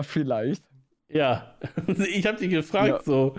Vielleicht. 0.00 0.64
Ja. 1.08 1.54
ich 1.86 2.26
hab 2.26 2.38
dich 2.38 2.50
gefragt 2.50 2.88
Ja. 2.88 3.02
so. 3.02 3.34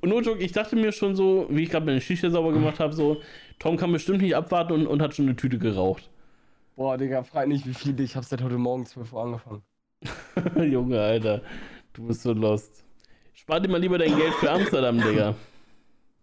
Und 0.00 0.10
nur 0.10 0.22
Joke, 0.22 0.40
ich 0.42 0.52
dachte 0.52 0.76
mir 0.76 0.92
schon 0.92 1.16
so, 1.16 1.46
wie 1.48 1.62
ich 1.62 1.70
gerade 1.70 1.86
meine 1.86 2.00
Schicht 2.00 2.22
sauber 2.22 2.52
gemacht 2.52 2.78
habe, 2.78 2.92
so, 2.92 3.22
Tom 3.58 3.76
kann 3.76 3.90
bestimmt 3.90 4.20
nicht 4.20 4.36
abwarten 4.36 4.72
und, 4.72 4.86
und 4.86 5.00
hat 5.00 5.14
schon 5.14 5.26
eine 5.26 5.36
Tüte 5.36 5.58
geraucht. 5.58 6.10
Boah, 6.76 6.98
Digga, 6.98 7.22
frag 7.22 7.48
nicht, 7.48 7.66
wie 7.66 7.74
viele. 7.74 8.02
Ich 8.02 8.16
habe 8.16 8.26
seit 8.26 8.42
heute 8.42 8.58
Morgen 8.58 8.84
12 8.84 9.12
Uhr 9.12 9.22
angefangen. 9.22 9.62
Junge, 10.70 11.00
Alter. 11.00 11.40
Du 11.92 12.06
bist 12.06 12.22
so 12.22 12.32
lost. 12.32 12.84
Spar 13.32 13.60
dir 13.60 13.68
mal 13.68 13.80
lieber 13.80 13.96
dein 13.96 14.16
Geld 14.16 14.34
für 14.34 14.50
Amsterdam, 14.50 14.98
Digga. 15.00 15.34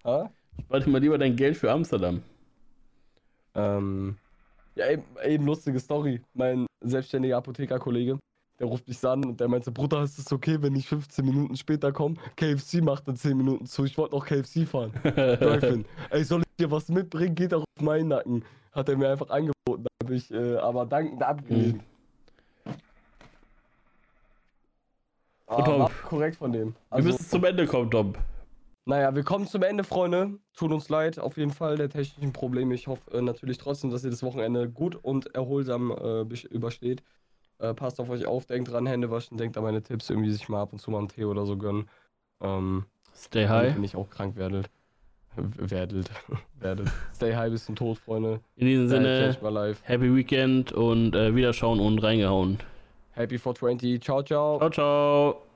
Hä? 0.03 0.24
Spar 0.65 0.80
dir 0.80 0.89
mal 0.89 1.01
lieber 1.01 1.17
dein 1.17 1.36
Geld 1.36 1.57
für 1.57 1.72
Amsterdam. 1.72 2.22
Ähm, 3.55 4.17
ja, 4.76 4.89
eben, 4.91 5.03
eben 5.26 5.45
lustige 5.45 5.80
Story. 5.80 6.22
Mein 6.34 6.65
selbstständiger 6.82 7.38
Apothekerkollege, 7.38 8.19
der 8.62 8.68
ruft 8.68 8.88
mich 8.88 9.03
an 9.03 9.26
und 9.26 9.39
der 9.39 9.47
meinte, 9.47 9.72
Bruder, 9.72 10.03
ist 10.03 10.20
es 10.20 10.32
okay, 10.32 10.62
wenn 10.62 10.76
ich 10.76 10.88
15 10.88 11.26
Minuten 11.26 11.57
später 11.57 11.91
komme? 11.91 12.16
KFC 12.36 12.76
macht 12.84 13.07
in 13.07 13.16
10 13.16 13.36
Minuten 13.36 13.66
zu, 13.66 13.86
ich 13.86 13.97
wollte 13.97 14.14
noch 14.16 14.24
KFC 14.24 14.68
fahren. 14.68 14.91
Drive-In. 15.03 15.84
Ey, 16.12 16.24
soll 16.24 16.41
ich 16.41 16.55
dir 16.59 16.70
was 16.70 16.88
mitbringen? 16.88 17.34
Geht 17.34 17.55
auch 17.55 17.62
auf 17.62 17.84
meinen 17.84 18.09
Nacken. 18.09 18.45
Hat 18.72 18.88
er 18.88 18.97
mir 18.97 19.09
einfach 19.09 19.32
angeboten, 19.32 19.86
habe 20.03 20.16
ich 20.16 20.30
äh, 20.32 20.57
aber 20.57 20.86
dankend 20.86 21.24
abgelehnt. 21.24 21.82
Ah, 25.47 25.64
Tom. 25.64 25.88
korrekt 26.07 26.36
von 26.38 26.51
dem. 26.53 26.68
Wir 26.70 26.76
Also, 26.91 27.07
müssen 27.09 27.26
zum 27.26 27.43
Ende 27.43 27.66
kommen, 27.66 27.89
Tom. 27.89 28.14
naja, 28.86 29.14
wir 29.16 29.24
kommen 29.24 29.47
zum 29.47 29.64
Ende, 29.64 29.84
Freunde. 29.84 30.38
Tut 30.53 30.72
uns 30.72 30.88
leid, 30.88 31.18
auf 31.18 31.36
jeden 31.36 31.51
Fall, 31.51 31.78
der 31.78 31.89
technischen 31.89 32.32
Probleme. 32.32 32.76
Ich 32.76 32.86
hoffe 32.88 33.09
äh, 33.12 33.22
natürlich 33.22 33.57
trotzdem, 33.57 33.89
dass 33.89 34.03
ihr 34.03 34.12
das 34.12 34.22
Wochenende 34.22 34.70
gut 34.70 34.95
und 34.95 35.34
erholsam 35.34 35.91
äh, 35.91 36.22
übersteht. 36.51 37.01
Äh, 37.62 37.76
passt 37.76 37.99
auf 37.99 38.09
euch 38.09 38.26
auf, 38.26 38.47
denkt 38.47 38.72
dran, 38.72 38.88
Hände 38.88 39.12
waschen, 39.12 39.38
denkt 39.38 39.55
an 39.55 39.64
meine 39.64 39.84
Tipps, 39.84 40.09
irgendwie 40.09 40.32
sich 40.32 40.49
mal 40.49 40.62
ab 40.62 40.74
und 40.74 40.80
zu 40.80 40.89
mal 40.89 40.97
einen 40.97 41.09
Tee 41.09 41.26
oder 41.26 41.45
so 41.45 41.57
gönnen. 41.57 41.88
Ähm, 42.41 42.86
Stay 43.16 43.45
damit 43.45 43.76
ihr 43.76 43.80
nicht 43.80 43.95
auch 43.95 44.09
krank 44.09 44.36
werdet. 44.36 44.70
Werdet. 45.36 46.09
werdet. 46.59 46.88
Stay 47.16 47.36
high 47.36 47.51
bis 47.51 47.66
zum 47.66 47.76
Tod, 47.76 47.99
Freunde. 47.99 48.41
In 48.55 48.68
diesem 48.68 48.89
Sinne. 48.89 49.38
Happy 49.84 50.16
Weekend 50.16 50.74
und 50.74 51.16
äh, 51.16 51.36
Wiederschauen 51.36 51.80
und 51.80 51.99
reingehauen. 51.99 52.57
Happy 53.12 53.38
420. 53.38 54.01
Ciao, 54.01 54.24
ciao. 54.24 54.57
Ciao, 54.57 54.70
ciao. 54.70 55.51